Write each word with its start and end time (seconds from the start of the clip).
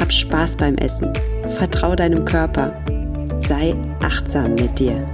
Hab 0.00 0.12
Spaß 0.12 0.56
beim 0.56 0.76
Essen. 0.76 1.12
Vertrau 1.56 1.96
deinem 1.96 2.24
Körper. 2.24 2.72
Sei 3.38 3.74
achtsam 4.00 4.54
mit 4.54 4.78
dir. 4.78 5.04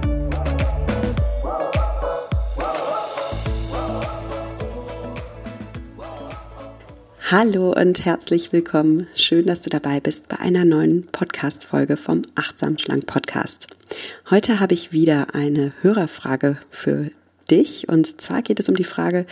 Hallo 7.31 7.73
und 7.73 8.05
herzlich 8.05 8.53
willkommen. 8.53 9.07
Schön, 9.15 9.47
dass 9.47 9.61
du 9.61 9.71
dabei 9.71 9.99
bist 9.99 10.27
bei 10.27 10.37
einer 10.37 10.65
neuen 10.65 11.07
Podcast-Folge 11.07 11.97
vom 11.97 12.21
Achtsam 12.35 12.77
Schlank 12.77 13.07
Podcast. 13.07 13.67
Heute 14.29 14.59
habe 14.59 14.75
ich 14.75 14.91
wieder 14.91 15.33
eine 15.33 15.73
Hörerfrage 15.81 16.57
für 16.69 17.09
dich 17.49 17.89
und 17.89 18.21
zwar 18.21 18.43
geht 18.43 18.59
es 18.59 18.69
um 18.69 18.75
die 18.75 18.83
Frage, 18.83 19.25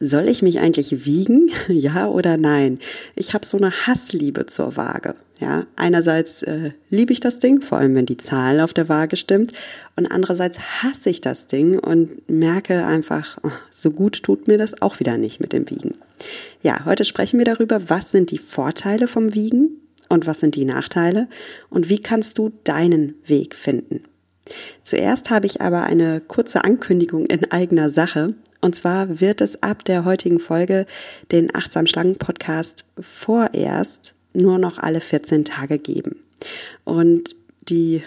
soll 0.00 0.28
ich 0.28 0.42
mich 0.42 0.58
eigentlich 0.58 1.04
wiegen? 1.04 1.50
ja 1.68 2.08
oder 2.08 2.36
nein? 2.36 2.80
Ich 3.14 3.34
habe 3.34 3.46
so 3.46 3.58
eine 3.58 3.70
Hassliebe 3.70 4.46
zur 4.46 4.76
Waage. 4.76 5.14
Ja, 5.38 5.66
einerseits 5.76 6.42
äh, 6.42 6.72
liebe 6.90 7.14
ich 7.14 7.20
das 7.20 7.38
Ding, 7.38 7.62
vor 7.62 7.78
allem 7.78 7.94
wenn 7.94 8.04
die 8.04 8.18
Zahl 8.18 8.60
auf 8.60 8.74
der 8.74 8.90
Waage 8.90 9.16
stimmt, 9.16 9.52
und 9.96 10.06
andererseits 10.06 10.58
hasse 10.58 11.08
ich 11.08 11.22
das 11.22 11.46
Ding 11.46 11.78
und 11.78 12.28
merke 12.28 12.84
einfach, 12.84 13.38
oh, 13.42 13.50
so 13.70 13.90
gut 13.90 14.22
tut 14.22 14.48
mir 14.48 14.58
das 14.58 14.82
auch 14.82 15.00
wieder 15.00 15.16
nicht 15.16 15.40
mit 15.40 15.54
dem 15.54 15.68
Wiegen. 15.70 15.92
Ja, 16.62 16.84
heute 16.84 17.04
sprechen 17.04 17.38
wir 17.38 17.46
darüber, 17.46 17.88
was 17.88 18.10
sind 18.10 18.30
die 18.30 18.38
Vorteile 18.38 19.08
vom 19.08 19.34
Wiegen 19.34 19.80
und 20.10 20.26
was 20.26 20.40
sind 20.40 20.56
die 20.56 20.66
Nachteile 20.66 21.28
und 21.70 21.88
wie 21.88 22.00
kannst 22.00 22.36
du 22.36 22.50
deinen 22.64 23.14
Weg 23.24 23.54
finden. 23.54 24.02
Zuerst 24.82 25.30
habe 25.30 25.46
ich 25.46 25.62
aber 25.62 25.84
eine 25.84 26.20
kurze 26.20 26.64
Ankündigung 26.64 27.24
in 27.26 27.50
eigener 27.50 27.88
Sache. 27.88 28.34
Und 28.60 28.74
zwar 28.74 29.20
wird 29.20 29.40
es 29.40 29.62
ab 29.62 29.84
der 29.84 30.04
heutigen 30.04 30.40
Folge 30.40 30.86
den 31.32 31.54
Achtsam 31.54 31.86
Schlangen 31.86 32.16
Podcast 32.16 32.84
vorerst 32.98 34.14
nur 34.32 34.58
noch 34.58 34.78
alle 34.78 35.00
14 35.00 35.44
Tage 35.44 35.78
geben. 35.78 36.16
Und 36.84 37.34
die 37.68 38.02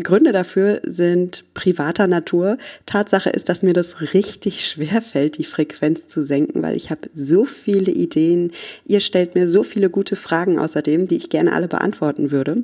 Gründe 0.00 0.30
dafür 0.30 0.80
sind 0.84 1.44
privater 1.54 2.06
Natur. 2.06 2.56
Tatsache 2.86 3.30
ist, 3.30 3.48
dass 3.48 3.64
mir 3.64 3.72
das 3.72 4.00
richtig 4.14 4.64
schwer 4.64 5.02
fällt, 5.02 5.38
die 5.38 5.44
Frequenz 5.44 6.06
zu 6.06 6.22
senken, 6.22 6.62
weil 6.62 6.76
ich 6.76 6.90
habe 6.90 7.10
so 7.14 7.44
viele 7.44 7.90
Ideen. 7.90 8.52
Ihr 8.86 9.00
stellt 9.00 9.34
mir 9.34 9.48
so 9.48 9.64
viele 9.64 9.90
gute 9.90 10.14
Fragen 10.14 10.58
außerdem, 10.58 11.08
die 11.08 11.16
ich 11.16 11.30
gerne 11.30 11.52
alle 11.52 11.66
beantworten 11.66 12.30
würde. 12.30 12.62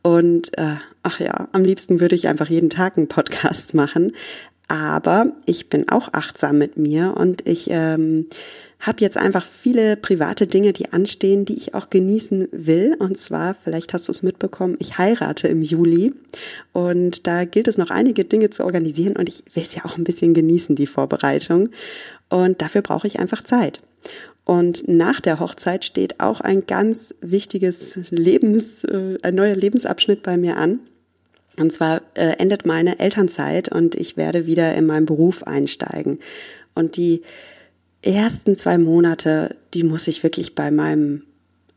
Und 0.00 0.56
äh, 0.58 0.76
ach 1.02 1.20
ja, 1.20 1.48
am 1.52 1.62
liebsten 1.62 2.00
würde 2.00 2.16
ich 2.16 2.26
einfach 2.26 2.48
jeden 2.48 2.70
Tag 2.70 2.96
einen 2.96 3.06
Podcast 3.08 3.74
machen. 3.74 4.12
Aber 4.72 5.26
ich 5.44 5.68
bin 5.68 5.90
auch 5.90 6.14
achtsam 6.14 6.56
mit 6.56 6.78
mir 6.78 7.12
und 7.18 7.46
ich 7.46 7.68
ähm, 7.68 8.28
habe 8.80 9.02
jetzt 9.02 9.18
einfach 9.18 9.44
viele 9.44 9.98
private 9.98 10.46
Dinge, 10.46 10.72
die 10.72 10.94
anstehen, 10.94 11.44
die 11.44 11.58
ich 11.58 11.74
auch 11.74 11.90
genießen 11.90 12.48
will. 12.52 12.96
Und 12.98 13.18
zwar, 13.18 13.52
vielleicht 13.52 13.92
hast 13.92 14.08
du 14.08 14.12
es 14.12 14.22
mitbekommen, 14.22 14.78
ich 14.78 14.96
heirate 14.96 15.46
im 15.46 15.60
Juli 15.60 16.14
und 16.72 17.26
da 17.26 17.44
gilt 17.44 17.68
es 17.68 17.76
noch 17.76 17.90
einige 17.90 18.24
Dinge 18.24 18.48
zu 18.48 18.64
organisieren 18.64 19.16
und 19.16 19.28
ich 19.28 19.44
will 19.52 19.62
es 19.62 19.74
ja 19.74 19.84
auch 19.84 19.98
ein 19.98 20.04
bisschen 20.04 20.32
genießen, 20.32 20.74
die 20.74 20.86
Vorbereitung. 20.86 21.68
Und 22.30 22.62
dafür 22.62 22.80
brauche 22.80 23.06
ich 23.06 23.18
einfach 23.18 23.44
Zeit. 23.44 23.82
Und 24.46 24.88
nach 24.88 25.20
der 25.20 25.38
Hochzeit 25.38 25.84
steht 25.84 26.18
auch 26.20 26.40
ein 26.40 26.64
ganz 26.64 27.14
wichtiges 27.20 28.10
Lebens, 28.10 28.84
äh, 28.84 29.18
ein 29.20 29.34
neuer 29.34 29.54
Lebensabschnitt 29.54 30.22
bei 30.22 30.38
mir 30.38 30.56
an. 30.56 30.80
Und 31.62 31.72
zwar 31.72 32.02
äh, 32.14 32.38
endet 32.38 32.66
meine 32.66 32.98
Elternzeit 32.98 33.68
und 33.68 33.94
ich 33.94 34.16
werde 34.16 34.46
wieder 34.46 34.74
in 34.74 34.84
meinen 34.84 35.06
Beruf 35.06 35.44
einsteigen. 35.44 36.18
Und 36.74 36.96
die 36.96 37.22
ersten 38.02 38.56
zwei 38.56 38.78
Monate, 38.78 39.54
die 39.72 39.84
muss 39.84 40.08
ich 40.08 40.24
wirklich 40.24 40.56
bei 40.56 40.72
meinem 40.72 41.22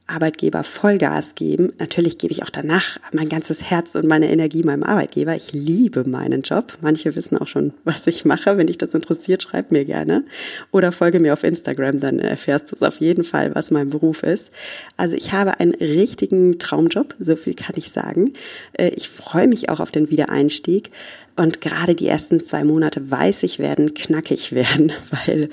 Arbeitgeber 0.07 0.63
Vollgas 0.63 1.33
geben. 1.33 1.73
Natürlich 1.79 2.19
gebe 2.19 2.31
ich 2.31 2.43
auch 2.43 2.51
danach 2.51 2.99
mein 3.11 3.27
ganzes 3.27 3.63
Herz 3.63 3.95
und 3.95 4.05
meine 4.05 4.31
Energie 4.31 4.61
meinem 4.61 4.83
Arbeitgeber. 4.83 5.35
Ich 5.35 5.51
liebe 5.51 6.07
meinen 6.07 6.43
Job. 6.43 6.77
Manche 6.81 7.15
wissen 7.15 7.37
auch 7.37 7.47
schon, 7.47 7.73
was 7.83 8.05
ich 8.05 8.23
mache. 8.23 8.57
Wenn 8.57 8.67
dich 8.67 8.77
das 8.77 8.93
interessiert, 8.93 9.43
schreib 9.43 9.71
mir 9.71 9.83
gerne. 9.83 10.23
Oder 10.71 10.91
folge 10.91 11.19
mir 11.19 11.33
auf 11.33 11.43
Instagram, 11.43 11.99
dann 11.99 12.19
erfährst 12.19 12.71
du 12.71 12.75
es 12.75 12.83
auf 12.83 12.97
jeden 12.97 13.23
Fall, 13.23 13.55
was 13.55 13.71
mein 13.71 13.89
Beruf 13.89 14.21
ist. 14.21 14.51
Also 14.95 15.15
ich 15.15 15.33
habe 15.33 15.59
einen 15.59 15.73
richtigen 15.73 16.59
Traumjob, 16.59 17.15
so 17.17 17.35
viel 17.35 17.55
kann 17.55 17.75
ich 17.75 17.91
sagen. 17.91 18.33
Äh, 18.73 18.89
ich 18.89 19.09
freue 19.09 19.47
mich 19.47 19.69
auch 19.69 19.79
auf 19.79 19.91
den 19.91 20.11
Wiedereinstieg. 20.11 20.91
Und 21.35 21.61
gerade 21.61 21.95
die 21.95 22.07
ersten 22.07 22.41
zwei 22.41 22.63
Monate 22.63 23.09
weiß 23.09 23.43
ich 23.43 23.59
werden 23.59 23.93
knackig 23.95 24.51
werden, 24.53 24.91
weil 25.09 25.49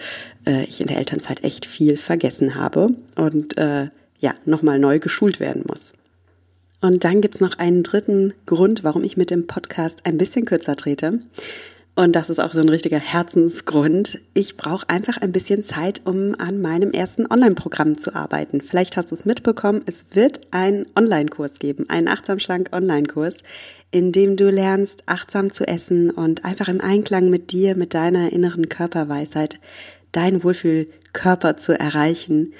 äh, 0.46 0.64
ich 0.64 0.80
in 0.82 0.88
der 0.88 0.98
Elternzeit 0.98 1.42
echt 1.42 1.64
viel 1.64 1.96
vergessen 1.96 2.54
habe. 2.54 2.88
Und 3.16 3.56
äh, 3.56 3.88
ja, 4.22 4.34
nochmal 4.46 4.78
neu 4.78 5.00
geschult 5.00 5.40
werden 5.40 5.64
muss. 5.66 5.92
Und 6.80 7.04
dann 7.04 7.20
gibt's 7.20 7.40
noch 7.40 7.58
einen 7.58 7.82
dritten 7.82 8.32
Grund, 8.46 8.82
warum 8.82 9.04
ich 9.04 9.16
mit 9.16 9.30
dem 9.30 9.46
Podcast 9.46 10.06
ein 10.06 10.16
bisschen 10.16 10.46
kürzer 10.46 10.76
trete. 10.76 11.20
Und 11.94 12.16
das 12.16 12.30
ist 12.30 12.38
auch 12.38 12.52
so 12.52 12.60
ein 12.60 12.68
richtiger 12.70 12.98
Herzensgrund. 12.98 14.20
Ich 14.32 14.56
brauche 14.56 14.88
einfach 14.88 15.18
ein 15.18 15.32
bisschen 15.32 15.60
Zeit, 15.62 16.02
um 16.06 16.34
an 16.38 16.62
meinem 16.62 16.92
ersten 16.92 17.30
Online-Programm 17.30 17.98
zu 17.98 18.14
arbeiten. 18.14 18.62
Vielleicht 18.62 18.96
hast 18.96 19.10
du 19.10 19.14
es 19.14 19.26
mitbekommen, 19.26 19.82
es 19.84 20.06
wird 20.14 20.40
einen 20.52 20.86
Online-Kurs 20.96 21.58
geben, 21.58 21.90
einen 21.90 22.08
Achtsam-Schlank-Online-Kurs, 22.08 23.38
in 23.90 24.10
dem 24.10 24.36
du 24.36 24.50
lernst, 24.50 25.02
achtsam 25.06 25.52
zu 25.52 25.68
essen 25.68 26.10
und 26.10 26.46
einfach 26.46 26.68
im 26.68 26.80
Einklang 26.80 27.28
mit 27.28 27.52
dir, 27.52 27.76
mit 27.76 27.92
deiner 27.92 28.32
inneren 28.32 28.70
Körperweisheit, 28.70 29.60
deinen 30.12 30.42
Wohlfühlkörper 30.42 31.58
zu 31.58 31.78
erreichen. 31.78 32.54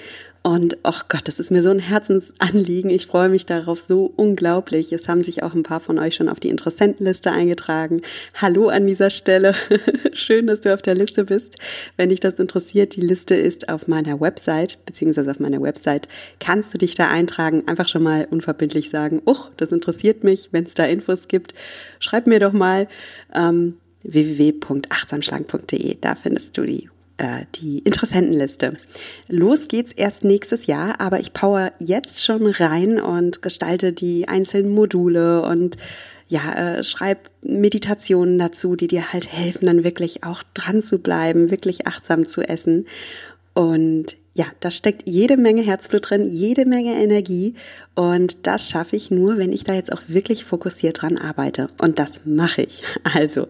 Und 0.45 0.75
oh 0.83 0.91
Gott, 1.07 1.29
das 1.29 1.39
ist 1.39 1.51
mir 1.51 1.63
so 1.63 1.69
ein 1.69 1.79
Herzensanliegen. 1.79 2.91
Ich 2.91 3.07
freue 3.07 3.29
mich 3.29 3.45
darauf 3.45 3.79
so 3.79 4.11
unglaublich. 4.17 4.91
Es 4.91 5.07
haben 5.07 5.21
sich 5.21 5.41
auch 5.41 5.53
ein 5.53 5.63
paar 5.63 5.79
von 5.79 5.97
euch 5.97 6.15
schon 6.15 6.27
auf 6.27 6.41
die 6.41 6.49
Interessentenliste 6.49 7.31
eingetragen. 7.31 8.01
Hallo 8.33 8.67
an 8.67 8.85
dieser 8.85 9.09
Stelle. 9.09 9.55
Schön, 10.11 10.47
dass 10.47 10.59
du 10.59 10.73
auf 10.73 10.81
der 10.81 10.95
Liste 10.95 11.23
bist. 11.23 11.55
Wenn 11.95 12.09
dich 12.09 12.19
das 12.19 12.33
interessiert, 12.33 12.97
die 12.97 13.01
Liste 13.01 13.35
ist 13.35 13.69
auf 13.69 13.87
meiner 13.87 14.19
Website, 14.19 14.79
beziehungsweise 14.85 15.31
auf 15.31 15.39
meiner 15.39 15.61
Website 15.61 16.09
kannst 16.39 16.73
du 16.73 16.77
dich 16.77 16.95
da 16.95 17.07
eintragen. 17.07 17.65
Einfach 17.65 17.87
schon 17.87 18.03
mal 18.03 18.27
unverbindlich 18.29 18.89
sagen, 18.89 19.21
oh, 19.23 19.37
das 19.55 19.71
interessiert 19.71 20.25
mich. 20.25 20.49
Wenn 20.51 20.65
es 20.65 20.73
da 20.73 20.83
Infos 20.83 21.29
gibt, 21.29 21.53
schreib 21.99 22.27
mir 22.27 22.41
doch 22.41 22.51
mal. 22.51 22.89
Ähm, 23.33 23.77
www.achtsamschlank.de, 24.03 25.97
da 26.01 26.15
findest 26.15 26.57
du 26.57 26.65
die 26.65 26.89
die 27.55 27.79
Interessentenliste. 27.79 28.77
Los 29.27 29.67
geht's 29.67 29.91
erst 29.91 30.23
nächstes 30.23 30.65
Jahr, 30.65 30.99
aber 30.99 31.19
ich 31.19 31.33
power 31.33 31.71
jetzt 31.79 32.23
schon 32.23 32.47
rein 32.47 32.99
und 32.99 33.41
gestalte 33.41 33.93
die 33.93 34.27
einzelnen 34.27 34.71
Module 34.71 35.43
und 35.43 35.77
ja, 36.27 36.53
äh, 36.53 36.83
schreib 36.83 37.29
Meditationen 37.43 38.39
dazu, 38.39 38.75
die 38.75 38.87
dir 38.87 39.13
halt 39.13 39.31
helfen, 39.31 39.67
dann 39.67 39.83
wirklich 39.83 40.23
auch 40.23 40.41
dran 40.53 40.81
zu 40.81 40.99
bleiben, 40.99 41.51
wirklich 41.51 41.85
achtsam 41.85 42.27
zu 42.27 42.41
essen. 42.41 42.87
Und 43.53 44.17
ja, 44.35 44.45
da 44.61 44.71
steckt 44.71 45.03
jede 45.05 45.37
Menge 45.37 45.61
Herzblut 45.61 46.09
drin, 46.09 46.27
jede 46.29 46.65
Menge 46.65 46.95
Energie 46.95 47.53
und 47.93 48.47
das 48.47 48.67
schaffe 48.67 48.95
ich 48.95 49.11
nur, 49.11 49.37
wenn 49.37 49.51
ich 49.51 49.63
da 49.63 49.73
jetzt 49.73 49.93
auch 49.93 50.01
wirklich 50.07 50.43
fokussiert 50.43 51.01
dran 51.01 51.17
arbeite 51.17 51.69
und 51.79 51.99
das 51.99 52.21
mache 52.25 52.63
ich. 52.63 52.83
Also, 53.15 53.47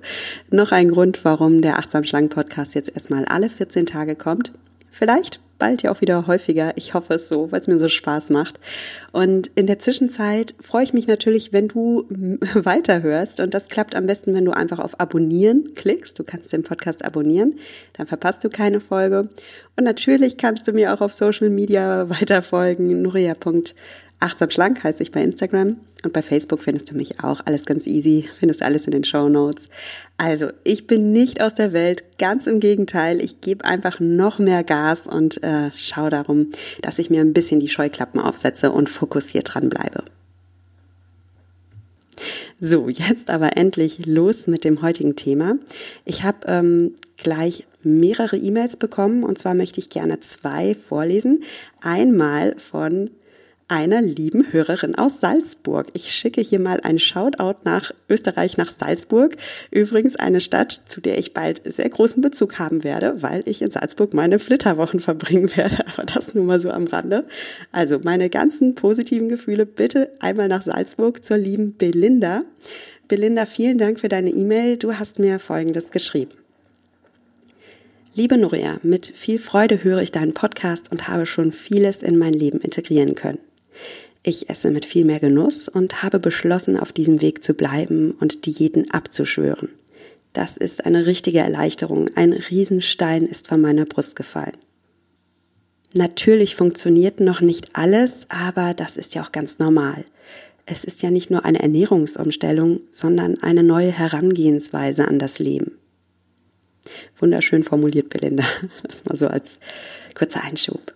noch 0.49 0.71
ein 0.71 0.89
Grund, 0.89 1.23
warum 1.23 1.61
der 1.61 1.79
Achtsam 1.79 2.03
Schlangen 2.03 2.29
Podcast 2.29 2.75
jetzt 2.75 2.89
erstmal 2.93 3.23
alle 3.25 3.47
14 3.47 3.85
Tage 3.85 4.15
kommt. 4.15 4.51
Vielleicht 4.91 5.39
bald 5.59 5.83
ja 5.83 5.91
auch 5.91 6.01
wieder 6.01 6.27
häufiger. 6.27 6.73
Ich 6.75 6.93
hoffe 6.93 7.15
es 7.15 7.27
so, 7.27 7.51
weil 7.51 7.59
es 7.59 7.67
mir 7.67 7.77
so 7.77 7.87
Spaß 7.87 8.29
macht. 8.31 8.59
Und 9.11 9.51
in 9.55 9.67
der 9.67 9.79
Zwischenzeit 9.79 10.55
freue 10.59 10.83
ich 10.83 10.93
mich 10.93 11.07
natürlich, 11.07 11.53
wenn 11.53 11.67
du 11.67 12.05
weiterhörst. 12.53 13.39
Und 13.39 13.53
das 13.53 13.69
klappt 13.69 13.95
am 13.95 14.05
besten, 14.05 14.33
wenn 14.33 14.45
du 14.45 14.51
einfach 14.51 14.79
auf 14.79 14.99
Abonnieren 14.99 15.73
klickst. 15.75 16.17
Du 16.19 16.23
kannst 16.23 16.51
den 16.53 16.63
Podcast 16.63 17.05
abonnieren, 17.05 17.55
dann 17.93 18.07
verpasst 18.07 18.43
du 18.43 18.49
keine 18.49 18.79
Folge. 18.79 19.29
Und 19.75 19.83
natürlich 19.83 20.37
kannst 20.37 20.67
du 20.67 20.73
mir 20.73 20.93
auch 20.93 21.01
auf 21.01 21.13
Social 21.13 21.49
Media 21.49 22.09
weiterfolgen. 22.09 23.01
Nuria.com 23.01 23.63
Achtsam 24.23 24.49
Schlank 24.49 24.81
heiße 24.81 25.03
ich 25.03 25.11
bei 25.11 25.21
Instagram 25.21 25.81
und 26.03 26.13
bei 26.13 26.21
Facebook 26.21 26.61
findest 26.61 26.91
du 26.91 26.95
mich 26.95 27.23
auch. 27.23 27.41
Alles 27.45 27.65
ganz 27.65 27.87
easy, 27.87 28.27
findest 28.37 28.61
alles 28.61 28.85
in 28.85 28.91
den 28.91 29.03
Show 29.03 29.29
Notes. 29.29 29.69
Also, 30.17 30.49
ich 30.63 30.85
bin 30.85 31.11
nicht 31.11 31.41
aus 31.41 31.55
der 31.55 31.73
Welt, 31.73 32.03
ganz 32.17 32.45
im 32.45 32.59
Gegenteil. 32.59 33.21
Ich 33.21 33.41
gebe 33.41 33.65
einfach 33.65 33.99
noch 33.99 34.37
mehr 34.37 34.63
Gas 34.63 35.07
und 35.07 35.41
äh, 35.43 35.71
schaue 35.73 36.09
darum, 36.09 36.49
dass 36.81 36.99
ich 36.99 37.09
mir 37.09 37.21
ein 37.21 37.33
bisschen 37.33 37.59
die 37.59 37.69
Scheuklappen 37.69 38.19
aufsetze 38.19 38.71
und 38.71 38.89
fokussiert 38.89 39.53
dran 39.53 39.69
bleibe. 39.69 40.03
So, 42.59 42.87
jetzt 42.87 43.29
aber 43.29 43.57
endlich 43.57 44.05
los 44.05 44.47
mit 44.47 44.63
dem 44.63 44.81
heutigen 44.81 45.15
Thema. 45.15 45.55
Ich 46.05 46.23
habe 46.23 46.47
ähm, 46.47 46.95
gleich 47.17 47.65
mehrere 47.83 48.37
E-Mails 48.37 48.77
bekommen 48.77 49.23
und 49.23 49.37
zwar 49.37 49.53
möchte 49.53 49.79
ich 49.79 49.89
gerne 49.89 50.19
zwei 50.19 50.75
vorlesen. 50.75 51.43
Einmal 51.81 52.55
von 52.57 53.09
einer 53.67 54.01
lieben 54.01 54.51
Hörerin 54.51 54.95
aus 54.95 55.19
Salzburg. 55.19 55.87
Ich 55.93 56.11
schicke 56.11 56.41
hier 56.41 56.59
mal 56.59 56.79
einen 56.81 56.99
Shoutout 56.99 57.59
nach 57.63 57.91
Österreich, 58.09 58.57
nach 58.57 58.71
Salzburg. 58.71 59.37
Übrigens 59.71 60.15
eine 60.15 60.41
Stadt, 60.41 60.71
zu 60.71 61.01
der 61.01 61.17
ich 61.17 61.33
bald 61.33 61.61
sehr 61.63 61.89
großen 61.89 62.21
Bezug 62.21 62.59
haben 62.59 62.83
werde, 62.83 63.21
weil 63.21 63.41
ich 63.45 63.61
in 63.61 63.71
Salzburg 63.71 64.13
meine 64.13 64.39
Flitterwochen 64.39 64.99
verbringen 65.01 65.55
werde. 65.55 65.85
Aber 65.93 66.05
das 66.05 66.33
nur 66.35 66.45
mal 66.45 66.59
so 66.59 66.69
am 66.69 66.85
Rande. 66.85 67.25
Also 67.71 67.99
meine 68.03 68.29
ganzen 68.29 68.75
positiven 68.75 69.29
Gefühle 69.29 69.65
bitte 69.65 70.11
einmal 70.19 70.47
nach 70.47 70.61
Salzburg 70.61 71.23
zur 71.23 71.37
lieben 71.37 71.75
Belinda. 71.77 72.43
Belinda, 73.07 73.45
vielen 73.45 73.77
Dank 73.77 73.99
für 73.99 74.09
deine 74.09 74.29
E-Mail. 74.29 74.77
Du 74.77 74.97
hast 74.97 75.19
mir 75.19 75.39
Folgendes 75.39 75.91
geschrieben. 75.91 76.31
Liebe 78.15 78.37
Nuria, 78.37 78.77
mit 78.83 79.07
viel 79.07 79.39
Freude 79.39 79.83
höre 79.83 79.99
ich 80.03 80.11
deinen 80.11 80.35
Podcast 80.35 80.91
und 80.91 81.07
habe 81.07 81.25
schon 81.25 81.51
vieles 81.51 82.03
in 82.03 82.19
mein 82.19 82.33
Leben 82.33 82.59
integrieren 82.59 83.15
können. 83.15 83.39
Ich 84.23 84.49
esse 84.49 84.71
mit 84.71 84.85
viel 84.85 85.05
mehr 85.05 85.19
Genuss 85.19 85.67
und 85.67 86.01
habe 86.01 86.19
beschlossen, 86.19 86.77
auf 86.77 86.91
diesem 86.93 87.21
Weg 87.21 87.43
zu 87.43 87.53
bleiben 87.53 88.11
und 88.11 88.45
Diäten 88.45 88.89
abzuschwören. 88.91 89.69
Das 90.31 90.57
ist 90.57 90.85
eine 90.85 91.05
richtige 91.05 91.39
Erleichterung. 91.39 92.09
Ein 92.15 92.33
Riesenstein 92.33 93.25
ist 93.25 93.47
von 93.47 93.61
meiner 93.61 93.85
Brust 93.85 94.15
gefallen. 94.15 94.57
Natürlich 95.93 96.55
funktioniert 96.55 97.19
noch 97.19 97.41
nicht 97.41 97.75
alles, 97.75 98.25
aber 98.29 98.73
das 98.73 98.97
ist 98.97 99.13
ja 99.13 99.23
auch 99.23 99.31
ganz 99.31 99.59
normal. 99.59 100.05
Es 100.65 100.83
ist 100.83 101.03
ja 101.03 101.11
nicht 101.11 101.29
nur 101.29 101.45
eine 101.45 101.61
Ernährungsumstellung, 101.61 102.79
sondern 102.89 103.43
eine 103.43 103.61
neue 103.61 103.91
Herangehensweise 103.91 105.07
an 105.07 105.19
das 105.19 105.37
Leben. 105.37 105.77
Wunderschön 107.17 107.63
formuliert, 107.63 108.09
Belinda. 108.09 108.45
Das 108.83 109.05
mal 109.05 109.17
so 109.17 109.27
als 109.27 109.59
kurzer 110.15 110.43
Einschub. 110.43 110.93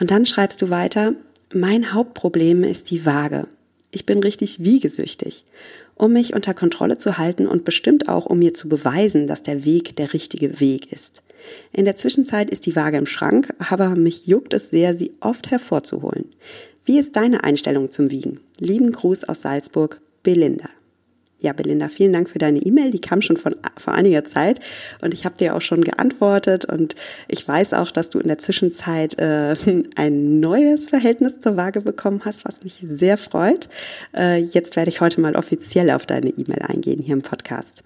Und 0.00 0.10
dann 0.10 0.26
schreibst 0.26 0.60
du 0.60 0.70
weiter, 0.70 1.14
mein 1.56 1.94
Hauptproblem 1.94 2.64
ist 2.64 2.90
die 2.90 3.06
Waage. 3.06 3.48
Ich 3.90 4.04
bin 4.04 4.18
richtig 4.18 4.62
wiegesüchtig. 4.62 5.46
Um 5.94 6.12
mich 6.12 6.34
unter 6.34 6.52
Kontrolle 6.52 6.98
zu 6.98 7.16
halten 7.16 7.46
und 7.46 7.64
bestimmt 7.64 8.08
auch, 8.08 8.26
um 8.26 8.38
mir 8.38 8.52
zu 8.52 8.68
beweisen, 8.68 9.26
dass 9.26 9.42
der 9.42 9.64
Weg 9.64 9.96
der 9.96 10.12
richtige 10.12 10.60
Weg 10.60 10.92
ist. 10.92 11.22
In 11.72 11.86
der 11.86 11.96
Zwischenzeit 11.96 12.50
ist 12.50 12.66
die 12.66 12.76
Waage 12.76 12.98
im 12.98 13.06
Schrank, 13.06 13.54
aber 13.70 13.96
mich 13.96 14.26
juckt 14.26 14.52
es 14.52 14.68
sehr, 14.68 14.94
sie 14.94 15.14
oft 15.20 15.50
hervorzuholen. 15.50 16.26
Wie 16.84 16.98
ist 16.98 17.16
deine 17.16 17.44
Einstellung 17.44 17.90
zum 17.90 18.10
Wiegen? 18.10 18.40
Lieben 18.58 18.92
Gruß 18.92 19.24
aus 19.24 19.40
Salzburg, 19.40 20.02
Belinda. 20.22 20.68
Ja, 21.38 21.52
Belinda, 21.52 21.90
vielen 21.90 22.14
Dank 22.14 22.30
für 22.30 22.38
deine 22.38 22.60
E-Mail. 22.60 22.90
Die 22.90 23.00
kam 23.00 23.20
schon 23.20 23.36
von, 23.36 23.56
vor 23.76 23.92
einiger 23.92 24.24
Zeit 24.24 24.58
und 25.02 25.12
ich 25.12 25.26
habe 25.26 25.36
dir 25.36 25.54
auch 25.54 25.60
schon 25.60 25.84
geantwortet 25.84 26.64
und 26.64 26.94
ich 27.28 27.46
weiß 27.46 27.74
auch, 27.74 27.90
dass 27.90 28.08
du 28.08 28.18
in 28.18 28.28
der 28.28 28.38
Zwischenzeit 28.38 29.18
äh, 29.18 29.54
ein 29.96 30.40
neues 30.40 30.88
Verhältnis 30.88 31.38
zur 31.38 31.58
Waage 31.58 31.82
bekommen 31.82 32.22
hast, 32.24 32.46
was 32.46 32.64
mich 32.64 32.82
sehr 32.82 33.18
freut. 33.18 33.68
Äh, 34.16 34.38
jetzt 34.38 34.76
werde 34.76 34.88
ich 34.88 35.02
heute 35.02 35.20
mal 35.20 35.36
offiziell 35.36 35.90
auf 35.90 36.06
deine 36.06 36.30
E-Mail 36.30 36.62
eingehen 36.62 37.02
hier 37.02 37.14
im 37.14 37.22
Podcast. 37.22 37.84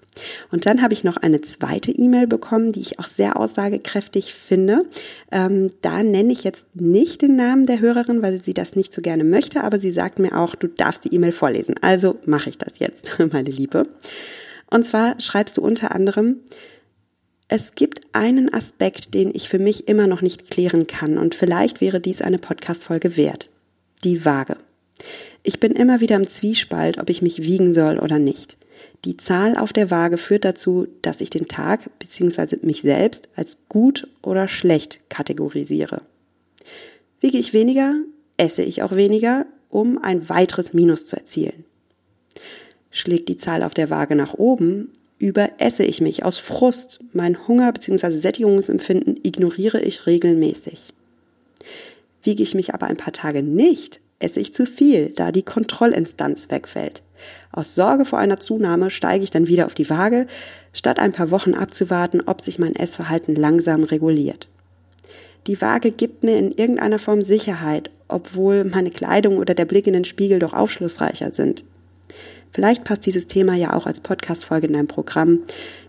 Und 0.49 0.65
dann 0.65 0.81
habe 0.81 0.93
ich 0.93 1.03
noch 1.03 1.17
eine 1.17 1.41
zweite 1.41 1.91
E-Mail 1.91 2.27
bekommen, 2.27 2.71
die 2.71 2.81
ich 2.81 2.99
auch 2.99 3.05
sehr 3.05 3.35
aussagekräftig 3.35 4.33
finde. 4.33 4.85
Ähm, 5.29 5.71
da 5.81 6.03
nenne 6.03 6.31
ich 6.31 6.45
jetzt 6.45 6.67
nicht 6.75 7.21
den 7.21 7.35
Namen 7.35 7.65
der 7.65 7.81
Hörerin, 7.81 8.21
weil 8.21 8.41
sie 8.41 8.53
das 8.53 8.77
nicht 8.77 8.93
so 8.93 9.01
gerne 9.01 9.25
möchte, 9.25 9.61
aber 9.61 9.77
sie 9.77 9.91
sagt 9.91 10.19
mir 10.19 10.37
auch, 10.37 10.55
du 10.55 10.67
darfst 10.67 11.03
die 11.03 11.13
E-Mail 11.13 11.33
vorlesen. 11.33 11.75
Also 11.81 12.17
mache 12.25 12.49
ich 12.49 12.57
das 12.57 12.79
jetzt, 12.79 13.19
meine 13.41 13.55
Liebe. 13.55 13.87
Und 14.69 14.85
zwar 14.85 15.19
schreibst 15.19 15.57
du 15.57 15.61
unter 15.61 15.93
anderem, 15.93 16.37
es 17.47 17.75
gibt 17.75 18.01
einen 18.13 18.53
Aspekt, 18.53 19.13
den 19.13 19.35
ich 19.35 19.49
für 19.49 19.59
mich 19.59 19.87
immer 19.89 20.07
noch 20.07 20.21
nicht 20.21 20.49
klären 20.49 20.87
kann 20.87 21.17
und 21.17 21.35
vielleicht 21.35 21.81
wäre 21.81 21.99
dies 21.99 22.21
eine 22.21 22.37
Podcast-Folge 22.37 23.17
wert. 23.17 23.49
Die 24.03 24.23
Waage. 24.23 24.55
Ich 25.43 25.59
bin 25.59 25.73
immer 25.73 25.99
wieder 25.99 26.15
im 26.15 26.29
Zwiespalt, 26.29 26.97
ob 26.99 27.09
ich 27.09 27.21
mich 27.21 27.41
wiegen 27.41 27.73
soll 27.73 27.99
oder 27.99 28.19
nicht. 28.19 28.57
Die 29.03 29.17
Zahl 29.17 29.57
auf 29.57 29.73
der 29.73 29.89
Waage 29.89 30.17
führt 30.17 30.45
dazu, 30.45 30.87
dass 31.01 31.19
ich 31.19 31.31
den 31.31 31.47
Tag 31.47 31.89
bzw. 31.99 32.57
mich 32.61 32.83
selbst 32.83 33.27
als 33.35 33.57
gut 33.67 34.07
oder 34.21 34.47
schlecht 34.47 35.01
kategorisiere. 35.09 36.03
Wiege 37.19 37.39
ich 37.39 37.53
weniger, 37.53 37.95
esse 38.37 38.63
ich 38.63 38.83
auch 38.83 38.95
weniger, 38.95 39.45
um 39.69 39.97
ein 39.97 40.29
weiteres 40.29 40.73
Minus 40.73 41.05
zu 41.05 41.17
erzielen. 41.17 41.65
Schlägt 42.91 43.29
die 43.29 43.37
Zahl 43.37 43.63
auf 43.63 43.73
der 43.73 43.89
Waage 43.89 44.15
nach 44.15 44.33
oben, 44.33 44.89
überesse 45.17 45.83
ich 45.83 46.01
mich 46.01 46.23
aus 46.25 46.37
Frust, 46.37 46.99
mein 47.13 47.47
Hunger 47.47 47.71
bzw. 47.71 48.11
Sättigungsempfinden 48.11 49.19
ignoriere 49.23 49.79
ich 49.81 50.05
regelmäßig. 50.05 50.93
Wiege 52.23 52.43
ich 52.43 52.53
mich 52.53 52.73
aber 52.73 52.87
ein 52.87 52.97
paar 52.97 53.13
Tage 53.13 53.41
nicht, 53.41 53.99
esse 54.19 54.39
ich 54.39 54.53
zu 54.53 54.65
viel, 54.65 55.09
da 55.15 55.31
die 55.31 55.43
Kontrollinstanz 55.43 56.49
wegfällt. 56.49 57.01
Aus 57.51 57.75
Sorge 57.75 58.05
vor 58.05 58.19
einer 58.19 58.39
Zunahme 58.39 58.89
steige 58.89 59.23
ich 59.23 59.31
dann 59.31 59.47
wieder 59.47 59.65
auf 59.65 59.73
die 59.73 59.89
Waage, 59.89 60.27
statt 60.73 60.99
ein 60.99 61.11
paar 61.11 61.31
Wochen 61.31 61.53
abzuwarten, 61.53 62.21
ob 62.25 62.41
sich 62.41 62.59
mein 62.59 62.75
Essverhalten 62.75 63.35
langsam 63.35 63.83
reguliert. 63.83 64.47
Die 65.47 65.59
Waage 65.59 65.91
gibt 65.91 66.23
mir 66.23 66.37
in 66.37 66.51
irgendeiner 66.51 66.99
Form 66.99 67.21
Sicherheit, 67.21 67.89
obwohl 68.07 68.63
meine 68.63 68.91
Kleidung 68.91 69.37
oder 69.37 69.53
der 69.55 69.65
Blick 69.65 69.87
in 69.87 69.93
den 69.93 70.05
Spiegel 70.05 70.39
doch 70.39 70.53
aufschlussreicher 70.53 71.31
sind. 71.33 71.63
Vielleicht 72.51 72.83
passt 72.83 73.05
dieses 73.05 73.27
Thema 73.27 73.55
ja 73.55 73.73
auch 73.73 73.85
als 73.85 74.01
Podcast-Folge 74.01 74.67
in 74.67 74.73
dein 74.73 74.87
Programm. 74.87 75.39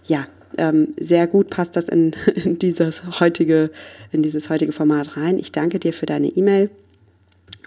Ja, 0.06 0.26
ähm, 0.58 0.92
sehr 1.00 1.26
gut 1.26 1.50
passt 1.50 1.76
das 1.76 1.88
in, 1.88 2.12
in, 2.34 2.58
dieses 2.58 3.20
heutige, 3.20 3.70
in 4.10 4.22
dieses 4.22 4.50
heutige 4.50 4.72
Format 4.72 5.16
rein. 5.16 5.38
Ich 5.38 5.52
danke 5.52 5.78
dir 5.78 5.92
für 5.92 6.06
deine 6.06 6.28
E-Mail 6.28 6.70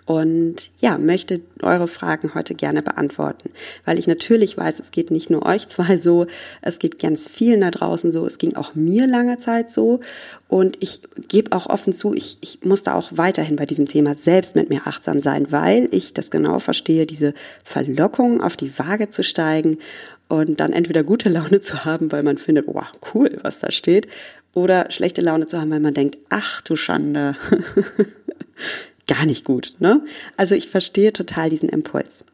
und 0.05 0.69
ja, 0.79 0.99
möchte 0.99 1.41
eure 1.61 1.87
Fragen 1.87 2.35
heute 2.35 2.53
gerne 2.53 2.83
beantworten, 2.83 3.49
weil 3.85 3.97
ich 3.97 4.05
natürlich 4.05 4.55
weiß, 4.55 4.79
es 4.79 4.91
geht 4.91 5.09
nicht 5.09 5.31
nur 5.31 5.45
euch 5.45 5.67
zwei 5.67 5.97
so, 5.97 6.27
es 6.61 6.77
geht 6.77 6.99
ganz 6.99 7.27
vielen 7.27 7.61
da 7.61 7.71
draußen 7.71 8.11
so, 8.11 8.25
es 8.25 8.37
ging 8.37 8.55
auch 8.55 8.75
mir 8.75 9.07
lange 9.07 9.37
Zeit 9.39 9.71
so 9.71 10.01
und 10.47 10.77
ich 10.79 11.01
gebe 11.27 11.55
auch 11.55 11.65
offen 11.65 11.91
zu, 11.91 12.13
ich, 12.13 12.37
ich 12.41 12.59
muss 12.63 12.83
da 12.83 12.93
auch 12.93 13.09
weiterhin 13.15 13.55
bei 13.55 13.65
diesem 13.65 13.87
Thema 13.87 14.13
selbst 14.13 14.55
mit 14.55 14.69
mir 14.69 14.85
achtsam 14.85 15.19
sein, 15.19 15.51
weil 15.51 15.87
ich 15.91 16.13
das 16.13 16.29
genau 16.29 16.59
verstehe, 16.59 17.07
diese 17.07 17.33
Verlockung 17.63 18.41
auf 18.41 18.57
die 18.57 18.77
Waage 18.77 19.09
zu 19.09 19.23
steigen 19.23 19.79
und 20.27 20.59
dann 20.59 20.73
entweder 20.73 21.03
gute 21.03 21.29
Laune 21.29 21.61
zu 21.61 21.83
haben, 21.83 22.11
weil 22.11 22.21
man 22.21 22.37
findet, 22.37 22.67
wow, 22.67 22.85
cool, 23.13 23.39
was 23.41 23.59
da 23.59 23.71
steht, 23.71 24.07
oder 24.53 24.89
schlechte 24.89 25.21
Laune 25.21 25.47
zu 25.47 25.59
haben, 25.59 25.71
weil 25.71 25.79
man 25.79 25.93
denkt, 25.93 26.17
ach 26.29 26.61
du 26.61 26.75
Schande. 26.75 27.35
gar 29.07 29.25
nicht 29.25 29.45
gut. 29.45 29.75
Ne? 29.79 30.03
Also 30.37 30.55
ich 30.55 30.69
verstehe 30.69 31.13
total 31.13 31.49
diesen 31.49 31.69
Impuls. 31.69 32.25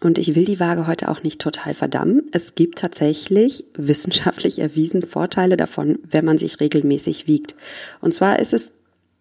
Und 0.00 0.18
ich 0.18 0.34
will 0.34 0.44
die 0.44 0.58
Waage 0.58 0.88
heute 0.88 1.08
auch 1.08 1.22
nicht 1.22 1.40
total 1.40 1.74
verdammen. 1.74 2.22
Es 2.32 2.56
gibt 2.56 2.78
tatsächlich 2.78 3.64
wissenschaftlich 3.74 4.58
erwiesen 4.58 5.02
Vorteile 5.02 5.56
davon, 5.56 5.98
wenn 6.08 6.24
man 6.24 6.38
sich 6.38 6.60
regelmäßig 6.60 7.26
wiegt. 7.26 7.54
Und 8.00 8.12
zwar 8.12 8.38
ist 8.40 8.52
es 8.52 8.72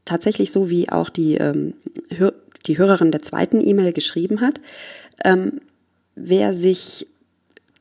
tatsächlich 0.06 0.52
so, 0.52 0.70
wie 0.70 0.90
auch 0.90 1.10
die, 1.10 1.36
ähm, 1.36 1.76
die 2.66 2.78
Hörerin 2.78 3.12
der 3.12 3.22
zweiten 3.22 3.66
E-Mail 3.66 3.94
geschrieben 3.94 4.42
hat. 4.42 4.60
Ähm, 5.24 5.62
wer 6.16 6.56
sich 6.56 7.08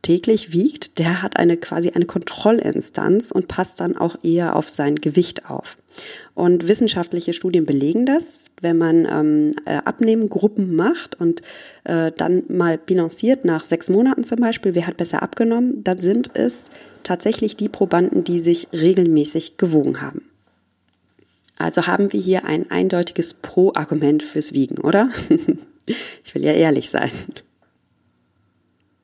täglich 0.03 0.53
wiegt, 0.53 0.99
der 0.99 1.23
hat 1.23 1.37
eine 1.37 1.57
quasi 1.57 1.91
eine 1.91 2.07
Kontrollinstanz 2.07 3.31
und 3.31 3.49
passt 3.49 3.81
dann 3.81 3.97
auch 3.97 4.17
eher 4.23 4.57
auf 4.57 4.69
sein 4.69 4.97
Gewicht 4.97 5.49
auf. 5.51 5.77
Und 6.35 6.69
wissenschaftliche 6.69 7.33
Studien 7.33 7.67
belegen 7.67 8.07
das, 8.07 8.41
wenn 8.61 8.79
man 8.79 9.07
ähm, 9.11 9.53
äh, 9.67 9.79
Abnehmengruppen 9.85 10.75
macht 10.75 11.21
und 11.21 11.43
äh, 11.85 12.13
dann 12.17 12.45
mal 12.49 12.79
bilanciert 12.79 13.45
nach 13.45 13.65
sechs 13.65 13.89
Monaten 13.89 14.25
zum 14.25 14.39
Beispiel, 14.39 14.75
wer 14.75 14.87
hat 14.87 14.97
besser 14.97 15.23
abgenommen, 15.23 15.85
dann 15.85 15.99
sind 15.99 16.31
es 16.35 16.71
tatsächlich 17.03 17.57
die 17.57 17.69
Probanden, 17.69 18.25
die 18.25 18.41
sich 18.41 18.69
regelmäßig 18.73 19.57
gewogen 19.57 20.01
haben. 20.01 20.23
Also 21.59 21.87
haben 21.87 22.13
wir 22.13 22.21
hier 22.21 22.47
ein 22.47 22.71
eindeutiges 22.71 23.35
Pro-Argument 23.35 24.23
fürs 24.23 24.55
Wiegen, 24.55 24.79
oder? 24.79 25.11
ich 26.25 26.35
will 26.35 26.45
ja 26.45 26.53
ehrlich 26.53 26.89
sein. 26.89 27.11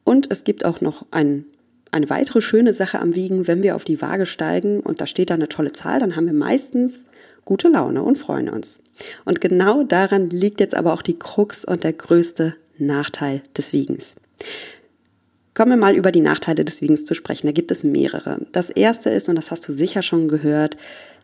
Und 0.06 0.30
es 0.30 0.44
gibt 0.44 0.64
auch 0.64 0.80
noch 0.80 1.04
ein, 1.10 1.46
eine 1.90 2.08
weitere 2.08 2.40
schöne 2.40 2.72
Sache 2.72 3.00
am 3.00 3.16
Wiegen, 3.16 3.48
wenn 3.48 3.64
wir 3.64 3.74
auf 3.74 3.84
die 3.84 4.00
Waage 4.00 4.24
steigen 4.24 4.78
und 4.78 5.00
da 5.00 5.06
steht 5.08 5.30
da 5.30 5.34
eine 5.34 5.48
tolle 5.48 5.72
Zahl, 5.72 5.98
dann 5.98 6.14
haben 6.14 6.26
wir 6.26 6.32
meistens 6.32 7.06
gute 7.44 7.66
Laune 7.68 8.04
und 8.04 8.16
freuen 8.16 8.48
uns. 8.48 8.78
Und 9.24 9.40
genau 9.40 9.82
daran 9.82 10.26
liegt 10.26 10.60
jetzt 10.60 10.76
aber 10.76 10.92
auch 10.92 11.02
die 11.02 11.18
Krux 11.18 11.64
und 11.64 11.82
der 11.82 11.92
größte 11.92 12.54
Nachteil 12.78 13.42
des 13.56 13.72
Wiegens. 13.72 14.14
Kommen 15.56 15.70
wir 15.70 15.78
mal 15.78 15.96
über 15.96 16.12
die 16.12 16.20
Nachteile 16.20 16.66
des 16.66 16.82
Wiegens 16.82 17.06
zu 17.06 17.14
sprechen. 17.14 17.46
Da 17.46 17.52
gibt 17.52 17.70
es 17.70 17.82
mehrere. 17.82 18.40
Das 18.52 18.68
erste 18.68 19.08
ist, 19.08 19.30
und 19.30 19.36
das 19.36 19.50
hast 19.50 19.66
du 19.66 19.72
sicher 19.72 20.02
schon 20.02 20.28
gehört, 20.28 20.76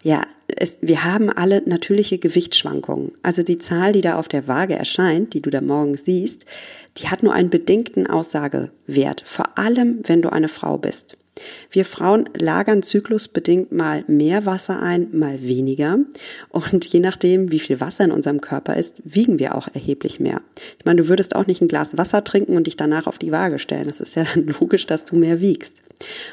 ja, 0.02 0.22
es, 0.46 0.78
wir 0.80 1.04
haben 1.04 1.28
alle 1.28 1.60
natürliche 1.66 2.16
Gewichtsschwankungen. 2.16 3.12
Also 3.22 3.42
die 3.42 3.58
Zahl, 3.58 3.92
die 3.92 4.00
da 4.00 4.16
auf 4.16 4.28
der 4.28 4.48
Waage 4.48 4.74
erscheint, 4.74 5.34
die 5.34 5.42
du 5.42 5.50
da 5.50 5.60
morgens 5.60 6.06
siehst, 6.06 6.46
die 6.96 7.08
hat 7.08 7.22
nur 7.22 7.34
einen 7.34 7.50
bedingten 7.50 8.06
Aussagewert. 8.06 9.22
Vor 9.26 9.58
allem, 9.58 10.00
wenn 10.04 10.22
du 10.22 10.32
eine 10.32 10.48
Frau 10.48 10.78
bist. 10.78 11.18
Wir 11.70 11.84
Frauen 11.84 12.28
lagern 12.36 12.82
zyklusbedingt 12.82 13.72
mal 13.72 14.04
mehr 14.06 14.46
Wasser 14.46 14.80
ein, 14.82 15.08
mal 15.12 15.42
weniger. 15.42 15.98
Und 16.50 16.84
je 16.86 17.00
nachdem, 17.00 17.50
wie 17.50 17.60
viel 17.60 17.80
Wasser 17.80 18.04
in 18.04 18.12
unserem 18.12 18.40
Körper 18.40 18.76
ist, 18.76 18.96
wiegen 19.04 19.38
wir 19.38 19.54
auch 19.54 19.68
erheblich 19.72 20.20
mehr. 20.20 20.40
Ich 20.78 20.84
meine, 20.84 21.02
du 21.02 21.08
würdest 21.08 21.34
auch 21.36 21.46
nicht 21.46 21.60
ein 21.60 21.68
Glas 21.68 21.96
Wasser 21.98 22.24
trinken 22.24 22.56
und 22.56 22.66
dich 22.66 22.76
danach 22.76 23.06
auf 23.06 23.18
die 23.18 23.32
Waage 23.32 23.58
stellen. 23.58 23.86
Das 23.86 24.00
ist 24.00 24.16
ja 24.16 24.24
dann 24.24 24.44
logisch, 24.60 24.86
dass 24.86 25.04
du 25.04 25.16
mehr 25.16 25.40
wiegst. 25.40 25.82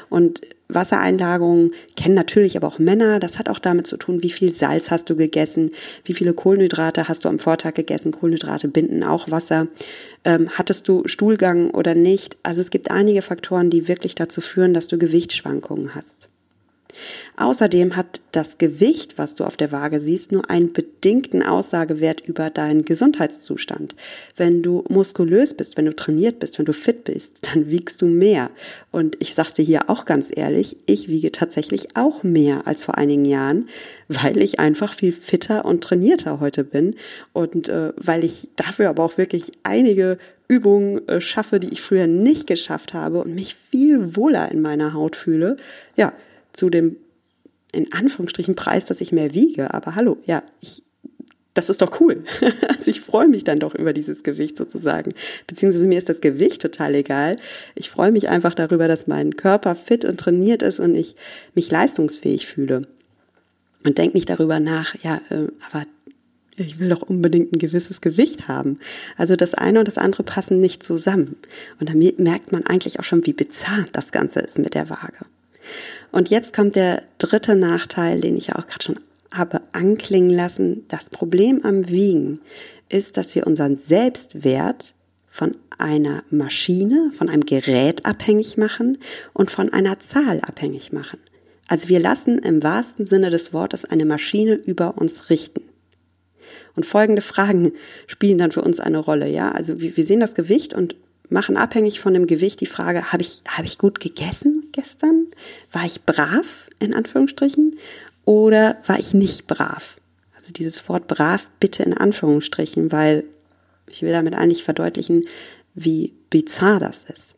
Und 0.08 0.40
Wassereinlagerungen 0.74 1.72
kennen 1.96 2.14
natürlich 2.14 2.56
aber 2.56 2.68
auch 2.68 2.78
Männer. 2.78 3.18
Das 3.18 3.38
hat 3.38 3.48
auch 3.48 3.58
damit 3.58 3.86
zu 3.86 3.96
tun, 3.96 4.22
wie 4.22 4.30
viel 4.30 4.54
Salz 4.54 4.90
hast 4.90 5.10
du 5.10 5.16
gegessen, 5.16 5.70
wie 6.04 6.14
viele 6.14 6.32
Kohlenhydrate 6.32 7.08
hast 7.08 7.24
du 7.24 7.28
am 7.28 7.38
Vortag 7.38 7.74
gegessen. 7.74 8.12
Kohlenhydrate 8.12 8.68
binden 8.68 9.02
auch 9.04 9.30
Wasser. 9.30 9.66
Ähm, 10.24 10.50
hattest 10.50 10.88
du 10.88 11.02
Stuhlgang 11.06 11.70
oder 11.70 11.94
nicht? 11.94 12.36
Also 12.42 12.60
es 12.60 12.70
gibt 12.70 12.90
einige 12.90 13.22
Faktoren, 13.22 13.70
die 13.70 13.88
wirklich 13.88 14.14
dazu 14.14 14.40
führen, 14.40 14.74
dass 14.74 14.88
du 14.88 14.98
Gewichtsschwankungen 14.98 15.94
hast. 15.94 16.29
Außerdem 17.36 17.96
hat 17.96 18.20
das 18.32 18.58
Gewicht, 18.58 19.18
was 19.18 19.34
du 19.34 19.44
auf 19.44 19.56
der 19.56 19.72
Waage 19.72 19.98
siehst, 19.98 20.32
nur 20.32 20.50
einen 20.50 20.72
bedingten 20.72 21.42
Aussagewert 21.42 22.20
über 22.20 22.50
deinen 22.50 22.84
Gesundheitszustand. 22.84 23.94
Wenn 24.36 24.62
du 24.62 24.84
muskulös 24.88 25.54
bist, 25.54 25.76
wenn 25.76 25.86
du 25.86 25.96
trainiert 25.96 26.38
bist, 26.38 26.58
wenn 26.58 26.66
du 26.66 26.72
fit 26.72 27.04
bist, 27.04 27.46
dann 27.52 27.70
wiegst 27.70 28.02
du 28.02 28.06
mehr. 28.06 28.50
Und 28.90 29.16
ich 29.20 29.34
sag's 29.34 29.54
dir 29.54 29.64
hier 29.64 29.90
auch 29.90 30.04
ganz 30.04 30.30
ehrlich, 30.34 30.76
ich 30.86 31.08
wiege 31.08 31.32
tatsächlich 31.32 31.96
auch 31.96 32.22
mehr 32.22 32.66
als 32.66 32.84
vor 32.84 32.98
einigen 32.98 33.24
Jahren, 33.24 33.68
weil 34.08 34.42
ich 34.42 34.58
einfach 34.58 34.92
viel 34.92 35.12
fitter 35.12 35.64
und 35.64 35.82
trainierter 35.82 36.40
heute 36.40 36.64
bin 36.64 36.96
und 37.32 37.68
äh, 37.68 37.92
weil 37.96 38.24
ich 38.24 38.48
dafür 38.56 38.90
aber 38.90 39.04
auch 39.04 39.18
wirklich 39.18 39.52
einige 39.62 40.18
Übungen 40.50 41.06
äh, 41.06 41.20
schaffe, 41.20 41.60
die 41.60 41.68
ich 41.68 41.80
früher 41.80 42.08
nicht 42.08 42.48
geschafft 42.48 42.92
habe 42.92 43.20
und 43.20 43.36
mich 43.36 43.54
viel 43.54 44.16
wohler 44.16 44.50
in 44.50 44.60
meiner 44.60 44.94
Haut 44.94 45.14
fühle. 45.14 45.56
Ja, 45.96 46.12
zu 46.52 46.70
dem 46.70 46.96
in 47.72 47.92
Anführungsstrichen 47.92 48.54
Preis, 48.54 48.86
dass 48.86 49.00
ich 49.00 49.12
mehr 49.12 49.34
wiege. 49.34 49.72
Aber 49.72 49.94
hallo, 49.94 50.18
ja, 50.24 50.42
ich, 50.60 50.82
das 51.54 51.70
ist 51.70 51.82
doch 51.82 52.00
cool. 52.00 52.24
also 52.68 52.90
ich 52.90 53.00
freue 53.00 53.28
mich 53.28 53.44
dann 53.44 53.60
doch 53.60 53.74
über 53.74 53.92
dieses 53.92 54.22
Gewicht 54.22 54.56
sozusagen. 54.56 55.14
Beziehungsweise 55.46 55.86
mir 55.86 55.98
ist 55.98 56.08
das 56.08 56.20
Gewicht 56.20 56.62
total 56.62 56.94
egal. 56.94 57.36
Ich 57.74 57.90
freue 57.90 58.12
mich 58.12 58.28
einfach 58.28 58.54
darüber, 58.54 58.88
dass 58.88 59.06
mein 59.06 59.36
Körper 59.36 59.74
fit 59.74 60.04
und 60.04 60.18
trainiert 60.18 60.62
ist 60.62 60.80
und 60.80 60.94
ich 60.94 61.16
mich 61.54 61.70
leistungsfähig 61.70 62.46
fühle. 62.46 62.82
Und 63.84 63.98
denke 63.98 64.16
nicht 64.16 64.28
darüber 64.28 64.60
nach, 64.60 64.94
ja, 65.02 65.20
äh, 65.30 65.46
aber 65.70 65.86
ich 66.56 66.78
will 66.78 66.90
doch 66.90 67.02
unbedingt 67.02 67.54
ein 67.54 67.58
gewisses 67.58 68.02
Gewicht 68.02 68.46
haben. 68.48 68.78
Also 69.16 69.36
das 69.36 69.54
eine 69.54 69.78
und 69.78 69.88
das 69.88 69.96
andere 69.96 70.22
passen 70.22 70.60
nicht 70.60 70.82
zusammen. 70.82 71.36
Und 71.78 71.88
dann 71.88 71.98
merkt 72.18 72.52
man 72.52 72.66
eigentlich 72.66 73.00
auch 73.00 73.04
schon, 73.04 73.24
wie 73.24 73.32
bizarr 73.32 73.86
das 73.92 74.12
Ganze 74.12 74.40
ist 74.40 74.58
mit 74.58 74.74
der 74.74 74.90
Waage. 74.90 75.24
Und 76.12 76.30
jetzt 76.30 76.54
kommt 76.54 76.76
der 76.76 77.02
dritte 77.18 77.54
Nachteil, 77.54 78.20
den 78.20 78.36
ich 78.36 78.48
ja 78.48 78.56
auch 78.56 78.66
gerade 78.66 78.84
schon 78.84 79.00
habe 79.32 79.60
anklingen 79.72 80.30
lassen. 80.30 80.84
Das 80.88 81.10
Problem 81.10 81.64
am 81.64 81.88
Wiegen 81.88 82.40
ist, 82.88 83.16
dass 83.16 83.34
wir 83.34 83.46
unseren 83.46 83.76
Selbstwert 83.76 84.92
von 85.26 85.56
einer 85.78 86.24
Maschine, 86.30 87.10
von 87.12 87.28
einem 87.28 87.46
Gerät 87.46 88.04
abhängig 88.04 88.56
machen 88.56 88.98
und 89.32 89.50
von 89.50 89.72
einer 89.72 89.98
Zahl 90.00 90.40
abhängig 90.40 90.92
machen. 90.92 91.20
Also 91.68 91.88
wir 91.88 92.00
lassen 92.00 92.38
im 92.40 92.62
wahrsten 92.62 93.06
Sinne 93.06 93.30
des 93.30 93.52
Wortes 93.52 93.84
eine 93.84 94.04
Maschine 94.04 94.54
über 94.54 94.98
uns 94.98 95.30
richten. 95.30 95.62
Und 96.74 96.84
folgende 96.84 97.22
Fragen 97.22 97.72
spielen 98.08 98.38
dann 98.38 98.50
für 98.50 98.62
uns 98.62 98.80
eine 98.80 98.98
Rolle, 98.98 99.28
ja? 99.28 99.52
Also 99.52 99.80
wir, 99.80 100.04
sehen 100.04 100.20
das 100.20 100.34
Gewicht 100.34 100.74
und 100.74 100.96
machen 101.28 101.56
abhängig 101.56 102.00
von 102.00 102.12
dem 102.12 102.26
Gewicht 102.26 102.60
die 102.60 102.66
Frage, 102.66 103.12
habe 103.12 103.22
ich, 103.22 103.42
habe 103.48 103.66
ich 103.66 103.78
gut 103.78 104.00
gegessen 104.00 104.59
gestern? 104.72 105.26
War 105.72 105.84
ich 105.84 106.02
brav, 106.02 106.68
in 106.78 106.94
Anführungsstrichen? 106.94 107.78
Oder 108.24 108.78
war 108.86 108.98
ich 108.98 109.14
nicht 109.14 109.46
brav? 109.46 109.96
Also 110.36 110.52
dieses 110.52 110.88
Wort 110.88 111.06
brav 111.06 111.48
bitte 111.60 111.82
in 111.82 111.94
Anführungsstrichen, 111.94 112.92
weil 112.92 113.24
ich 113.88 114.02
will 114.02 114.12
damit 114.12 114.34
eigentlich 114.34 114.64
verdeutlichen, 114.64 115.24
wie 115.74 116.14
bizarr 116.30 116.80
das 116.80 117.04
ist. 117.04 117.36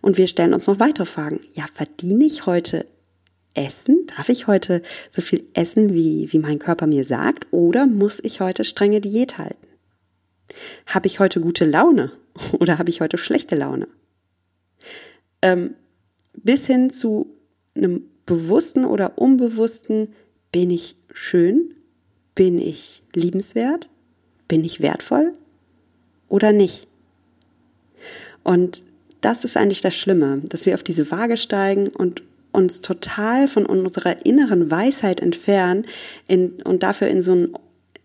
Und 0.00 0.18
wir 0.18 0.26
stellen 0.26 0.54
uns 0.54 0.66
noch 0.66 0.80
weitere 0.80 1.06
Fragen. 1.06 1.40
Ja, 1.52 1.66
verdiene 1.72 2.24
ich 2.24 2.46
heute 2.46 2.86
Essen? 3.54 4.06
Darf 4.16 4.28
ich 4.28 4.46
heute 4.46 4.82
so 5.10 5.22
viel 5.22 5.44
essen, 5.54 5.94
wie, 5.94 6.32
wie 6.32 6.38
mein 6.38 6.58
Körper 6.58 6.86
mir 6.86 7.04
sagt? 7.04 7.46
Oder 7.50 7.86
muss 7.86 8.20
ich 8.22 8.40
heute 8.40 8.64
strenge 8.64 9.00
Diät 9.00 9.38
halten? 9.38 9.66
Habe 10.86 11.06
ich 11.06 11.20
heute 11.20 11.40
gute 11.40 11.64
Laune 11.64 12.12
oder 12.52 12.78
habe 12.78 12.90
ich 12.90 13.00
heute 13.00 13.16
schlechte 13.16 13.54
Laune? 13.54 13.88
Ähm, 15.42 15.74
bis 16.36 16.66
hin 16.66 16.90
zu 16.90 17.26
einem 17.74 18.02
bewussten 18.26 18.84
oder 18.84 19.18
unbewussten, 19.18 20.08
bin 20.52 20.70
ich 20.70 20.96
schön? 21.12 21.74
Bin 22.34 22.58
ich 22.58 23.02
liebenswert? 23.14 23.88
Bin 24.48 24.64
ich 24.64 24.80
wertvoll? 24.80 25.32
Oder 26.28 26.52
nicht? 26.52 26.88
Und 28.42 28.82
das 29.20 29.44
ist 29.44 29.56
eigentlich 29.56 29.80
das 29.80 29.94
Schlimme, 29.94 30.42
dass 30.48 30.66
wir 30.66 30.74
auf 30.74 30.82
diese 30.82 31.10
Waage 31.10 31.36
steigen 31.36 31.88
und 31.88 32.22
uns 32.52 32.82
total 32.82 33.48
von 33.48 33.66
unserer 33.66 34.24
inneren 34.24 34.70
Weisheit 34.70 35.20
entfernen 35.20 35.86
in, 36.28 36.62
und 36.62 36.82
dafür 36.82 37.08
in 37.08 37.20
so 37.20 37.34
ein 37.34 37.54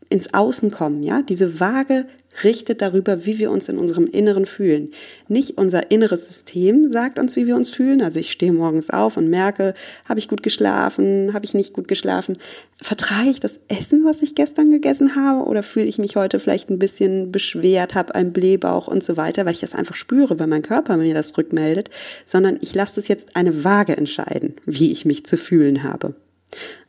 ins 0.09 0.33
Außen 0.33 0.71
kommen, 0.71 1.03
ja? 1.03 1.21
Diese 1.21 1.59
Waage 1.59 2.07
richtet 2.43 2.81
darüber, 2.81 3.25
wie 3.25 3.37
wir 3.37 3.51
uns 3.51 3.69
in 3.69 3.77
unserem 3.77 4.05
Inneren 4.07 4.45
fühlen. 4.47 4.91
Nicht 5.27 5.57
unser 5.57 5.91
inneres 5.91 6.25
System 6.25 6.89
sagt 6.89 7.19
uns, 7.19 7.35
wie 7.35 7.45
wir 7.45 7.55
uns 7.55 7.69
fühlen. 7.69 8.01
Also 8.01 8.19
ich 8.19 8.31
stehe 8.31 8.51
morgens 8.51 8.89
auf 8.89 9.17
und 9.17 9.29
merke, 9.29 9.73
habe 10.05 10.19
ich 10.19 10.27
gut 10.27 10.41
geschlafen, 10.41 11.31
habe 11.33 11.45
ich 11.45 11.53
nicht 11.53 11.73
gut 11.73 11.87
geschlafen? 11.87 12.37
Vertrage 12.81 13.29
ich 13.29 13.39
das 13.39 13.59
Essen, 13.67 14.03
was 14.03 14.21
ich 14.21 14.35
gestern 14.35 14.71
gegessen 14.71 15.15
habe? 15.15 15.47
Oder 15.47 15.61
fühle 15.61 15.85
ich 15.85 15.99
mich 15.99 16.15
heute 16.15 16.39
vielleicht 16.39 16.69
ein 16.69 16.79
bisschen 16.79 17.31
beschwert, 17.31 17.93
habe 17.93 18.15
einen 18.15 18.33
Blähbauch 18.33 18.87
und 18.87 19.03
so 19.03 19.15
weiter, 19.15 19.45
weil 19.45 19.53
ich 19.53 19.59
das 19.59 19.75
einfach 19.75 19.95
spüre, 19.95 20.39
weil 20.39 20.47
mein 20.47 20.63
Körper 20.63 20.97
mir 20.97 21.13
das 21.13 21.37
rückmeldet, 21.37 21.89
sondern 22.25 22.57
ich 22.61 22.73
lasse 22.73 22.95
das 22.95 23.07
jetzt 23.07 23.35
eine 23.35 23.63
Waage 23.63 23.95
entscheiden, 23.95 24.55
wie 24.65 24.91
ich 24.91 25.05
mich 25.05 25.25
zu 25.25 25.37
fühlen 25.37 25.83
habe. 25.83 26.15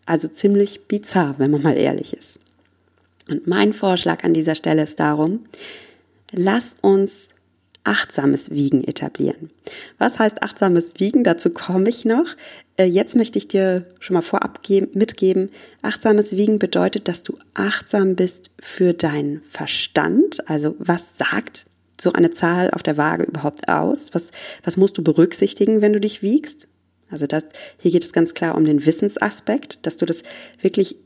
Also 0.07 0.29
ziemlich 0.29 0.87
bizarr, 0.87 1.35
wenn 1.39 1.50
man 1.50 1.62
mal 1.62 1.77
ehrlich 1.77 2.15
ist. 2.15 2.39
Und 3.29 3.47
mein 3.47 3.73
Vorschlag 3.73 4.25
an 4.25 4.35
dieser 4.35 4.55
Stelle 4.55 4.83
ist 4.83 5.00
darum, 5.00 5.45
lass 6.33 6.77
uns 6.81 7.31
achtsames 7.85 8.50
Wiegen 8.50 8.85
etablieren. 8.85 9.50
Was 9.99 10.19
heißt 10.19 10.43
achtsames 10.43 10.95
Wiegen? 10.99 11.25
Dazu 11.25 11.50
komme 11.50 11.89
ich 11.89 12.05
noch. 12.05 12.27
Äh, 12.77 12.85
jetzt 12.85 13.17
möchte 13.17 13.39
ich 13.39 13.49
dir 13.49 13.87
schon 14.00 14.15
mal 14.15 14.23
vorab 14.23 14.61
mitgeben, 14.93 15.50
achtsames 15.83 16.37
Wiegen 16.37 16.59
bedeutet, 16.59 17.09
dass 17.09 17.23
du 17.23 17.39
achtsam 17.55 18.17
bist 18.17 18.50
für 18.61 18.93
deinen 18.93 19.43
Verstand. 19.43 20.49
Also 20.49 20.75
was 20.79 21.17
sagt 21.17 21.67
so 22.00 22.12
eine 22.12 22.31
Zahl 22.31 22.71
auf 22.71 22.83
der 22.83 22.97
Waage 22.97 23.25
überhaupt 23.25 23.69
aus? 23.69 24.15
Was, 24.15 24.31
was 24.62 24.77
musst 24.77 24.99
du 24.99 25.03
berücksichtigen, 25.03 25.81
wenn 25.81 25.93
du 25.93 26.00
dich 26.00 26.23
wiegst? 26.23 26.69
Also 27.11 27.27
das, 27.27 27.45
hier 27.79 27.91
geht 27.91 28.05
es 28.05 28.12
ganz 28.12 28.35
klar 28.35 28.55
um 28.55 28.65
den 28.65 28.87
Wissensaspekt, 28.87 29.85
dass 29.87 29.97
du 29.97 30.07
das 30.07 30.23
wirklich 30.62 30.97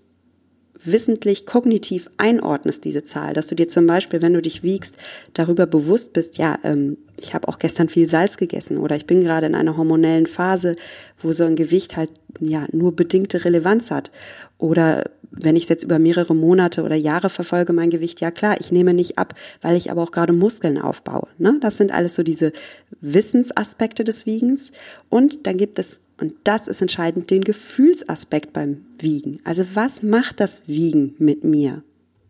wissentlich 0.85 1.47
kognitiv 1.47 2.09
einordnest, 2.17 2.85
diese 2.85 3.05
Zahl, 3.05 3.33
dass 3.35 3.49
du 3.49 3.55
dir 3.55 3.69
zum 3.69 3.87
Beispiel, 3.87 4.23
wenn 4.23 4.35
du 4.35 4.43
dich 4.43 4.63
wiegst, 4.63 4.97
darüber 5.33 5.67
bewusst 5.67 6.13
bist, 6.13 6.39
ja, 6.39 6.59
ähm, 6.63 6.97
ich 7.25 7.35
habe 7.35 7.49
auch 7.49 7.59
gestern 7.59 7.89
viel 7.89 8.09
Salz 8.09 8.37
gegessen 8.37 8.79
oder 8.79 8.97
ich 8.97 9.07
bin 9.07 9.23
gerade 9.23 9.47
in 9.47 9.55
einer 9.55 9.77
hormonellen 9.77 10.27
Phase, 10.27 10.77
wo 11.19 11.33
so 11.33 11.45
ein 11.45 11.57
Gewicht 11.57 11.97
halt 11.97 12.13
ja 12.39 12.67
nur 12.71 12.95
bedingte 12.95 13.45
Relevanz 13.45 13.91
hat. 13.91 14.11
Oder 14.59 15.05
wenn 15.31 15.57
ich 15.57 15.65
es 15.65 15.69
jetzt 15.69 15.83
über 15.83 15.99
mehrere 15.99 16.35
Monate 16.35 16.83
oder 16.83 16.95
Jahre 16.95 17.31
verfolge, 17.31 17.73
mein 17.73 17.91
Gewicht, 17.91 18.21
ja 18.21 18.31
klar, 18.31 18.57
ich 18.61 18.71
nehme 18.71 18.95
nicht 18.95 19.19
ab, 19.19 19.35
weil 19.63 19.77
ich 19.77 19.91
aber 19.91 20.03
auch 20.03 20.13
gerade 20.13 20.33
Muskeln 20.33 20.79
aufbaue. 20.79 21.29
Ne? 21.39 21.59
Das 21.61 21.77
sind 21.77 21.93
alles 21.93 22.15
so 22.15 22.23
diese 22.23 22.53
Wissensaspekte 23.01 24.05
des 24.05 24.27
Wiegens. 24.27 24.71
Und 25.09 25.47
dann 25.47 25.57
gibt 25.57 25.79
es, 25.79 26.03
und 26.21 26.35
das 26.45 26.69
ist 26.69 26.83
entscheidend, 26.83 27.31
den 27.31 27.43
Gefühlsaspekt 27.43 28.53
beim 28.53 28.85
Wiegen. 28.99 29.41
Also 29.45 29.65
was 29.75 30.03
macht 30.03 30.41
das 30.41 30.63
Wiegen 30.67 31.15
mit 31.19 31.43
mir? 31.43 31.83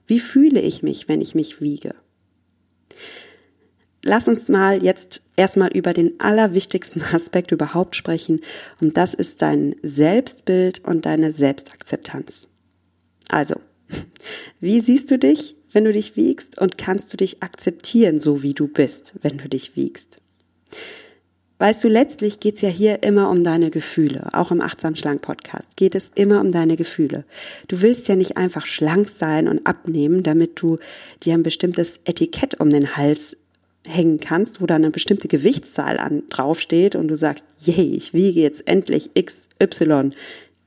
Wie 0.06 0.20
fühle 0.20 0.60
ich 0.60 0.82
mich, 0.82 1.08
wenn 1.08 1.20
ich 1.20 1.34
mich 1.34 1.60
wiege? 1.60 1.94
Lass 4.06 4.28
uns 4.28 4.50
mal 4.50 4.82
jetzt 4.82 5.22
erstmal 5.34 5.72
über 5.74 5.94
den 5.94 6.20
allerwichtigsten 6.20 7.02
Aspekt 7.12 7.52
überhaupt 7.52 7.96
sprechen 7.96 8.40
und 8.80 8.98
das 8.98 9.14
ist 9.14 9.40
dein 9.40 9.74
Selbstbild 9.82 10.84
und 10.84 11.06
deine 11.06 11.32
Selbstakzeptanz. 11.32 12.48
Also, 13.28 13.56
wie 14.60 14.80
siehst 14.80 15.10
du 15.10 15.18
dich, 15.18 15.56
wenn 15.72 15.84
du 15.84 15.92
dich 15.92 16.16
wiegst 16.16 16.60
und 16.60 16.76
kannst 16.76 17.12
du 17.12 17.16
dich 17.16 17.42
akzeptieren, 17.42 18.20
so 18.20 18.42
wie 18.42 18.52
du 18.52 18.68
bist, 18.68 19.14
wenn 19.22 19.38
du 19.38 19.48
dich 19.48 19.74
wiegst? 19.74 20.18
Weißt 21.56 21.82
du, 21.82 21.88
letztlich 21.88 22.40
geht's 22.40 22.60
ja 22.60 22.68
hier 22.68 23.02
immer 23.04 23.30
um 23.30 23.42
deine 23.42 23.70
Gefühle. 23.70 24.28
Auch 24.34 24.50
im 24.50 24.60
Achtsam 24.60 24.96
Schlank 24.96 25.22
Podcast 25.22 25.76
geht 25.76 25.94
es 25.94 26.10
immer 26.14 26.42
um 26.42 26.52
deine 26.52 26.76
Gefühle. 26.76 27.24
Du 27.68 27.80
willst 27.80 28.06
ja 28.08 28.16
nicht 28.16 28.36
einfach 28.36 28.66
schlank 28.66 29.08
sein 29.08 29.48
und 29.48 29.66
abnehmen, 29.66 30.22
damit 30.22 30.60
du 30.60 30.78
dir 31.22 31.32
ein 31.32 31.42
bestimmtes 31.42 32.00
Etikett 32.04 32.60
um 32.60 32.68
den 32.68 32.96
Hals 32.96 33.36
hängen 33.86 34.18
kannst, 34.18 34.60
wo 34.60 34.66
da 34.66 34.76
eine 34.76 34.90
bestimmte 34.90 35.28
Gewichtszahl 35.28 35.98
an 35.98 36.22
draufsteht 36.30 36.96
und 36.96 37.08
du 37.08 37.16
sagst, 37.16 37.44
yay, 37.64 37.94
ich 37.94 38.14
wiege 38.14 38.40
jetzt 38.40 38.66
endlich 38.66 39.10
XY. 39.14 40.10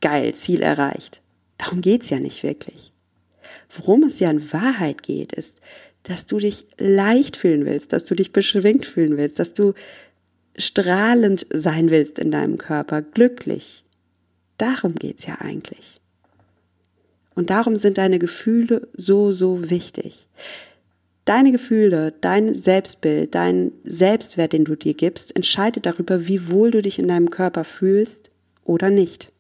Geil, 0.01 0.33
Ziel 0.35 0.61
erreicht. 0.61 1.21
Darum 1.57 1.81
geht's 1.81 2.09
ja 2.09 2.19
nicht 2.19 2.43
wirklich. 2.43 2.93
Worum 3.75 4.03
es 4.03 4.19
ja 4.19 4.29
in 4.29 4.53
Wahrheit 4.53 5.01
geht, 5.01 5.33
ist, 5.33 5.59
dass 6.03 6.25
du 6.25 6.37
dich 6.37 6.67
leicht 6.77 7.35
fühlen 7.35 7.65
willst, 7.65 7.91
dass 7.91 8.05
du 8.05 8.15
dich 8.15 8.31
beschwingt 8.31 8.85
fühlen 8.85 9.17
willst, 9.17 9.39
dass 9.39 9.53
du 9.53 9.73
strahlend 10.57 11.45
sein 11.53 11.89
willst 11.89 12.19
in 12.19 12.31
deinem 12.31 12.57
Körper, 12.57 13.01
glücklich. 13.01 13.83
Darum 14.57 14.95
geht's 14.95 15.25
ja 15.25 15.35
eigentlich. 15.39 15.99
Und 17.35 17.49
darum 17.49 17.75
sind 17.75 17.97
deine 17.97 18.19
Gefühle 18.19 18.87
so, 18.93 19.31
so 19.31 19.69
wichtig. 19.69 20.27
Deine 21.27 21.51
Gefühle, 21.51 22.13
dein 22.21 22.55
Selbstbild, 22.55 23.35
dein 23.35 23.73
Selbstwert, 23.83 24.53
den 24.53 24.63
du 24.63 24.77
dir 24.77 24.93
gibst, 24.93 25.35
entscheidet 25.35 25.85
darüber, 25.85 26.25
wie 26.25 26.49
wohl 26.49 26.71
du 26.71 26.81
dich 26.81 26.99
in 26.99 27.09
deinem 27.09 27.31
Körper 27.31 27.65
fühlst 27.65 28.31
oder 28.63 28.89
nicht. 28.89 29.33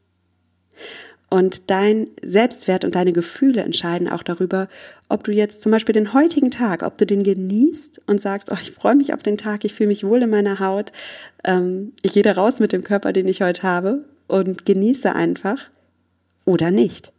Und 1.29 1.69
dein 1.69 2.09
Selbstwert 2.21 2.83
und 2.83 2.95
deine 2.95 3.13
Gefühle 3.13 3.61
entscheiden 3.61 4.09
auch 4.09 4.23
darüber, 4.23 4.67
ob 5.07 5.23
du 5.23 5.31
jetzt 5.31 5.61
zum 5.61 5.71
Beispiel 5.71 5.93
den 5.93 6.11
heutigen 6.11 6.51
Tag, 6.51 6.83
ob 6.83 6.97
du 6.97 7.05
den 7.05 7.23
genießt 7.23 8.01
und 8.05 8.19
sagst, 8.19 8.51
oh, 8.51 8.57
ich 8.61 8.71
freue 8.71 8.97
mich 8.97 9.13
auf 9.13 9.23
den 9.23 9.37
Tag, 9.37 9.63
ich 9.63 9.73
fühle 9.73 9.87
mich 9.87 10.03
wohl 10.03 10.21
in 10.23 10.29
meiner 10.29 10.59
Haut, 10.59 10.91
ähm, 11.45 11.93
ich 12.01 12.11
gehe 12.11 12.23
da 12.23 12.33
raus 12.33 12.59
mit 12.59 12.73
dem 12.73 12.83
Körper, 12.83 13.13
den 13.13 13.29
ich 13.29 13.41
heute 13.41 13.63
habe 13.63 14.03
und 14.27 14.65
genieße 14.65 15.15
einfach 15.15 15.69
oder 16.43 16.69
nicht. 16.69 17.13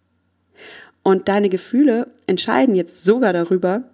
Und 1.02 1.28
deine 1.28 1.48
Gefühle 1.48 2.08
entscheiden 2.26 2.74
jetzt 2.74 3.06
sogar 3.06 3.32
darüber, 3.32 3.84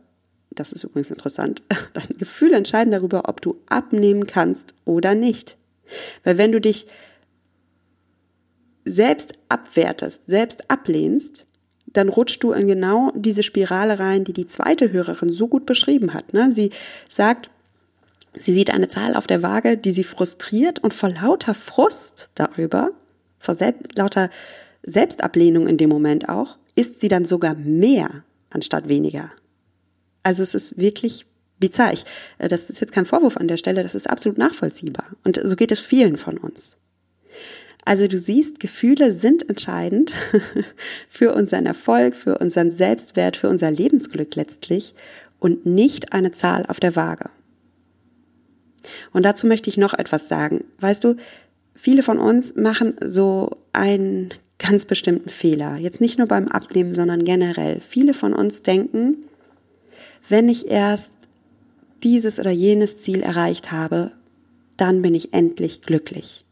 das 0.54 0.73
ist 0.73 0.84
übrigens 0.84 1.11
interessant, 1.11 1.62
deine 1.94 2.18
Gefühle 2.18 2.56
entscheiden 2.56 2.92
darüber, 2.92 3.28
ob 3.28 3.40
du 3.40 3.56
abnehmen 3.66 4.26
kannst 4.26 4.75
oder 4.84 5.14
nicht. 5.14 5.56
Weil 6.23 6.38
wenn 6.38 6.52
du 6.52 6.61
dich 6.61 6.87
selbst 8.84 9.32
abwertest, 9.49 10.26
selbst 10.26 10.70
ablehnst, 10.70 11.46
dann 11.87 12.08
rutschst 12.08 12.42
du 12.42 12.52
in 12.52 12.66
genau 12.66 13.12
diese 13.14 13.42
Spirale 13.42 13.99
rein, 13.99 14.25
die 14.25 14.32
die 14.32 14.46
zweite 14.46 14.92
Hörerin 14.92 15.30
so 15.30 15.49
gut 15.49 15.64
beschrieben 15.64 16.12
hat. 16.12 16.32
Ne? 16.32 16.52
Sie 16.52 16.70
sagt, 17.08 17.50
sie 18.38 18.52
sieht 18.52 18.70
eine 18.70 18.88
Zahl 18.88 19.14
auf 19.14 19.26
der 19.26 19.42
Waage, 19.42 19.76
die 19.76 19.92
sie 19.92 20.04
frustriert 20.04 20.80
und 20.80 20.92
vor 20.92 21.11
lauter 21.11 21.54
Frust 21.54 22.30
darüber, 22.34 22.90
vor 23.38 23.56
lauter 23.96 24.28
Selbstablehnung 24.82 25.66
in 25.66 25.76
dem 25.76 25.88
Moment 25.88 26.28
auch, 26.28 26.58
isst 26.75 27.00
sie 27.00 27.08
dann 27.08 27.25
sogar 27.25 27.54
mehr 27.54 28.25
anstatt 28.50 28.88
weniger. 28.88 29.30
Also 30.24 30.42
es 30.42 30.54
ist 30.54 30.78
wirklich 30.78 31.26
bizarr. 31.60 31.92
Ich, 31.92 32.04
äh, 32.38 32.48
das 32.48 32.68
ist 32.68 32.80
jetzt 32.80 32.92
kein 32.92 33.06
Vorwurf 33.06 33.36
an 33.36 33.46
der 33.46 33.56
Stelle, 33.56 33.84
das 33.84 33.94
ist 33.94 34.10
absolut 34.10 34.38
nachvollziehbar. 34.38 35.06
Und 35.22 35.40
so 35.42 35.54
geht 35.54 35.70
es 35.70 35.78
vielen 35.78 36.16
von 36.16 36.38
uns. 36.38 36.76
Also 37.84 38.08
du 38.08 38.16
siehst, 38.16 38.60
Gefühle 38.60 39.12
sind 39.12 39.48
entscheidend 39.48 40.14
für 41.08 41.34
unseren 41.34 41.66
Erfolg, 41.66 42.16
für 42.16 42.38
unseren 42.38 42.70
Selbstwert, 42.70 43.36
für 43.36 43.48
unser 43.48 43.70
Lebensglück 43.70 44.34
letztlich 44.34 44.94
und 45.38 45.66
nicht 45.66 46.12
eine 46.12 46.30
Zahl 46.30 46.64
auf 46.66 46.80
der 46.80 46.96
Waage. 46.96 47.30
Und 49.12 49.24
dazu 49.24 49.46
möchte 49.46 49.68
ich 49.68 49.76
noch 49.76 49.94
etwas 49.94 50.28
sagen. 50.28 50.64
Weißt 50.80 51.04
du, 51.04 51.16
viele 51.74 52.02
von 52.02 52.18
uns 52.18 52.54
machen 52.54 52.96
so 53.04 53.58
einen 53.72 54.32
ganz 54.58 54.86
bestimmten 54.86 55.28
Fehler. 55.28 55.76
Jetzt 55.76 56.00
nicht 56.00 56.18
nur 56.18 56.28
beim 56.28 56.48
Abnehmen, 56.48 56.94
sondern 56.94 57.24
generell. 57.24 57.80
Viele 57.80 58.14
von 58.14 58.32
uns 58.32 58.62
denken, 58.62 59.26
wenn 60.28 60.48
ich 60.48 60.68
erst 60.68 61.18
dieses 62.02 62.38
oder 62.38 62.50
jenes 62.50 62.98
Ziel 62.98 63.22
erreicht 63.22 63.72
habe, 63.72 64.12
dann 64.76 65.02
bin 65.02 65.14
ich 65.14 65.32
endlich 65.32 65.82
glücklich. 65.82 66.44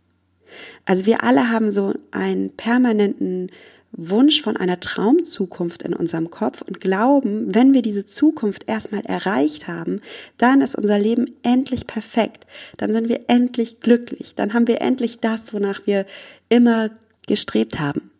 Also 0.84 1.06
wir 1.06 1.22
alle 1.22 1.50
haben 1.50 1.72
so 1.72 1.94
einen 2.10 2.50
permanenten 2.50 3.50
Wunsch 3.92 4.40
von 4.40 4.56
einer 4.56 4.80
Traumzukunft 4.80 5.82
in 5.82 5.94
unserem 5.94 6.30
Kopf 6.30 6.62
und 6.62 6.80
glauben, 6.80 7.54
wenn 7.54 7.74
wir 7.74 7.82
diese 7.82 8.06
Zukunft 8.06 8.66
erstmal 8.66 9.04
erreicht 9.04 9.68
haben, 9.68 10.00
dann 10.38 10.62
ist 10.62 10.76
unser 10.76 10.98
Leben 10.98 11.26
endlich 11.42 11.86
perfekt, 11.86 12.46
dann 12.78 12.92
sind 12.92 13.10
wir 13.10 13.24
endlich 13.28 13.80
glücklich, 13.80 14.34
dann 14.34 14.54
haben 14.54 14.66
wir 14.66 14.80
endlich 14.80 15.20
das, 15.20 15.52
wonach 15.52 15.86
wir 15.86 16.06
immer 16.48 16.90
gestrebt 17.26 17.80
haben. 17.80 18.10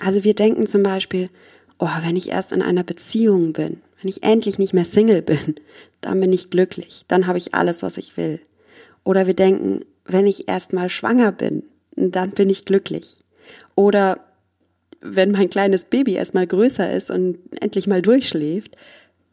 Also 0.00 0.24
wir 0.24 0.34
denken 0.34 0.66
zum 0.66 0.82
Beispiel, 0.82 1.28
oh, 1.80 1.88
wenn 2.02 2.14
ich 2.14 2.28
erst 2.28 2.52
in 2.52 2.62
einer 2.62 2.84
Beziehung 2.84 3.52
bin, 3.52 3.80
wenn 4.00 4.08
ich 4.08 4.22
endlich 4.22 4.58
nicht 4.58 4.74
mehr 4.74 4.84
Single 4.84 5.22
bin, 5.22 5.56
dann 6.00 6.20
bin 6.20 6.32
ich 6.32 6.50
glücklich, 6.50 7.04
dann 7.08 7.26
habe 7.26 7.38
ich 7.38 7.54
alles, 7.54 7.82
was 7.82 7.96
ich 7.96 8.16
will. 8.16 8.40
Oder 9.02 9.26
wir 9.26 9.34
denken, 9.34 9.80
wenn 10.04 10.26
ich 10.26 10.48
erst 10.48 10.72
mal 10.72 10.88
schwanger 10.88 11.32
bin, 11.32 11.64
dann 11.96 12.30
bin 12.30 12.50
ich 12.50 12.64
glücklich. 12.64 13.18
Oder 13.74 14.20
wenn 15.00 15.30
mein 15.30 15.48
kleines 15.48 15.86
Baby 15.86 16.14
erst 16.14 16.34
mal 16.34 16.46
größer 16.46 16.92
ist 16.92 17.10
und 17.10 17.38
endlich 17.60 17.86
mal 17.86 18.02
durchschläft, 18.02 18.76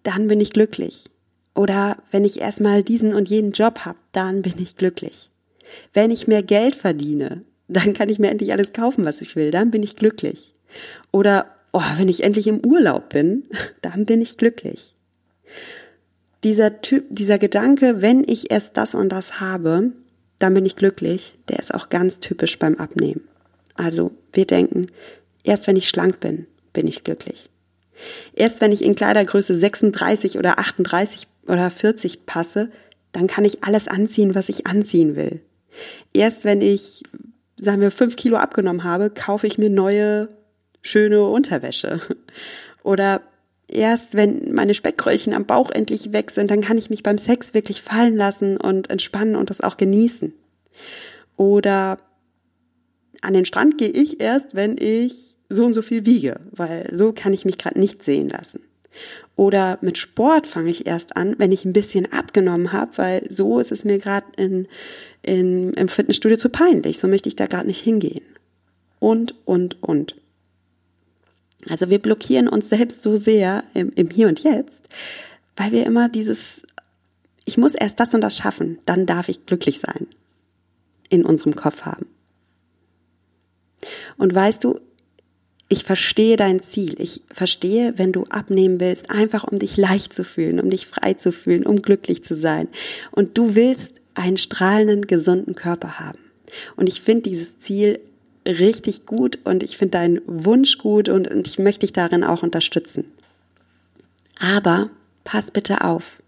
dann 0.03 0.27
bin 0.27 0.39
ich 0.39 0.53
glücklich. 0.53 1.05
Oder 1.53 1.97
wenn 2.11 2.23
ich 2.23 2.39
erst 2.39 2.61
mal 2.61 2.83
diesen 2.83 3.13
und 3.13 3.29
jenen 3.29 3.51
Job 3.51 3.79
habe, 3.79 3.97
dann 4.13 4.41
bin 4.41 4.53
ich 4.59 4.77
glücklich. 4.77 5.29
Wenn 5.91 6.11
ich 6.11 6.27
mehr 6.27 6.43
Geld 6.43 6.75
verdiene, 6.75 7.43
dann 7.67 7.93
kann 7.93 8.07
ich 8.07 8.19
mir 8.19 8.29
endlich 8.29 8.53
alles 8.53 8.71
kaufen, 8.71 9.03
was 9.03 9.21
ich 9.21 9.35
will, 9.35 9.51
dann 9.51 9.71
bin 9.71 9.83
ich 9.83 9.97
glücklich. 9.97 10.53
Oder 11.11 11.56
oh, 11.71 11.81
wenn 11.97 12.09
ich 12.09 12.23
endlich 12.23 12.47
im 12.47 12.65
Urlaub 12.65 13.09
bin, 13.09 13.43
dann 13.81 14.05
bin 14.05 14.21
ich 14.21 14.37
glücklich. 14.37 14.95
Dieser 16.43 16.81
Typ, 16.81 17.05
dieser 17.09 17.39
Gedanke, 17.39 18.01
wenn 18.01 18.23
ich 18.27 18.51
erst 18.51 18.77
das 18.77 18.95
und 18.95 19.09
das 19.09 19.39
habe, 19.39 19.91
dann 20.39 20.53
bin 20.53 20.65
ich 20.65 20.75
glücklich, 20.75 21.37
der 21.49 21.59
ist 21.59 21.73
auch 21.73 21.89
ganz 21.89 22.19
typisch 22.19 22.59
beim 22.59 22.75
Abnehmen. 22.75 23.27
Also 23.75 24.11
wir 24.33 24.45
denken, 24.45 24.87
erst 25.43 25.67
wenn 25.67 25.75
ich 25.75 25.89
schlank 25.89 26.19
bin, 26.19 26.47
bin 26.73 26.87
ich 26.87 27.03
glücklich. 27.03 27.49
Erst 28.33 28.61
wenn 28.61 28.71
ich 28.71 28.83
in 28.83 28.95
Kleidergröße 28.95 29.55
36 29.55 30.37
oder 30.37 30.59
38 30.59 31.27
oder 31.47 31.69
40 31.71 32.25
passe, 32.25 32.69
dann 33.11 33.27
kann 33.27 33.45
ich 33.45 33.63
alles 33.63 33.87
anziehen, 33.87 34.35
was 34.35 34.49
ich 34.49 34.67
anziehen 34.67 35.15
will. 35.15 35.41
Erst 36.13 36.45
wenn 36.45 36.61
ich, 36.61 37.03
sagen 37.59 37.81
wir, 37.81 37.91
fünf 37.91 38.15
Kilo 38.15 38.37
abgenommen 38.37 38.83
habe, 38.83 39.09
kaufe 39.09 39.47
ich 39.47 39.57
mir 39.57 39.69
neue, 39.69 40.29
schöne 40.87 41.23
Unterwäsche. 41.23 41.99
Oder 42.83 43.21
erst 43.67 44.15
wenn 44.15 44.53
meine 44.53 44.73
Speckröllchen 44.73 45.33
am 45.33 45.45
Bauch 45.45 45.69
endlich 45.71 46.13
weg 46.13 46.31
sind, 46.31 46.51
dann 46.51 46.61
kann 46.61 46.77
ich 46.77 46.89
mich 46.89 47.03
beim 47.03 47.17
Sex 47.17 47.53
wirklich 47.53 47.81
fallen 47.81 48.15
lassen 48.15 48.57
und 48.57 48.89
entspannen 48.89 49.35
und 49.35 49.49
das 49.49 49.61
auch 49.61 49.77
genießen. 49.77 50.33
Oder 51.35 51.97
an 53.21 53.33
den 53.33 53.45
Strand 53.45 53.77
gehe 53.77 53.89
ich 53.89 54.19
erst, 54.19 54.55
wenn 54.55 54.77
ich 54.77 55.37
so 55.49 55.65
und 55.65 55.73
so 55.73 55.81
viel 55.81 56.05
wiege, 56.05 56.39
weil 56.51 56.89
so 56.93 57.13
kann 57.13 57.33
ich 57.33 57.45
mich 57.45 57.57
gerade 57.57 57.79
nicht 57.79 58.03
sehen 58.03 58.29
lassen. 58.29 58.61
Oder 59.35 59.77
mit 59.81 59.97
Sport 59.97 60.47
fange 60.47 60.71
ich 60.71 60.87
erst 60.87 61.15
an, 61.15 61.35
wenn 61.37 61.51
ich 61.51 61.63
ein 61.63 61.73
bisschen 61.73 62.11
abgenommen 62.11 62.71
habe, 62.71 62.91
weil 62.97 63.27
so 63.29 63.59
ist 63.59 63.71
es 63.71 63.83
mir 63.83 63.99
gerade 63.99 64.25
in, 64.35 64.67
in, 65.21 65.73
im 65.73 65.87
Fitnessstudio 65.87 66.37
zu 66.37 66.49
peinlich. 66.49 66.97
So 66.97 67.07
möchte 67.07 67.29
ich 67.29 67.35
da 67.35 67.45
gerade 67.45 67.67
nicht 67.67 67.81
hingehen. 67.81 68.23
Und, 68.99 69.35
und, 69.45 69.81
und. 69.83 70.15
Also 71.69 71.89
wir 71.89 71.99
blockieren 71.99 72.47
uns 72.47 72.69
selbst 72.69 73.01
so 73.01 73.17
sehr 73.17 73.63
im, 73.73 73.91
im 73.93 74.09
Hier 74.09 74.27
und 74.27 74.43
Jetzt, 74.43 74.87
weil 75.55 75.71
wir 75.71 75.85
immer 75.85 76.09
dieses, 76.09 76.63
ich 77.45 77.57
muss 77.57 77.75
erst 77.75 77.99
das 77.99 78.13
und 78.13 78.21
das 78.21 78.37
schaffen, 78.37 78.79
dann 78.85 79.05
darf 79.05 79.29
ich 79.29 79.45
glücklich 79.45 79.79
sein, 79.79 80.07
in 81.09 81.25
unserem 81.25 81.55
Kopf 81.55 81.83
haben. 81.83 82.07
Und 84.17 84.33
weißt 84.33 84.63
du, 84.63 84.79
ich 85.69 85.83
verstehe 85.83 86.37
dein 86.37 86.61
Ziel. 86.61 86.95
Ich 86.99 87.23
verstehe, 87.29 87.93
wenn 87.97 88.13
du 88.13 88.23
abnehmen 88.25 88.79
willst, 88.79 89.09
einfach 89.09 89.43
um 89.43 89.59
dich 89.59 89.75
leicht 89.75 90.13
zu 90.13 90.23
fühlen, 90.23 90.59
um 90.59 90.69
dich 90.69 90.87
frei 90.87 91.13
zu 91.13 91.31
fühlen, 91.31 91.65
um 91.65 91.81
glücklich 91.81 92.23
zu 92.23 92.35
sein. 92.35 92.69
Und 93.11 93.37
du 93.37 93.55
willst 93.55 93.95
einen 94.13 94.37
strahlenden, 94.37 95.07
gesunden 95.07 95.55
Körper 95.55 95.99
haben. 95.99 96.19
Und 96.77 96.87
ich 96.87 97.01
finde 97.01 97.23
dieses 97.23 97.59
Ziel 97.59 97.99
richtig 98.47 99.05
gut 99.05 99.39
und 99.43 99.61
ich 99.61 99.77
finde 99.77 99.91
deinen 99.91 100.21
Wunsch 100.25 100.77
gut 100.77 101.09
und, 101.09 101.27
und 101.27 101.47
ich 101.47 101.59
möchte 101.59 101.81
dich 101.81 101.93
darin 101.93 102.23
auch 102.23 102.43
unterstützen. 102.43 103.05
Aber 104.39 104.89
pass 105.23 105.51
bitte 105.51 105.81
auf. 105.81 106.21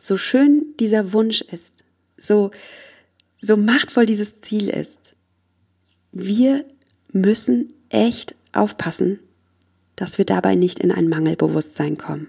So 0.00 0.16
schön 0.16 0.74
dieser 0.80 1.12
Wunsch 1.12 1.42
ist, 1.42 1.84
so, 2.16 2.50
so 3.40 3.56
machtvoll 3.56 4.06
dieses 4.06 4.40
Ziel 4.40 4.68
ist, 4.68 5.14
wir 6.12 6.64
müssen 7.12 7.72
echt 7.90 8.34
aufpassen, 8.52 9.18
dass 9.96 10.18
wir 10.18 10.24
dabei 10.24 10.54
nicht 10.54 10.78
in 10.78 10.92
ein 10.92 11.08
Mangelbewusstsein 11.08 11.98
kommen. 11.98 12.28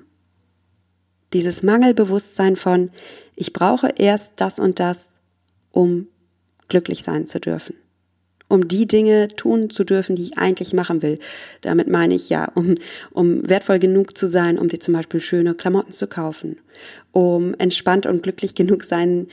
Dieses 1.33 1.61
Mangelbewusstsein 1.63 2.55
von, 2.55 2.89
ich 3.35 3.53
brauche 3.53 3.93
erst 3.95 4.33
das 4.37 4.59
und 4.59 4.79
das, 4.79 5.09
um 5.71 6.07
glücklich 6.67 7.03
sein 7.03 7.27
zu 7.27 7.39
dürfen. 7.39 7.75
Um 8.49 8.67
die 8.67 8.87
Dinge 8.87 9.29
tun 9.29 9.69
zu 9.69 9.85
dürfen, 9.85 10.17
die 10.17 10.23
ich 10.23 10.37
eigentlich 10.37 10.73
machen 10.73 11.01
will. 11.01 11.19
Damit 11.61 11.87
meine 11.87 12.15
ich 12.15 12.29
ja, 12.29 12.51
um, 12.55 12.75
um 13.11 13.47
wertvoll 13.47 13.79
genug 13.79 14.17
zu 14.17 14.27
sein, 14.27 14.59
um 14.59 14.67
dir 14.67 14.79
zum 14.79 14.93
Beispiel 14.93 15.21
schöne 15.21 15.53
Klamotten 15.53 15.93
zu 15.93 16.07
kaufen. 16.07 16.57
Um 17.13 17.55
entspannt 17.57 18.05
und 18.05 18.23
glücklich 18.23 18.55
genug 18.55 18.83
sein 18.83 19.27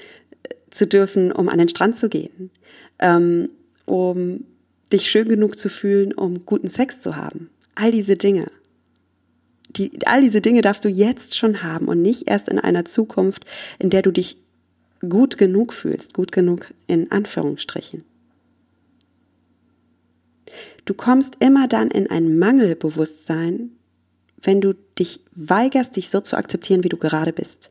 äh, 0.45 0.55
zu 0.71 0.87
dürfen, 0.87 1.33
um 1.33 1.49
an 1.49 1.59
den 1.59 1.69
Strand 1.69 1.97
zu 1.97 2.09
gehen. 2.09 2.51
Ähm, 3.01 3.49
um 3.87 4.45
dich 4.93 5.11
schön 5.11 5.29
genug 5.29 5.59
zu 5.59 5.69
fühlen, 5.69 6.13
um 6.13 6.45
guten 6.45 6.69
Sex 6.69 7.01
zu 7.01 7.17
haben. 7.17 7.51
All 7.75 7.91
diese 7.91 8.17
Dinge. 8.17 8.51
Die, 9.71 9.91
all 10.07 10.23
diese 10.23 10.41
Dinge 10.41 10.63
darfst 10.63 10.85
du 10.85 10.89
jetzt 10.89 11.37
schon 11.37 11.63
haben 11.63 11.89
und 11.89 12.01
nicht 12.01 12.29
erst 12.29 12.49
in 12.49 12.59
einer 12.59 12.85
Zukunft, 12.85 13.45
in 13.79 13.91
der 13.91 14.03
du 14.03 14.11
dich 14.11 14.39
gut 15.09 15.39
genug 15.39 15.73
fühlst, 15.73 16.15
gut 16.15 16.33
genug 16.33 16.73
in 16.87 17.11
Anführungsstrichen. 17.11 18.05
Du 20.87 20.95
kommst 20.95 21.37
immer 21.41 21.69
dann 21.69 21.91
in 21.91 22.09
ein 22.09 22.39
Mangelbewusstsein, 22.39 23.73
wenn 24.41 24.61
du 24.61 24.75
dich 24.99 25.21
weigerst, 25.33 25.97
dich 25.97 26.09
so 26.09 26.21
zu 26.21 26.37
akzeptieren, 26.37 26.85
wie 26.85 26.89
du 26.89 26.97
gerade 26.97 27.33
bist. 27.33 27.71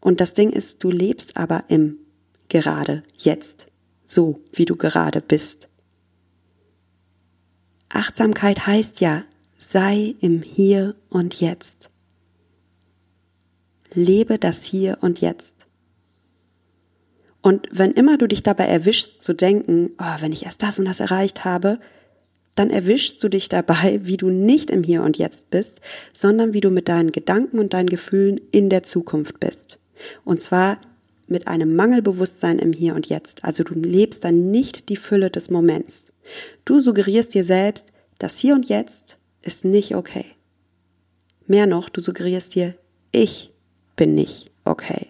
Und 0.00 0.20
das 0.20 0.34
Ding 0.34 0.50
ist, 0.50 0.84
du 0.84 0.90
lebst 0.90 1.36
aber 1.36 1.64
im 1.68 1.98
gerade 2.48 3.02
jetzt, 3.18 3.66
so 4.06 4.40
wie 4.52 4.64
du 4.64 4.76
gerade 4.76 5.20
bist. 5.20 5.68
Achtsamkeit 7.88 8.66
heißt 8.66 9.00
ja, 9.00 9.24
sei 9.58 10.14
im 10.20 10.42
Hier 10.42 10.94
und 11.10 11.40
Jetzt. 11.40 11.90
Lebe 13.92 14.38
das 14.38 14.62
Hier 14.62 14.98
und 15.00 15.20
Jetzt. 15.20 15.57
Und 17.48 17.66
wenn 17.72 17.92
immer 17.92 18.18
du 18.18 18.26
dich 18.26 18.42
dabei 18.42 18.66
erwischst 18.66 19.22
zu 19.22 19.32
denken, 19.32 19.92
oh, 19.98 20.20
wenn 20.20 20.32
ich 20.32 20.44
erst 20.44 20.62
das 20.62 20.78
und 20.78 20.84
das 20.84 21.00
erreicht 21.00 21.46
habe, 21.46 21.78
dann 22.54 22.68
erwischst 22.68 23.24
du 23.24 23.30
dich 23.30 23.48
dabei, 23.48 24.00
wie 24.02 24.18
du 24.18 24.28
nicht 24.28 24.68
im 24.68 24.82
Hier 24.82 25.02
und 25.02 25.16
Jetzt 25.16 25.48
bist, 25.48 25.80
sondern 26.12 26.52
wie 26.52 26.60
du 26.60 26.68
mit 26.68 26.88
deinen 26.88 27.10
Gedanken 27.10 27.58
und 27.58 27.72
deinen 27.72 27.88
Gefühlen 27.88 28.38
in 28.50 28.68
der 28.68 28.82
Zukunft 28.82 29.40
bist. 29.40 29.78
Und 30.26 30.42
zwar 30.42 30.78
mit 31.26 31.48
einem 31.48 31.74
Mangelbewusstsein 31.74 32.58
im 32.58 32.74
Hier 32.74 32.94
und 32.94 33.08
Jetzt. 33.08 33.44
Also 33.44 33.64
du 33.64 33.72
lebst 33.72 34.24
dann 34.24 34.50
nicht 34.50 34.90
die 34.90 34.96
Fülle 34.96 35.30
des 35.30 35.48
Moments. 35.48 36.12
Du 36.66 36.80
suggerierst 36.80 37.32
dir 37.32 37.44
selbst, 37.44 37.92
das 38.18 38.36
Hier 38.36 38.56
und 38.56 38.68
Jetzt 38.68 39.16
ist 39.40 39.64
nicht 39.64 39.94
okay. 39.94 40.26
Mehr 41.46 41.66
noch, 41.66 41.88
du 41.88 42.02
suggerierst 42.02 42.54
dir, 42.54 42.74
ich 43.10 43.54
bin 43.96 44.14
nicht 44.14 44.50
okay. 44.66 45.06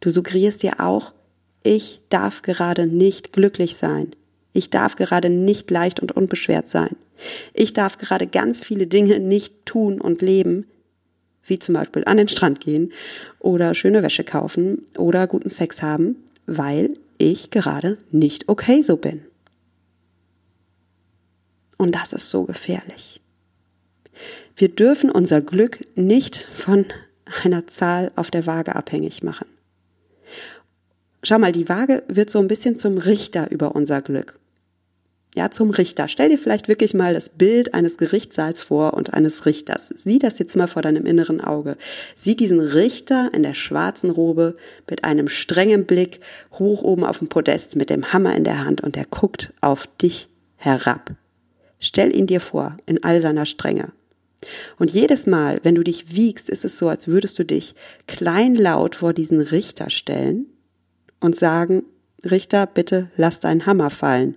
Du 0.00 0.10
suggerierst 0.10 0.62
dir 0.62 0.80
auch, 0.80 1.12
ich 1.62 2.00
darf 2.08 2.42
gerade 2.42 2.86
nicht 2.86 3.32
glücklich 3.32 3.76
sein. 3.76 4.14
Ich 4.52 4.70
darf 4.70 4.96
gerade 4.96 5.28
nicht 5.28 5.70
leicht 5.70 6.00
und 6.00 6.12
unbeschwert 6.12 6.68
sein. 6.68 6.96
Ich 7.52 7.72
darf 7.72 7.98
gerade 7.98 8.26
ganz 8.26 8.62
viele 8.64 8.86
Dinge 8.86 9.18
nicht 9.18 9.66
tun 9.66 10.00
und 10.00 10.22
leben, 10.22 10.66
wie 11.44 11.58
zum 11.58 11.74
Beispiel 11.74 12.04
an 12.04 12.16
den 12.16 12.28
Strand 12.28 12.60
gehen 12.60 12.92
oder 13.38 13.74
schöne 13.74 14.02
Wäsche 14.02 14.24
kaufen 14.24 14.86
oder 14.96 15.26
guten 15.26 15.48
Sex 15.48 15.82
haben, 15.82 16.16
weil 16.46 16.94
ich 17.18 17.50
gerade 17.50 17.98
nicht 18.10 18.48
okay 18.48 18.82
so 18.82 18.96
bin. 18.96 19.22
Und 21.76 21.94
das 21.94 22.12
ist 22.12 22.30
so 22.30 22.44
gefährlich. 22.44 23.20
Wir 24.56 24.68
dürfen 24.68 25.10
unser 25.10 25.40
Glück 25.40 25.86
nicht 25.96 26.36
von 26.36 26.86
einer 27.44 27.66
Zahl 27.66 28.10
auf 28.16 28.30
der 28.30 28.46
Waage 28.46 28.74
abhängig 28.74 29.22
machen. 29.22 29.46
Schau 31.22 31.38
mal, 31.38 31.52
die 31.52 31.68
Waage 31.68 32.04
wird 32.08 32.30
so 32.30 32.38
ein 32.38 32.48
bisschen 32.48 32.76
zum 32.76 32.98
Richter 32.98 33.50
über 33.50 33.74
unser 33.74 34.02
Glück 34.02 34.38
ja, 35.38 35.52
zum 35.52 35.70
Richter. 35.70 36.08
Stell 36.08 36.30
dir 36.30 36.38
vielleicht 36.38 36.66
wirklich 36.66 36.94
mal 36.94 37.14
das 37.14 37.30
Bild 37.30 37.72
eines 37.72 37.96
Gerichtssaals 37.96 38.60
vor 38.60 38.94
und 38.94 39.14
eines 39.14 39.46
Richters. 39.46 39.94
Sieh 39.94 40.18
das 40.18 40.40
jetzt 40.40 40.56
mal 40.56 40.66
vor 40.66 40.82
deinem 40.82 41.06
inneren 41.06 41.40
Auge. 41.40 41.76
Sieh 42.16 42.34
diesen 42.34 42.58
Richter 42.58 43.30
in 43.32 43.44
der 43.44 43.54
schwarzen 43.54 44.10
Robe 44.10 44.56
mit 44.90 45.04
einem 45.04 45.28
strengen 45.28 45.84
Blick 45.84 46.18
hoch 46.54 46.82
oben 46.82 47.04
auf 47.04 47.18
dem 47.18 47.28
Podest 47.28 47.76
mit 47.76 47.88
dem 47.88 48.12
Hammer 48.12 48.34
in 48.34 48.42
der 48.42 48.64
Hand 48.64 48.80
und 48.80 48.96
er 48.96 49.04
guckt 49.04 49.52
auf 49.60 49.86
dich 50.02 50.28
herab. 50.56 51.12
Stell 51.78 52.14
ihn 52.16 52.26
dir 52.26 52.40
vor 52.40 52.76
in 52.86 53.04
all 53.04 53.20
seiner 53.20 53.46
Strenge. 53.46 53.92
Und 54.78 54.90
jedes 54.90 55.28
Mal, 55.28 55.60
wenn 55.62 55.76
du 55.76 55.84
dich 55.84 56.16
wiegst, 56.16 56.50
ist 56.50 56.64
es 56.64 56.78
so, 56.78 56.88
als 56.88 57.06
würdest 57.06 57.38
du 57.38 57.44
dich 57.44 57.76
kleinlaut 58.08 58.96
vor 58.96 59.12
diesen 59.12 59.40
Richter 59.40 59.88
stellen 59.90 60.46
und 61.20 61.36
sagen, 61.36 61.84
Richter, 62.24 62.66
bitte 62.66 63.10
lass 63.16 63.40
deinen 63.40 63.66
Hammer 63.66 63.90
fallen 63.90 64.36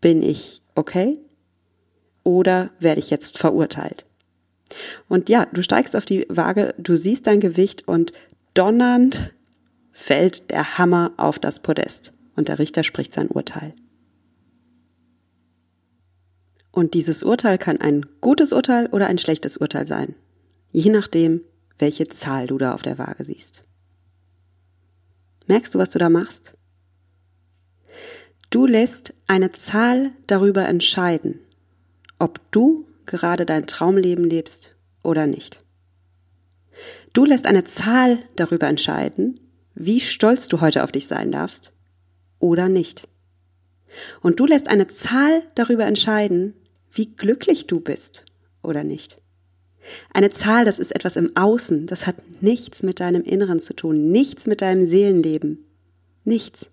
bin 0.00 0.22
ich 0.22 0.62
okay 0.74 1.18
oder 2.22 2.70
werde 2.78 3.00
ich 3.00 3.10
jetzt 3.10 3.38
verurteilt? 3.38 4.06
Und 5.08 5.28
ja, 5.28 5.46
du 5.46 5.62
steigst 5.62 5.96
auf 5.96 6.04
die 6.04 6.26
Waage, 6.28 6.74
du 6.78 6.96
siehst 6.96 7.26
dein 7.26 7.40
Gewicht 7.40 7.88
und 7.88 8.12
donnernd 8.54 9.34
fällt 9.92 10.50
der 10.50 10.78
Hammer 10.78 11.12
auf 11.16 11.38
das 11.38 11.60
Podest 11.60 12.12
und 12.36 12.48
der 12.48 12.58
Richter 12.58 12.84
spricht 12.84 13.12
sein 13.12 13.28
Urteil. 13.28 13.74
Und 16.70 16.94
dieses 16.94 17.22
Urteil 17.22 17.58
kann 17.58 17.80
ein 17.80 18.06
gutes 18.20 18.52
Urteil 18.52 18.86
oder 18.88 19.08
ein 19.08 19.18
schlechtes 19.18 19.56
Urteil 19.56 19.86
sein, 19.86 20.14
je 20.70 20.90
nachdem, 20.90 21.40
welche 21.78 22.06
Zahl 22.08 22.46
du 22.46 22.58
da 22.58 22.74
auf 22.74 22.82
der 22.82 22.98
Waage 22.98 23.24
siehst. 23.24 23.64
Merkst 25.48 25.74
du, 25.74 25.78
was 25.78 25.90
du 25.90 25.98
da 25.98 26.08
machst? 26.08 26.54
Du 28.50 28.66
lässt 28.66 29.14
eine 29.26 29.50
Zahl 29.50 30.12
darüber 30.26 30.68
entscheiden, 30.68 31.40
ob 32.18 32.40
du 32.52 32.86
gerade 33.06 33.46
dein 33.46 33.66
Traumleben 33.66 34.24
lebst 34.24 34.74
oder 35.02 35.26
nicht. 35.26 35.64
Du 37.14 37.24
lässt 37.24 37.46
eine 37.46 37.64
Zahl 37.64 38.18
darüber 38.36 38.68
entscheiden, 38.68 39.40
wie 39.74 40.00
stolz 40.00 40.48
du 40.48 40.60
heute 40.60 40.84
auf 40.84 40.92
dich 40.92 41.06
sein 41.06 41.32
darfst 41.32 41.72
oder 42.38 42.68
nicht. 42.68 43.08
Und 44.20 44.40
du 44.40 44.46
lässt 44.46 44.68
eine 44.68 44.86
Zahl 44.86 45.42
darüber 45.54 45.86
entscheiden, 45.86 46.54
wie 46.90 47.06
glücklich 47.16 47.66
du 47.66 47.80
bist 47.80 48.26
oder 48.62 48.84
nicht. 48.84 49.20
Eine 50.12 50.30
Zahl, 50.30 50.64
das 50.64 50.78
ist 50.78 50.94
etwas 50.94 51.16
im 51.16 51.36
Außen, 51.36 51.86
das 51.86 52.06
hat 52.06 52.16
nichts 52.40 52.82
mit 52.82 53.00
deinem 53.00 53.22
Inneren 53.22 53.60
zu 53.60 53.74
tun, 53.74 54.10
nichts 54.10 54.46
mit 54.46 54.62
deinem 54.62 54.86
Seelenleben, 54.86 55.64
nichts. 56.24 56.70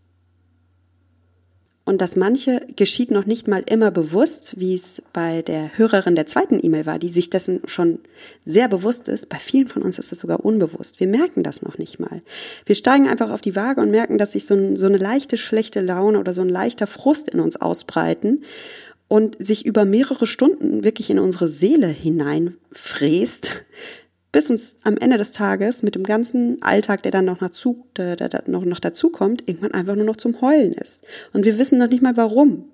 Und 1.88 2.02
das 2.02 2.16
manche 2.16 2.62
geschieht 2.76 3.12
noch 3.12 3.28
nicht 3.28 3.48
mal 3.48 3.64
immer 3.70 3.92
bewusst, 3.92 4.60
wie 4.60 4.74
es 4.74 5.04
bei 5.14 5.44
der 5.44 5.78
Hörerin 5.78 6.16
der 6.16 6.26
zweiten 6.26 6.60
E-Mail 6.60 6.88
war, 6.88 6.98
die 6.98 7.12
sich 7.12 7.30
dessen 7.30 7.62
schon 7.66 8.00
sehr 8.44 8.68
bewusst 8.68 9.08
ist. 9.08 9.30
Bei 9.30 9.38
vielen 9.38 9.68
von 9.68 9.84
uns 9.84 10.00
ist 10.00 10.12
das 10.12 10.20
sogar 10.20 10.44
unbewusst. 10.44 11.00
Wir 11.00 11.06
merken 11.06 11.44
das 11.44 11.62
noch 11.62 11.78
nicht 11.78 12.00
mal. 12.00 12.24
Wir 12.66 12.74
steigen 12.74 13.08
einfach 13.08 13.30
auf 13.30 13.42
die 13.42 13.56
Waage 13.56 13.82
und 13.82 13.92
merken, 13.92 14.18
dass 14.18 14.32
sich 14.32 14.48
so, 14.48 14.56
ein, 14.56 14.78
so 14.78 14.88
eine 14.88 14.98
leichte 14.98 15.38
schlechte 15.38 15.82
Laune 15.82 16.20
oder 16.20 16.34
so 16.34 16.42
ein 16.42 16.50
leichter 16.50 16.88
Frust 16.88 17.30
in 17.30 17.40
uns 17.40 17.56
ausbreiten 17.56 18.44
und 19.08 19.36
sich 19.40 19.66
über 19.66 19.86
mehrere 19.86 20.26
Stunden 20.26 20.84
wirklich 20.84 21.10
in 21.10 21.20
unsere 21.20 21.50
Seele 21.50 21.88
hineinfräst, 21.88 23.66
bis 24.32 24.50
uns 24.50 24.80
am 24.84 24.98
Ende 24.98 25.18
des 25.18 25.32
Tages 25.32 25.84
mit 25.84 25.96
dem 25.96 26.04
ganzen 26.04 26.62
Alltag, 26.62 27.04
der 27.04 27.12
dann 27.12 27.26
noch, 27.26 27.38
dazu, 27.38 27.86
der, 27.96 28.16
der, 28.16 28.30
der 28.30 28.44
noch, 28.48 28.66
noch 28.66 28.80
dazu 28.80 29.10
kommt, 29.10 29.48
irgendwann 29.48 29.74
einfach 29.74 29.96
nur 29.96 30.06
noch 30.06 30.18
zum 30.18 30.42
Heulen 30.42 30.74
ist. 30.74 31.06
Und 31.32 31.46
wir 31.46 31.58
wissen 31.58 31.78
noch 31.78 31.88
nicht 31.88 32.02
mal 32.02 32.18
warum. 32.18 32.66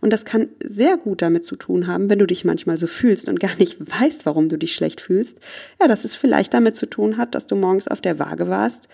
Und 0.00 0.12
das 0.12 0.24
kann 0.24 0.48
sehr 0.64 0.96
gut 0.96 1.22
damit 1.22 1.44
zu 1.44 1.56
tun 1.56 1.86
haben, 1.86 2.10
wenn 2.10 2.18
du 2.18 2.26
dich 2.26 2.44
manchmal 2.44 2.78
so 2.78 2.86
fühlst 2.86 3.28
und 3.28 3.40
gar 3.40 3.56
nicht 3.56 3.78
weißt, 3.80 4.26
warum 4.26 4.48
du 4.48 4.58
dich 4.58 4.74
schlecht 4.74 5.00
fühlst. 5.00 5.38
Ja, 5.80 5.88
dass 5.88 6.04
es 6.04 6.14
vielleicht 6.14 6.54
damit 6.54 6.76
zu 6.76 6.86
tun 6.86 7.16
hat, 7.16 7.34
dass 7.34 7.46
du 7.46 7.56
morgens 7.56 7.88
auf 7.88 8.00
der 8.00 8.18
Waage 8.18 8.48
warst 8.48 8.88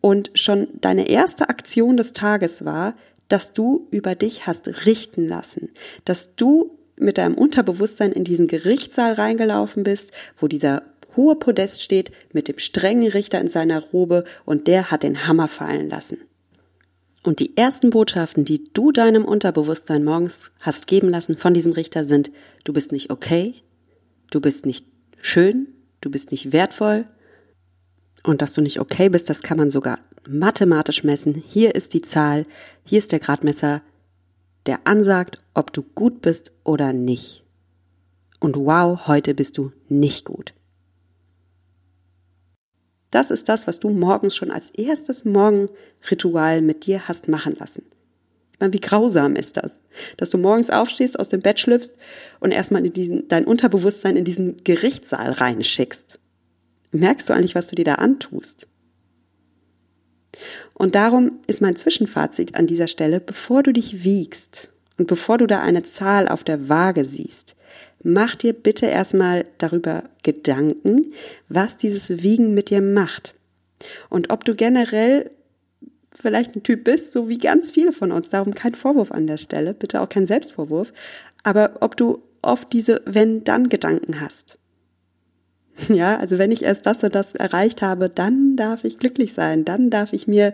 und 0.00 0.30
schon 0.34 0.68
deine 0.80 1.08
erste 1.08 1.48
Aktion 1.48 1.96
des 1.96 2.12
Tages 2.12 2.64
war, 2.64 2.94
dass 3.32 3.54
du 3.54 3.88
über 3.90 4.14
dich 4.14 4.46
hast 4.46 4.86
richten 4.86 5.26
lassen, 5.26 5.70
dass 6.04 6.36
du 6.36 6.78
mit 6.96 7.16
deinem 7.16 7.34
Unterbewusstsein 7.34 8.12
in 8.12 8.24
diesen 8.24 8.46
Gerichtssaal 8.46 9.14
reingelaufen 9.14 9.84
bist, 9.84 10.12
wo 10.36 10.48
dieser 10.48 10.82
hohe 11.16 11.36
Podest 11.36 11.82
steht 11.82 12.12
mit 12.34 12.48
dem 12.48 12.58
strengen 12.58 13.08
Richter 13.08 13.40
in 13.40 13.48
seiner 13.48 13.82
Robe 13.82 14.24
und 14.44 14.66
der 14.66 14.90
hat 14.90 15.02
den 15.02 15.26
Hammer 15.26 15.48
fallen 15.48 15.88
lassen. 15.88 16.18
Und 17.24 17.38
die 17.38 17.56
ersten 17.56 17.88
Botschaften, 17.88 18.44
die 18.44 18.64
du 18.74 18.92
deinem 18.92 19.24
Unterbewusstsein 19.24 20.04
morgens 20.04 20.52
hast 20.60 20.86
geben 20.86 21.08
lassen 21.08 21.38
von 21.38 21.54
diesem 21.54 21.72
Richter 21.72 22.04
sind, 22.04 22.30
du 22.64 22.74
bist 22.74 22.92
nicht 22.92 23.10
okay, 23.10 23.54
du 24.30 24.42
bist 24.42 24.66
nicht 24.66 24.84
schön, 25.20 25.68
du 26.02 26.10
bist 26.10 26.32
nicht 26.32 26.52
wertvoll. 26.52 27.06
Und 28.22 28.40
dass 28.40 28.52
du 28.52 28.60
nicht 28.60 28.80
okay 28.80 29.08
bist, 29.08 29.28
das 29.28 29.42
kann 29.42 29.58
man 29.58 29.70
sogar 29.70 29.98
mathematisch 30.28 31.02
messen. 31.02 31.34
Hier 31.34 31.74
ist 31.74 31.94
die 31.94 32.02
Zahl, 32.02 32.46
hier 32.84 32.98
ist 32.98 33.12
der 33.12 33.18
Gradmesser, 33.18 33.82
der 34.66 34.86
ansagt, 34.86 35.40
ob 35.54 35.72
du 35.72 35.82
gut 35.82 36.22
bist 36.22 36.52
oder 36.64 36.92
nicht. 36.92 37.44
und 38.40 38.56
wow, 38.56 39.06
heute 39.06 39.34
bist 39.34 39.56
du 39.56 39.72
nicht 39.88 40.24
gut. 40.24 40.52
Das 43.12 43.30
ist 43.30 43.48
das, 43.48 43.66
was 43.66 43.78
du 43.78 43.90
morgens 43.90 44.34
schon 44.34 44.50
als 44.50 44.70
erstes 44.70 45.24
Morgenritual 45.24 46.60
mit 46.62 46.86
dir 46.86 47.06
hast 47.06 47.28
machen 47.28 47.54
lassen. 47.58 47.84
Ich 48.52 48.58
meine, 48.58 48.72
wie 48.72 48.80
grausam 48.80 49.36
ist 49.36 49.58
das, 49.58 49.82
dass 50.16 50.30
du 50.30 50.38
morgens 50.38 50.70
aufstehst, 50.70 51.18
aus 51.20 51.28
dem 51.28 51.40
Bett 51.40 51.60
schlüpfst 51.60 51.94
und 52.40 52.52
erstmal 52.52 52.84
in 52.84 52.92
diesen, 52.92 53.28
dein 53.28 53.44
Unterbewusstsein 53.44 54.16
in 54.16 54.24
diesen 54.24 54.64
Gerichtssaal 54.64 55.30
reinschickst. 55.30 56.18
Merkst 56.92 57.28
du 57.28 57.32
eigentlich, 57.32 57.54
was 57.54 57.68
du 57.68 57.74
dir 57.74 57.84
da 57.84 57.94
antust? 57.96 58.68
Und 60.74 60.94
darum 60.94 61.40
ist 61.46 61.60
mein 61.60 61.76
Zwischenfazit 61.76 62.54
an 62.54 62.66
dieser 62.66 62.88
Stelle, 62.88 63.20
bevor 63.20 63.62
du 63.62 63.72
dich 63.72 64.04
wiegst 64.04 64.70
und 64.98 65.06
bevor 65.06 65.38
du 65.38 65.46
da 65.46 65.60
eine 65.60 65.82
Zahl 65.82 66.28
auf 66.28 66.44
der 66.44 66.68
Waage 66.68 67.04
siehst, 67.04 67.56
mach 68.02 68.34
dir 68.34 68.52
bitte 68.52 68.86
erstmal 68.86 69.46
darüber 69.58 70.04
Gedanken, 70.22 71.12
was 71.48 71.76
dieses 71.76 72.22
Wiegen 72.22 72.54
mit 72.54 72.70
dir 72.70 72.82
macht. 72.82 73.34
Und 74.08 74.30
ob 74.30 74.44
du 74.44 74.54
generell 74.54 75.30
vielleicht 76.14 76.54
ein 76.54 76.62
Typ 76.62 76.84
bist, 76.84 77.12
so 77.12 77.28
wie 77.28 77.38
ganz 77.38 77.70
viele 77.70 77.92
von 77.92 78.12
uns, 78.12 78.28
darum 78.28 78.54
kein 78.54 78.74
Vorwurf 78.74 79.12
an 79.12 79.26
der 79.26 79.38
Stelle, 79.38 79.74
bitte 79.74 80.00
auch 80.00 80.08
kein 80.08 80.26
Selbstvorwurf, 80.26 80.92
aber 81.42 81.78
ob 81.80 81.96
du 81.96 82.22
oft 82.42 82.72
diese 82.72 83.02
Wenn-Dann-Gedanken 83.06 84.20
hast. 84.20 84.58
Ja, 85.88 86.18
also 86.18 86.38
wenn 86.38 86.52
ich 86.52 86.62
erst 86.62 86.86
das 86.86 87.02
und 87.02 87.14
das 87.14 87.34
erreicht 87.34 87.82
habe, 87.82 88.08
dann 88.08 88.56
darf 88.56 88.84
ich 88.84 88.98
glücklich 88.98 89.32
sein, 89.32 89.64
dann 89.64 89.90
darf 89.90 90.12
ich 90.12 90.26
mir, 90.26 90.52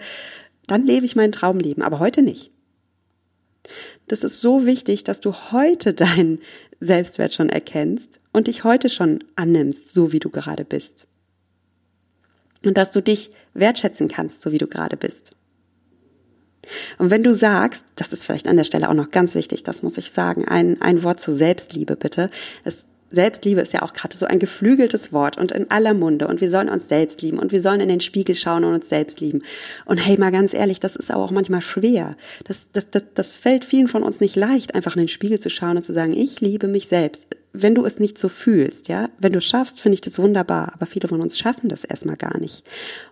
dann 0.67 0.85
lebe 0.85 1.05
ich 1.05 1.17
mein 1.17 1.33
Traumleben, 1.33 1.83
aber 1.83 1.99
heute 1.99 2.23
nicht. 2.23 2.53
Das 4.07 4.25
ist 4.25 4.41
so 4.41 4.65
wichtig, 4.65 5.05
dass 5.05 5.21
du 5.21 5.35
heute 5.53 5.93
deinen 5.93 6.41
Selbstwert 6.81 7.35
schon 7.35 7.51
erkennst 7.51 8.21
und 8.33 8.47
dich 8.47 8.65
heute 8.65 8.89
schon 8.89 9.25
annimmst, 9.37 9.93
so 9.93 10.13
wie 10.13 10.21
du 10.21 10.31
gerade 10.31 10.65
bist. 10.65 11.07
Und 12.65 12.77
dass 12.77 12.91
du 12.91 13.03
dich 13.03 13.31
wertschätzen 13.55 14.09
kannst, 14.09 14.41
so 14.41 14.53
wie 14.53 14.59
du 14.59 14.67
gerade 14.67 14.97
bist. 14.97 15.33
Und 16.99 17.11
wenn 17.11 17.23
du 17.23 17.35
sagst, 17.35 17.85
das 17.97 18.13
ist 18.13 18.25
vielleicht 18.25 18.49
an 18.49 18.57
der 18.57 18.65
Stelle 18.65 18.89
auch 18.89 18.95
noch 18.95 19.11
ganz 19.11 19.35
wichtig, 19.35 19.63
das 19.63 19.83
muss 19.83 19.97
ich 19.97 20.11
sagen, 20.11 20.47
ein, 20.47 20.81
ein 20.83 21.03
Wort 21.03 21.21
zur 21.21 21.35
Selbstliebe 21.35 21.97
bitte. 21.97 22.31
Es 22.65 22.85
Selbstliebe 23.11 23.61
ist 23.61 23.73
ja 23.73 23.83
auch 23.83 23.95
gerade 23.95 24.17
so 24.17 24.27
ein 24.27 24.39
geflügeltes 24.39 25.13
Wort 25.13 25.39
und 25.39 25.53
in 25.53 25.71
aller 25.71 25.95
Munde 25.95 26.29
und 26.29 26.41
wir 26.41 26.51
sollen 26.51 26.69
uns 26.69 26.89
selbst 26.89 27.23
lieben 27.23 27.39
und 27.39 27.53
wir 27.53 27.61
sollen 27.61 27.81
in 27.81 27.89
den 27.89 28.01
Spiegel 28.01 28.35
schauen 28.35 28.65
und 28.65 28.75
uns 28.75 28.89
selbst 28.89 29.21
lieben. 29.21 29.41
Und 29.87 29.97
hey, 29.99 30.19
mal 30.19 30.31
ganz 30.31 30.53
ehrlich, 30.53 30.81
das 30.81 30.97
ist 30.97 31.11
aber 31.11 31.23
auch 31.23 31.31
manchmal 31.31 31.63
schwer. 31.63 32.15
Das, 32.45 32.71
das, 32.73 32.91
das, 32.91 33.05
das 33.15 33.37
fällt 33.37 33.65
vielen 33.65 33.89
von 33.89 34.03
uns 34.03 34.21
nicht 34.21 34.37
leicht, 34.37 34.75
einfach 34.75 34.95
in 34.95 35.03
den 35.03 35.09
Spiegel 35.09 35.39
zu 35.39 35.49
schauen 35.49 35.77
und 35.77 35.83
zu 35.83 35.93
sagen, 35.93 36.13
ich 36.13 36.41
liebe 36.41 36.69
mich 36.69 36.89
selbst. 36.89 37.29
Wenn 37.55 37.75
du 37.75 37.87
es 37.87 37.99
nicht 37.99 38.19
so 38.19 38.29
fühlst, 38.29 38.89
ja, 38.89 39.09
wenn 39.19 39.33
du 39.33 39.41
schaffst, 39.41 39.81
finde 39.81 39.95
ich 39.95 40.01
das 40.03 40.19
wunderbar, 40.19 40.73
aber 40.75 40.85
viele 40.85 41.09
von 41.09 41.23
uns 41.23 41.39
schaffen 41.39 41.69
das 41.69 41.85
erstmal 41.85 42.17
gar 42.17 42.39
nicht. 42.39 42.63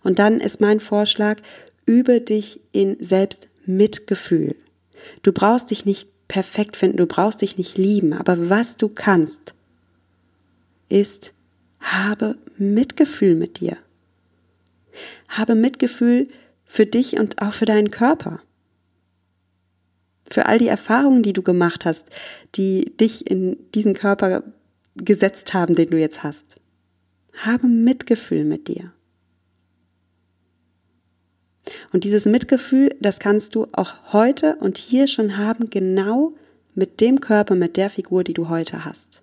Und 0.02 0.18
dann 0.18 0.40
ist 0.40 0.61
mein 0.61 0.80
Vorschlag, 0.80 1.40
übe 1.87 2.20
dich 2.20 2.61
in 2.72 2.96
Selbstmitgefühl. 3.00 4.56
Du 5.22 5.32
brauchst 5.32 5.70
dich 5.70 5.87
nicht 5.87 6.09
perfekt 6.28 6.76
finden, 6.76 6.98
du 6.98 7.06
brauchst 7.06 7.40
dich 7.40 7.56
nicht 7.56 7.78
lieben, 7.78 8.12
aber 8.12 8.50
was 8.50 8.76
du 8.76 8.88
kannst, 8.88 9.54
ist, 10.88 11.35
habe 11.81 12.37
Mitgefühl 12.59 13.35
mit 13.35 13.61
dir. 13.61 13.77
Habe 15.29 15.55
Mitgefühl 15.55 16.29
für 16.64 16.87
dich 16.87 17.18
und 17.18 17.40
auch 17.42 17.53
für 17.53 17.64
deinen 17.64 17.90
Körper. 17.90 18.40
Für 20.31 20.46
all 20.46 20.59
die 20.59 20.68
Erfahrungen, 20.68 21.22
die 21.22 21.33
du 21.33 21.42
gemacht 21.42 21.85
hast, 21.85 22.09
die 22.57 22.96
dich 22.96 23.31
in 23.31 23.57
diesen 23.75 23.94
Körper 23.94 24.42
gesetzt 24.96 25.55
haben, 25.55 25.75
den 25.75 25.90
du 25.90 25.99
jetzt 25.99 26.22
hast. 26.22 26.57
Habe 27.35 27.68
Mitgefühl 27.68 28.44
mit 28.44 28.66
dir. 28.68 28.92
Und 31.92 32.05
dieses 32.05 32.25
Mitgefühl, 32.25 32.94
das 33.01 33.18
kannst 33.18 33.55
du 33.55 33.66
auch 33.72 34.12
heute 34.12 34.57
und 34.57 34.79
hier 34.79 35.07
schon 35.07 35.37
haben, 35.37 35.70
genau 35.70 36.35
mit 36.75 37.01
dem 37.01 37.20
Körper, 37.20 37.55
mit 37.55 37.77
der 37.77 37.90
Figur, 37.90 38.25
die 38.25 38.35
du 38.35 38.49
heute 38.49 38.85
hast. 38.85 39.22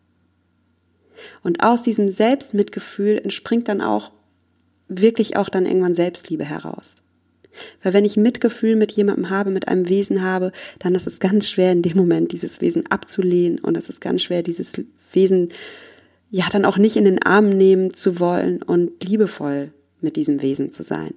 Und 1.43 1.63
aus 1.63 1.81
diesem 1.81 2.09
Selbstmitgefühl 2.09 3.17
entspringt 3.17 3.67
dann 3.67 3.81
auch 3.81 4.11
wirklich 4.87 5.37
auch 5.37 5.49
dann 5.49 5.65
irgendwann 5.65 5.93
Selbstliebe 5.93 6.43
heraus. 6.43 6.97
Weil 7.81 7.93
wenn 7.93 8.05
ich 8.05 8.17
Mitgefühl 8.17 8.75
mit 8.75 8.91
jemandem 8.91 9.29
habe, 9.29 9.51
mit 9.51 9.67
einem 9.67 9.87
Wesen 9.87 10.21
habe, 10.23 10.51
dann 10.79 10.95
ist 10.95 11.07
es 11.07 11.19
ganz 11.19 11.49
schwer 11.49 11.71
in 11.71 11.81
dem 11.81 11.97
Moment 11.97 12.31
dieses 12.31 12.61
Wesen 12.61 12.87
abzulehnen 12.87 13.59
und 13.59 13.77
es 13.77 13.89
ist 13.89 14.01
ganz 14.01 14.23
schwer 14.23 14.43
dieses 14.43 14.73
Wesen 15.11 15.49
ja 16.31 16.45
dann 16.51 16.65
auch 16.65 16.77
nicht 16.77 16.95
in 16.95 17.05
den 17.05 17.21
Arm 17.21 17.49
nehmen 17.49 17.93
zu 17.93 18.19
wollen 18.19 18.63
und 18.63 19.03
liebevoll 19.03 19.71
mit 20.01 20.15
diesem 20.15 20.41
Wesen 20.41 20.71
zu 20.71 20.81
sein. 20.81 21.13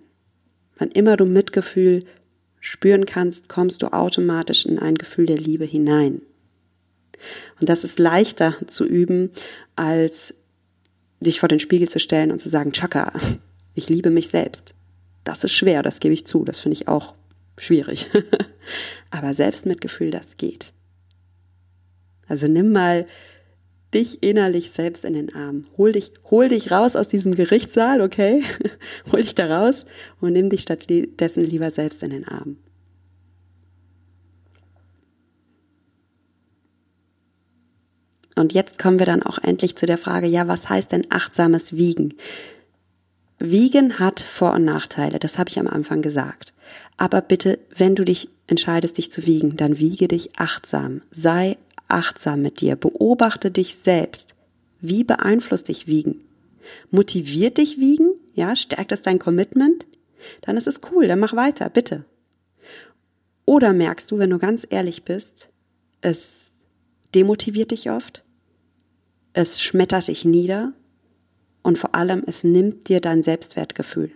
Wann 0.78 0.90
immer 0.90 1.16
du 1.16 1.24
Mitgefühl 1.24 2.04
spüren 2.60 3.06
kannst, 3.06 3.48
kommst 3.48 3.82
du 3.82 3.92
automatisch 3.92 4.66
in 4.66 4.78
ein 4.78 4.96
Gefühl 4.96 5.26
der 5.26 5.38
Liebe 5.38 5.64
hinein. 5.64 6.20
Und 7.60 7.68
das 7.68 7.84
ist 7.84 7.98
leichter 7.98 8.54
zu 8.66 8.84
üben, 8.84 9.30
als 9.74 10.34
sich 11.20 11.40
vor 11.40 11.48
den 11.48 11.60
Spiegel 11.60 11.88
zu 11.88 12.00
stellen 12.00 12.30
und 12.30 12.38
zu 12.38 12.48
sagen, 12.48 12.72
Chaka, 12.72 13.12
ich 13.74 13.88
liebe 13.88 14.10
mich 14.10 14.28
selbst. 14.28 14.74
Das 15.24 15.44
ist 15.44 15.52
schwer, 15.52 15.82
das 15.82 16.00
gebe 16.00 16.14
ich 16.14 16.26
zu, 16.26 16.44
das 16.44 16.60
finde 16.60 16.74
ich 16.74 16.88
auch 16.88 17.14
schwierig. 17.58 18.10
Aber 19.10 19.34
Selbstmitgefühl, 19.34 20.10
das 20.10 20.36
geht. 20.36 20.72
Also 22.28 22.48
nimm 22.48 22.72
mal 22.72 23.06
dich 23.94 24.22
innerlich 24.22 24.70
selbst 24.70 25.04
in 25.04 25.14
den 25.14 25.34
Arm. 25.34 25.66
Hol 25.76 25.92
dich, 25.92 26.12
hol 26.30 26.48
dich 26.48 26.70
raus 26.70 26.96
aus 26.96 27.08
diesem 27.08 27.34
Gerichtssaal, 27.34 28.02
okay? 28.02 28.42
hol 29.12 29.22
dich 29.22 29.34
da 29.34 29.46
raus 29.46 29.86
und 30.20 30.32
nimm 30.32 30.50
dich 30.50 30.62
stattdessen 30.62 31.44
lieber 31.44 31.70
selbst 31.70 32.02
in 32.02 32.10
den 32.10 32.26
Arm. 32.26 32.58
Und 38.36 38.52
jetzt 38.52 38.78
kommen 38.78 38.98
wir 38.98 39.06
dann 39.06 39.22
auch 39.22 39.38
endlich 39.38 39.76
zu 39.76 39.86
der 39.86 39.98
Frage, 39.98 40.26
ja, 40.26 40.46
was 40.46 40.68
heißt 40.68 40.92
denn 40.92 41.06
achtsames 41.10 41.76
Wiegen? 41.76 42.14
Wiegen 43.38 43.98
hat 43.98 44.20
Vor- 44.20 44.54
und 44.54 44.64
Nachteile, 44.64 45.18
das 45.18 45.38
habe 45.38 45.50
ich 45.50 45.58
am 45.58 45.66
Anfang 45.66 46.02
gesagt. 46.02 46.54
Aber 46.96 47.20
bitte, 47.20 47.58
wenn 47.74 47.94
du 47.94 48.04
dich 48.04 48.28
entscheidest, 48.46 48.98
dich 48.98 49.10
zu 49.10 49.26
wiegen, 49.26 49.56
dann 49.56 49.78
wiege 49.78 50.08
dich 50.08 50.38
achtsam. 50.38 51.00
Sei 51.10 51.56
achtsam 51.88 52.42
mit 52.42 52.60
dir. 52.60 52.76
Beobachte 52.76 53.50
dich 53.50 53.76
selbst. 53.76 54.34
Wie 54.80 55.04
beeinflusst 55.04 55.68
dich 55.68 55.86
Wiegen? 55.86 56.24
Motiviert 56.90 57.58
dich 57.58 57.78
Wiegen? 57.78 58.10
Ja, 58.34 58.56
stärkt 58.56 58.92
es 58.92 59.02
dein 59.02 59.18
Commitment? 59.18 59.86
Dann 60.42 60.56
ist 60.56 60.66
es 60.66 60.80
cool, 60.90 61.06
dann 61.06 61.20
mach 61.20 61.34
weiter, 61.34 61.68
bitte. 61.68 62.04
Oder 63.44 63.72
merkst 63.72 64.10
du, 64.10 64.18
wenn 64.18 64.30
du 64.30 64.38
ganz 64.38 64.66
ehrlich 64.68 65.04
bist, 65.04 65.50
es 66.00 66.56
demotiviert 67.14 67.70
dich 67.70 67.90
oft? 67.90 68.24
Es 69.36 69.62
schmettert 69.62 70.08
dich 70.08 70.24
nieder 70.24 70.72
und 71.62 71.76
vor 71.76 71.94
allem 71.94 72.22
es 72.26 72.42
nimmt 72.42 72.88
dir 72.88 73.02
dein 73.02 73.22
Selbstwertgefühl. 73.22 74.10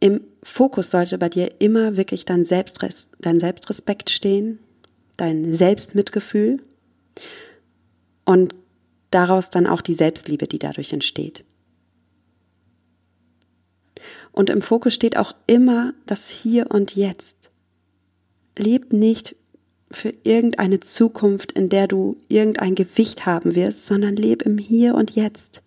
Im 0.00 0.20
Fokus 0.42 0.90
sollte 0.90 1.16
bei 1.16 1.30
dir 1.30 1.62
immer 1.62 1.96
wirklich 1.96 2.26
dein, 2.26 2.44
Selbstres 2.44 3.06
dein 3.20 3.40
Selbstrespekt 3.40 4.10
stehen, 4.10 4.58
dein 5.16 5.50
Selbstmitgefühl 5.50 6.62
und 8.26 8.54
daraus 9.10 9.48
dann 9.48 9.66
auch 9.66 9.80
die 9.80 9.94
Selbstliebe, 9.94 10.46
die 10.46 10.58
dadurch 10.58 10.92
entsteht. 10.92 11.42
Und 14.32 14.50
im 14.50 14.60
Fokus 14.60 14.92
steht 14.92 15.16
auch 15.16 15.34
immer 15.46 15.94
das 16.04 16.28
Hier 16.28 16.70
und 16.70 16.96
Jetzt. 16.96 17.50
Leb 18.58 18.92
nicht 18.92 19.36
für 19.90 20.12
irgendeine 20.24 20.80
Zukunft, 20.80 21.52
in 21.52 21.68
der 21.68 21.86
du 21.86 22.16
irgendein 22.28 22.74
Gewicht 22.74 23.26
haben 23.26 23.54
wirst, 23.54 23.86
sondern 23.86 24.16
leb 24.16 24.42
im 24.42 24.58
Hier 24.58 24.94
und 24.94 25.12
Jetzt. 25.12 25.62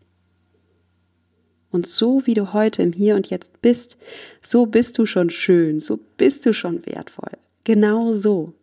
Und 1.71 1.87
so 1.87 2.25
wie 2.25 2.33
du 2.33 2.53
heute 2.53 2.81
im 2.81 2.93
Hier 2.93 3.15
und 3.15 3.29
Jetzt 3.29 3.61
bist, 3.61 3.97
so 4.41 4.65
bist 4.65 4.97
du 4.97 5.05
schon 5.05 5.29
schön, 5.29 5.79
so 5.79 5.99
bist 6.17 6.45
du 6.45 6.53
schon 6.53 6.85
wertvoll. 6.85 7.31
Genau 7.63 8.13
so. 8.13 8.53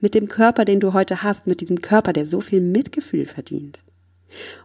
Mit 0.00 0.14
dem 0.14 0.28
Körper, 0.28 0.64
den 0.64 0.80
du 0.80 0.92
heute 0.92 1.22
hast, 1.22 1.46
mit 1.46 1.60
diesem 1.60 1.80
Körper, 1.80 2.12
der 2.12 2.26
so 2.26 2.40
viel 2.40 2.60
Mitgefühl 2.60 3.26
verdient. 3.26 3.78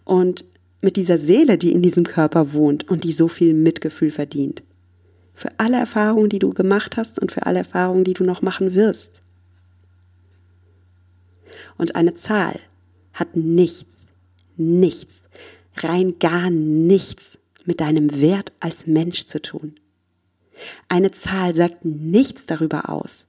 Und 0.04 0.44
mit 0.82 0.98
dieser 0.98 1.18
Seele, 1.18 1.58
die 1.58 1.72
in 1.72 1.82
diesem 1.82 2.04
Körper 2.04 2.54
wohnt 2.54 2.90
und 2.90 3.04
die 3.04 3.14
so 3.14 3.28
viel 3.28 3.54
Mitgefühl 3.54 4.12
verdient. 4.12 4.64
Für 5.34 5.50
alle 5.58 5.78
Erfahrungen, 5.78 6.30
die 6.30 6.40
du 6.40 6.50
gemacht 6.50 6.98
hast 6.98 7.20
und 7.20 7.32
für 7.32 7.46
alle 7.46 7.60
Erfahrungen, 7.60 8.04
die 8.04 8.14
du 8.14 8.24
noch 8.24 8.42
machen 8.42 8.74
wirst. 8.74 9.21
Und 11.78 11.96
eine 11.96 12.16
Zahl 12.16 12.60
hat 13.14 13.36
nichts, 13.36 14.08
nichts, 14.58 15.26
rein 15.78 16.20
gar 16.20 16.50
nichts 16.50 17.38
mit 17.66 17.82
deinem 17.82 18.22
Wert 18.22 18.54
als 18.60 18.88
Mensch 18.88 19.26
zu 19.26 19.42
tun. 19.42 19.76
Eine 20.88 21.12
Zahl 21.12 21.56
sagt 21.56 21.86
nichts 21.86 22.46
darüber 22.46 22.90
aus, 22.90 23.28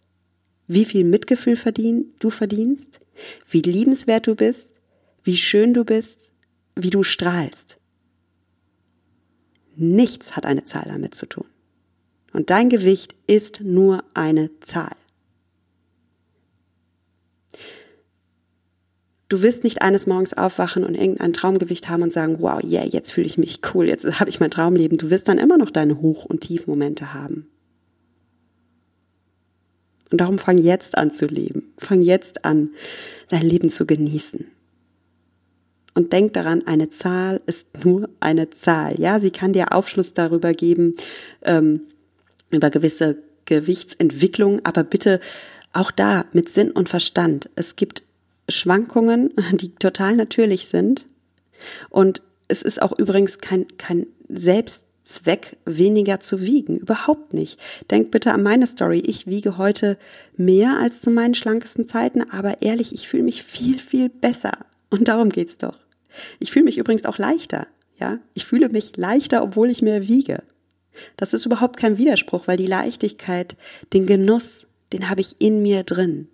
wie 0.66 0.84
viel 0.84 1.04
Mitgefühl 1.04 1.56
verdien, 1.56 2.14
du 2.18 2.30
verdienst, 2.30 3.00
wie 3.48 3.62
liebenswert 3.62 4.26
du 4.26 4.34
bist, 4.34 4.72
wie 5.22 5.36
schön 5.36 5.74
du 5.74 5.84
bist, 5.84 6.32
wie 6.76 6.90
du 6.90 7.02
strahlst. 7.02 7.78
Nichts 9.76 10.36
hat 10.36 10.46
eine 10.46 10.64
Zahl 10.64 10.84
damit 10.86 11.14
zu 11.14 11.26
tun. 11.26 11.46
Und 12.32 12.50
dein 12.50 12.68
Gewicht 12.68 13.14
ist 13.26 13.60
nur 13.60 14.04
eine 14.14 14.50
Zahl. 14.60 14.96
Du 19.32 19.40
wirst 19.40 19.64
nicht 19.64 19.80
eines 19.80 20.06
Morgens 20.06 20.34
aufwachen 20.34 20.84
und 20.84 20.94
irgendein 20.94 21.32
Traumgewicht 21.32 21.88
haben 21.88 22.02
und 22.02 22.12
sagen, 22.12 22.36
wow, 22.40 22.62
yeah, 22.62 22.84
jetzt 22.84 23.12
fühle 23.12 23.26
ich 23.26 23.38
mich 23.38 23.60
cool, 23.72 23.88
jetzt 23.88 24.04
habe 24.20 24.28
ich 24.28 24.40
mein 24.40 24.50
Traumleben. 24.50 24.98
Du 24.98 25.08
wirst 25.08 25.26
dann 25.26 25.38
immer 25.38 25.56
noch 25.56 25.70
deine 25.70 26.02
Hoch- 26.02 26.26
und 26.26 26.42
Tiefmomente 26.42 27.14
haben. 27.14 27.46
Und 30.10 30.20
darum 30.20 30.38
fang 30.38 30.58
jetzt 30.58 30.98
an 30.98 31.10
zu 31.10 31.24
leben. 31.24 31.72
Fang 31.78 32.02
jetzt 32.02 32.44
an, 32.44 32.72
dein 33.28 33.46
Leben 33.46 33.70
zu 33.70 33.86
genießen. 33.86 34.44
Und 35.94 36.12
denk 36.12 36.34
daran, 36.34 36.66
eine 36.66 36.90
Zahl 36.90 37.40
ist 37.46 37.86
nur 37.86 38.10
eine 38.20 38.50
Zahl. 38.50 39.00
Ja, 39.00 39.18
sie 39.18 39.30
kann 39.30 39.54
dir 39.54 39.72
Aufschluss 39.72 40.12
darüber 40.12 40.52
geben, 40.52 40.94
ähm, 41.40 41.80
über 42.50 42.68
gewisse 42.68 43.16
Gewichtsentwicklung, 43.46 44.60
aber 44.66 44.84
bitte 44.84 45.20
auch 45.72 45.90
da 45.90 46.26
mit 46.34 46.50
Sinn 46.50 46.70
und 46.70 46.90
Verstand. 46.90 47.48
Es 47.54 47.76
gibt 47.76 48.02
Schwankungen, 48.48 49.32
die 49.52 49.74
total 49.74 50.16
natürlich 50.16 50.68
sind. 50.68 51.06
Und 51.90 52.22
es 52.48 52.62
ist 52.62 52.82
auch 52.82 52.98
übrigens 52.98 53.38
kein, 53.38 53.66
kein 53.78 54.06
Selbst 54.28 54.86
Zweck, 55.04 55.56
weniger 55.64 56.20
zu 56.20 56.42
wiegen. 56.42 56.78
Überhaupt 56.78 57.34
nicht. 57.34 57.60
Denk 57.90 58.12
bitte 58.12 58.32
an 58.32 58.42
meine 58.42 58.66
Story. 58.66 59.00
Ich 59.00 59.26
wiege 59.26 59.58
heute 59.58 59.98
mehr 60.36 60.78
als 60.78 61.00
zu 61.00 61.10
meinen 61.10 61.34
schlankesten 61.34 61.88
Zeiten, 61.88 62.22
aber 62.30 62.62
ehrlich, 62.62 62.94
ich 62.94 63.08
fühle 63.08 63.24
mich 63.24 63.42
viel, 63.42 63.78
viel 63.78 64.08
besser. 64.08 64.58
Und 64.90 65.08
darum 65.08 65.30
geht's 65.30 65.58
doch. 65.58 65.76
Ich 66.38 66.52
fühle 66.52 66.66
mich 66.66 66.78
übrigens 66.78 67.04
auch 67.04 67.18
leichter. 67.18 67.66
Ja, 67.98 68.18
ich 68.34 68.44
fühle 68.44 68.68
mich 68.68 68.96
leichter, 68.96 69.42
obwohl 69.42 69.70
ich 69.70 69.82
mehr 69.82 70.06
wiege. 70.06 70.42
Das 71.16 71.32
ist 71.32 71.46
überhaupt 71.46 71.78
kein 71.78 71.98
Widerspruch, 71.98 72.46
weil 72.46 72.56
die 72.56 72.66
Leichtigkeit, 72.66 73.56
den 73.92 74.06
Genuss, 74.06 74.66
den 74.92 75.08
habe 75.08 75.20
ich 75.20 75.36
in 75.40 75.62
mir 75.62 75.82
drin. 75.82 76.28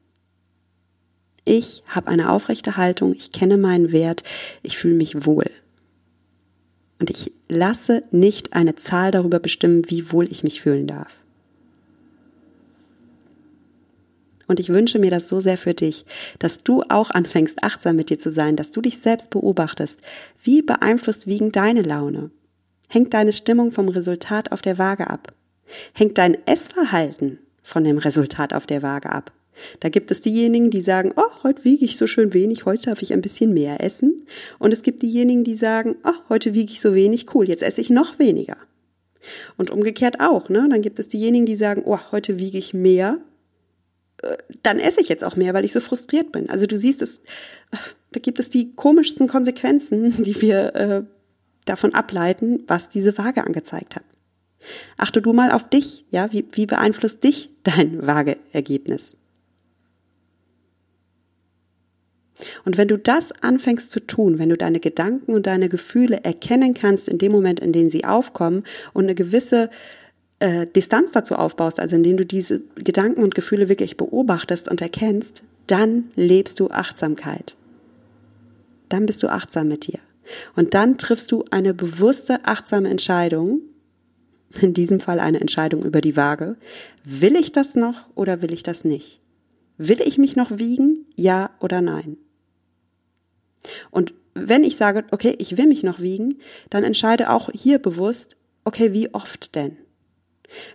Ich 1.51 1.83
habe 1.87 2.09
eine 2.09 2.31
aufrechte 2.31 2.77
Haltung, 2.77 3.15
ich 3.15 3.33
kenne 3.33 3.57
meinen 3.57 3.91
Wert, 3.91 4.23
ich 4.63 4.77
fühle 4.77 4.97
mich 4.97 5.25
wohl. 5.25 5.51
Und 7.01 7.09
ich 7.09 7.33
lasse 7.49 8.03
nicht 8.11 8.53
eine 8.53 8.75
Zahl 8.75 9.13
darüber 9.13 9.39
bestimmen, 9.39 9.85
wie 9.89 10.13
wohl 10.13 10.31
ich 10.31 10.43
mich 10.43 10.61
fühlen 10.61 10.87
darf. 10.87 11.11
Und 14.47 14.61
ich 14.61 14.69
wünsche 14.69 14.99
mir 14.99 15.11
das 15.11 15.27
so 15.27 15.41
sehr 15.41 15.57
für 15.57 15.73
dich, 15.73 16.05
dass 16.39 16.65
du 16.65 16.83
auch 16.91 17.11
anfängst, 17.11 17.65
achtsam 17.65 17.97
mit 17.97 18.11
dir 18.11 18.19
zu 18.19 18.31
sein, 18.31 18.55
dass 18.55 18.71
du 18.71 18.83
dich 18.83 18.99
selbst 18.99 19.31
beobachtest. 19.31 20.03
Wie 20.43 20.61
beeinflusst 20.61 21.29
Wiegen 21.29 21.51
deine 21.51 21.81
Laune? 21.81 22.31
Hängt 22.91 23.15
deine 23.15 23.33
Stimmung 23.33 23.73
vom 23.73 23.89
Resultat 23.89 24.53
auf 24.53 24.61
der 24.61 24.77
Waage 24.77 25.09
ab? 25.09 25.33
Hängt 25.95 26.19
dein 26.19 26.37
Essverhalten 26.47 27.39
von 27.63 27.85
dem 27.85 27.97
Resultat 27.97 28.53
auf 28.53 28.67
der 28.67 28.83
Waage 28.83 29.11
ab? 29.11 29.33
Da 29.81 29.89
gibt 29.89 30.11
es 30.11 30.21
diejenigen, 30.21 30.71
die 30.71 30.81
sagen, 30.81 31.13
oh, 31.17 31.43
heute 31.43 31.65
wiege 31.65 31.85
ich 31.85 31.97
so 31.97 32.07
schön 32.07 32.35
wenig, 32.35 32.65
heute 32.65 32.87
darf 32.87 33.03
ich 33.03 33.13
ein 33.13 33.21
bisschen 33.21 33.53
mehr 33.53 33.83
essen. 33.83 34.27
Und 34.59 34.73
es 34.73 34.83
gibt 34.83 35.03
diejenigen, 35.03 35.45
die 35.45 35.57
sagen, 35.57 35.97
oh, 36.05 36.29
heute 36.29 36.55
wiege 36.55 36.73
ich 36.73 36.81
so 36.81 36.95
wenig, 36.95 37.35
cool, 37.35 37.49
jetzt 37.49 37.63
esse 37.63 37.81
ich 37.81 37.91
noch 37.91 38.19
weniger. 38.19 38.57
Und 39.57 39.71
umgekehrt 39.71 40.21
auch, 40.21 40.49
ne? 40.49 40.69
Dann 40.71 40.83
gibt 40.83 40.99
es 40.99 41.09
diejenigen, 41.09 41.47
die 41.47 41.57
sagen, 41.57 41.83
oh, 41.85 41.99
heute 42.13 42.39
wiege 42.39 42.59
ich 42.59 42.73
mehr, 42.73 43.19
äh, 44.23 44.37
dann 44.63 44.79
esse 44.79 45.01
ich 45.01 45.09
jetzt 45.09 45.25
auch 45.25 45.37
mehr, 45.37 45.55
weil 45.55 45.65
ich 45.65 45.73
so 45.73 45.81
frustriert 45.81 46.33
bin. 46.33 46.51
Also 46.51 46.67
du 46.67 46.77
siehst 46.77 47.03
es, 47.03 47.23
da 48.13 48.21
gibt 48.21 48.39
es 48.39 48.51
die 48.51 48.75
komischsten 48.75 49.29
Konsequenzen, 49.29 50.23
die 50.23 50.41
wir 50.41 50.75
äh, 50.75 51.03
davon 51.65 51.95
ableiten, 51.95 52.63
was 52.67 52.89
diese 52.89 53.17
Waage 53.19 53.45
angezeigt 53.45 53.97
hat. 53.97 54.05
Achte 54.97 55.23
du 55.23 55.33
mal 55.33 55.53
auf 55.53 55.69
dich, 55.69 56.05
ja, 56.11 56.33
wie, 56.33 56.45
wie 56.53 56.67
beeinflusst 56.67 57.23
dich 57.23 57.51
dein 57.63 58.07
Waageergebnis? 58.07 59.17
Und 62.65 62.79
wenn 62.79 62.89
du 62.89 62.99
das 62.99 63.33
anfängst 63.43 63.91
zu 63.91 64.01
tun, 64.01 64.39
wenn 64.39 64.49
du 64.49 64.57
deine 64.57 64.81
Gedanken 64.81 65.35
und 65.35 65.47
deine 65.47 65.69
Gefühle 65.69 66.25
erkennen 66.25 66.75
kannst 66.75 67.09
in 67.09 67.19
dem 67.19 67.33
Moment, 67.33 67.61
in 67.61 67.73
dem 67.73 67.91
sie 67.91 68.05
aufkommen 68.05 68.65
und 68.93 69.05
eine 69.05 69.15
gewisse 69.15 69.71
äh, 70.41 70.67
Distanz 70.67 71.13
dazu 71.13 71.35
aufbaust, 71.35 71.81
also 71.81 71.97
indem 71.97 72.17
du 72.17 72.25
diese 72.25 72.61
Gedanken 72.77 73.23
und 73.23 73.35
Gefühle 73.35 73.69
wirklich 73.69 73.97
beobachtest 73.97 74.69
und 74.69 74.81
erkennst, 74.81 75.43
dann 75.67 76.11
lebst 76.15 76.61
du 76.61 76.71
Achtsamkeit. 76.71 77.57
Dann 78.89 79.07
bist 79.07 79.23
du 79.23 79.29
achtsam 79.29 79.69
mit 79.69 79.87
dir. 79.87 79.99
Und 80.57 80.75
dann 80.75 80.99
triffst 80.99 81.33
du 81.33 81.45
eine 81.51 81.75
bewusste, 81.75 82.45
achtsame 82.45 82.89
Entscheidung, 82.89 83.61
in 84.61 84.73
diesem 84.73 85.01
Fall 85.01 85.21
eine 85.21 85.41
Entscheidung 85.41 85.85
über 85.85 86.01
die 86.01 86.17
Waage. 86.17 86.57
Will 87.05 87.37
ich 87.37 87.53
das 87.53 87.75
noch 87.75 88.07
oder 88.15 88.41
will 88.41 88.53
ich 88.53 88.63
das 88.63 88.85
nicht? 88.85 89.21
Will 89.77 90.01
ich 90.01 90.19
mich 90.19 90.37
noch 90.37 90.59
wiegen? 90.59 91.07
Ja 91.17 91.51
oder 91.61 91.81
nein? 91.81 92.17
Und 93.91 94.15
wenn 94.35 94.65
ich 94.65 94.77
sage, 94.77 95.05
okay, 95.11 95.35
ich 95.39 95.57
will 95.57 95.67
mich 95.67 95.83
noch 95.83 96.01
wiegen, 96.01 96.39
dann 96.71 96.85
entscheide 96.85 97.31
auch 97.31 97.51
hier 97.53 97.79
bewusst, 97.79 98.37
okay, 98.65 98.93
wie 98.93 99.13
oft 99.15 99.55
denn? 99.55 99.77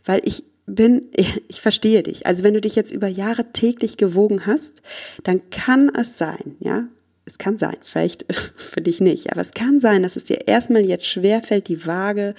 Weil 0.05 0.21
ich 0.23 0.43
bin, 0.65 1.09
ich 1.47 1.61
verstehe 1.61 2.03
dich. 2.03 2.25
Also 2.25 2.43
wenn 2.43 2.53
du 2.53 2.61
dich 2.61 2.75
jetzt 2.75 2.91
über 2.91 3.07
Jahre 3.07 3.51
täglich 3.51 3.97
gewogen 3.97 4.45
hast, 4.45 4.81
dann 5.23 5.49
kann 5.49 5.89
es 5.95 6.17
sein, 6.17 6.55
ja, 6.59 6.87
es 7.25 7.37
kann 7.37 7.57
sein, 7.57 7.77
vielleicht 7.81 8.25
für 8.57 8.81
dich 8.81 8.99
nicht, 8.99 9.31
aber 9.31 9.41
es 9.41 9.53
kann 9.53 9.79
sein, 9.79 10.03
dass 10.03 10.15
es 10.15 10.25
dir 10.25 10.47
erstmal 10.47 10.83
jetzt 10.83 11.07
schwerfällt, 11.07 11.67
die 11.67 11.85
Waage 11.85 12.35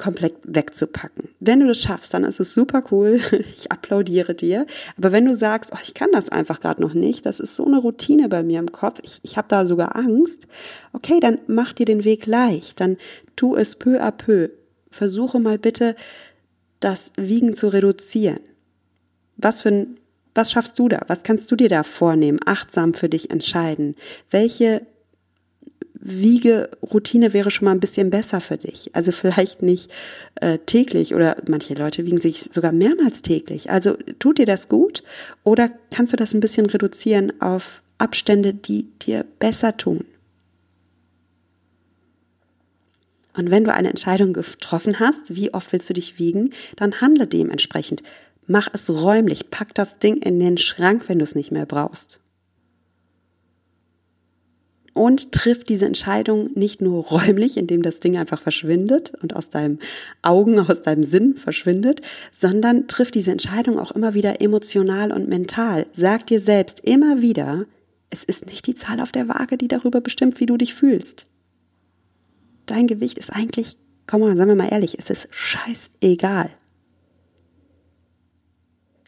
komplett 0.00 0.34
wegzupacken. 0.42 1.28
Wenn 1.38 1.60
du 1.60 1.68
das 1.68 1.78
schaffst, 1.78 2.14
dann 2.14 2.24
ist 2.24 2.40
es 2.40 2.54
super 2.54 2.82
cool. 2.90 3.20
Ich 3.60 3.70
applaudiere 3.70 4.34
dir. 4.34 4.66
Aber 4.96 5.12
wenn 5.12 5.26
du 5.26 5.34
sagst, 5.34 5.70
oh, 5.74 5.78
ich 5.82 5.94
kann 5.94 6.10
das 6.12 6.30
einfach 6.30 6.60
gerade 6.60 6.80
noch 6.80 6.94
nicht, 6.94 7.26
das 7.26 7.38
ist 7.38 7.54
so 7.54 7.66
eine 7.66 7.78
Routine 7.78 8.28
bei 8.28 8.42
mir 8.42 8.58
im 8.58 8.72
Kopf, 8.72 9.00
ich, 9.02 9.20
ich 9.22 9.36
habe 9.36 9.48
da 9.48 9.66
sogar 9.66 9.96
Angst, 9.96 10.46
okay, 10.92 11.20
dann 11.20 11.38
mach 11.46 11.72
dir 11.74 11.84
den 11.84 12.04
Weg 12.04 12.26
leicht, 12.26 12.80
dann 12.80 12.96
tu 13.36 13.56
es 13.56 13.76
peu 13.76 14.00
à 14.02 14.10
peu. 14.10 14.48
Versuche 14.90 15.38
mal 15.38 15.58
bitte, 15.58 15.94
das 16.80 17.12
Wiegen 17.16 17.54
zu 17.54 17.68
reduzieren. 17.68 18.40
Was 19.36 19.62
für 19.62 19.68
ein 19.68 19.96
was 20.34 20.52
schaffst 20.52 20.78
du 20.78 20.88
da? 20.88 21.00
Was 21.08 21.24
kannst 21.24 21.50
du 21.50 21.56
dir 21.56 21.68
da 21.68 21.82
vornehmen? 21.82 22.38
Achtsam 22.46 22.94
für 22.94 23.08
dich 23.08 23.30
entscheiden. 23.30 23.96
Welche 24.30 24.86
Wiegeroutine 26.02 27.34
wäre 27.34 27.50
schon 27.50 27.66
mal 27.66 27.72
ein 27.72 27.80
bisschen 27.80 28.08
besser 28.08 28.40
für 28.40 28.56
dich. 28.56 28.94
Also 28.94 29.12
vielleicht 29.12 29.60
nicht 29.60 29.90
äh, 30.36 30.58
täglich 30.58 31.14
oder 31.14 31.36
manche 31.46 31.74
Leute 31.74 32.06
wiegen 32.06 32.20
sich 32.20 32.48
sogar 32.50 32.72
mehrmals 32.72 33.20
täglich. 33.20 33.70
Also 33.70 33.96
tut 34.18 34.38
dir 34.38 34.46
das 34.46 34.68
gut 34.68 35.02
oder 35.44 35.70
kannst 35.90 36.12
du 36.12 36.16
das 36.16 36.32
ein 36.32 36.40
bisschen 36.40 36.66
reduzieren 36.66 37.40
auf 37.40 37.82
Abstände, 37.98 38.54
die 38.54 38.88
dir 39.02 39.26
besser 39.38 39.76
tun? 39.76 40.04
Und 43.34 43.50
wenn 43.50 43.64
du 43.64 43.72
eine 43.72 43.90
Entscheidung 43.90 44.32
getroffen 44.32 45.00
hast, 45.00 45.36
wie 45.36 45.52
oft 45.52 45.72
willst 45.72 45.88
du 45.88 45.94
dich 45.94 46.18
wiegen, 46.18 46.50
dann 46.76 47.00
handle 47.00 47.26
dementsprechend. 47.26 48.02
Mach 48.46 48.68
es 48.72 48.90
räumlich, 48.90 49.50
pack 49.50 49.74
das 49.74 49.98
Ding 49.98 50.16
in 50.16 50.40
den 50.40 50.58
Schrank, 50.58 51.08
wenn 51.08 51.18
du 51.18 51.24
es 51.24 51.34
nicht 51.34 51.52
mehr 51.52 51.66
brauchst 51.66 52.19
und 54.92 55.32
trifft 55.32 55.68
diese 55.68 55.86
Entscheidung 55.86 56.50
nicht 56.54 56.80
nur 56.80 57.04
räumlich, 57.04 57.56
indem 57.56 57.82
das 57.82 58.00
Ding 58.00 58.16
einfach 58.16 58.40
verschwindet 58.40 59.12
und 59.22 59.34
aus 59.36 59.48
deinem 59.48 59.78
Augen, 60.22 60.58
aus 60.70 60.82
deinem 60.82 61.04
Sinn 61.04 61.36
verschwindet, 61.36 62.02
sondern 62.32 62.88
trifft 62.88 63.14
diese 63.14 63.32
Entscheidung 63.32 63.78
auch 63.78 63.92
immer 63.92 64.14
wieder 64.14 64.40
emotional 64.40 65.12
und 65.12 65.28
mental. 65.28 65.86
Sag 65.92 66.26
dir 66.26 66.40
selbst 66.40 66.80
immer 66.80 67.20
wieder, 67.20 67.66
es 68.10 68.24
ist 68.24 68.46
nicht 68.46 68.66
die 68.66 68.74
Zahl 68.74 69.00
auf 69.00 69.12
der 69.12 69.28
Waage, 69.28 69.56
die 69.56 69.68
darüber 69.68 70.00
bestimmt, 70.00 70.40
wie 70.40 70.46
du 70.46 70.56
dich 70.56 70.74
fühlst. 70.74 71.26
Dein 72.66 72.86
Gewicht 72.86 73.18
ist 73.18 73.30
eigentlich, 73.30 73.76
komm 74.06 74.20
mal, 74.20 74.36
sagen 74.36 74.50
wir 74.50 74.56
mal 74.56 74.72
ehrlich, 74.72 74.98
es 74.98 75.10
ist 75.10 75.28
scheißegal. 75.30 76.50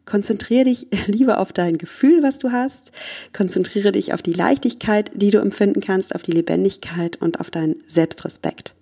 Konzentriere 0.04 0.64
dich 0.64 0.86
lieber 1.06 1.38
auf 1.38 1.52
dein 1.52 1.78
Gefühl, 1.78 2.22
was 2.22 2.38
du 2.38 2.52
hast. 2.52 2.92
Konzentriere 3.32 3.92
dich 3.92 4.12
auf 4.12 4.22
die 4.22 4.32
Leichtigkeit, 4.32 5.10
die 5.14 5.30
du 5.30 5.38
empfinden 5.38 5.80
kannst, 5.80 6.14
auf 6.14 6.22
die 6.22 6.32
Lebendigkeit 6.32 7.16
und 7.20 7.40
auf 7.40 7.50
deinen 7.50 7.76
Selbstrespekt 7.86 8.74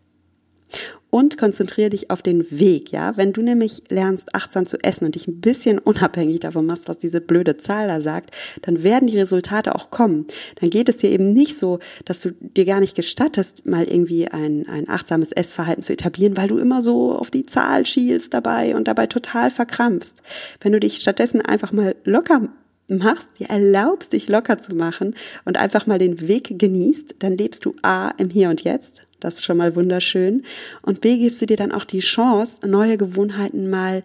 und 1.11 1.37
konzentriere 1.37 1.91
dich 1.91 2.11
auf 2.11 2.23
den 2.23 2.51
Weg, 2.51 2.93
ja. 2.93 3.17
Wenn 3.17 3.33
du 3.33 3.43
nämlich 3.43 3.83
lernst, 3.91 4.35
achtsam 4.35 4.67
zu 4.67 4.79
essen 4.83 5.05
und 5.05 5.17
dich 5.17 5.29
ein 5.29 5.41
bisschen 5.41 5.79
unabhängig 5.91 6.41
davon 6.41 6.67
machst, 6.67 6.89
was 6.89 6.99
diese 6.99 7.21
blöde 7.21 7.57
Zahl 7.57 7.89
da 7.89 8.01
sagt, 8.01 8.35
dann 8.63 8.83
werden 8.83 9.09
die 9.09 9.19
Resultate 9.19 9.75
auch 9.75 9.91
kommen. 9.91 10.27
Dann 10.61 10.71
geht 10.71 10.89
es 10.89 10.99
dir 10.99 11.11
eben 11.11 11.33
nicht 11.33 11.59
so, 11.59 11.81
dass 12.05 12.21
du 12.21 12.31
dir 12.33 12.65
gar 12.65 12.81
nicht 12.81 12.97
gestattest, 12.97 13.67
mal 13.67 13.85
irgendwie 13.85 14.29
ein, 14.29 14.67
ein 14.69 14.89
achtsames 14.89 15.33
Essverhalten 15.33 15.83
zu 15.83 15.93
etablieren, 15.93 16.37
weil 16.37 16.49
du 16.49 16.59
immer 16.59 16.83
so 16.83 17.15
auf 17.15 17.31
die 17.31 17.47
Zahl 17.47 17.87
schielst 17.87 18.33
dabei 18.33 18.77
und 18.77 18.89
dabei 18.89 19.07
total 19.07 19.51
verkrampfst. 19.51 20.23
Wenn 20.61 20.73
du 20.73 20.81
dich 20.81 20.97
stattdessen 20.97 21.41
einfach 21.41 21.73
mal 21.73 21.97
locker 22.05 22.49
machst, 22.91 23.39
dir 23.39 23.49
erlaubst, 23.49 24.13
dich 24.13 24.29
locker 24.29 24.59
zu 24.59 24.75
machen 24.75 25.15
und 25.45 25.57
einfach 25.57 25.87
mal 25.87 25.99
den 25.99 26.27
Weg 26.27 26.59
genießt, 26.59 27.17
dann 27.21 27.37
lebst 27.37 27.65
du 27.65 27.75
A 27.83 28.11
im 28.19 28.31
Hier 28.31 28.51
und 28.51 28.63
Jetzt. 28.63 29.07
Das 29.21 29.37
ist 29.37 29.45
schon 29.45 29.59
mal 29.59 29.77
wunderschön. 29.77 30.45
Und 30.83 31.01
B 31.01 31.19
gibst 31.19 31.41
du 31.43 31.47
dir 31.47 31.57
dann 31.57 31.73
auch 31.73 31.85
die 31.85 32.01
Chance, 32.01 32.67
neue 32.67 32.97
Gewohnheiten 32.97 33.71
mal 33.71 34.03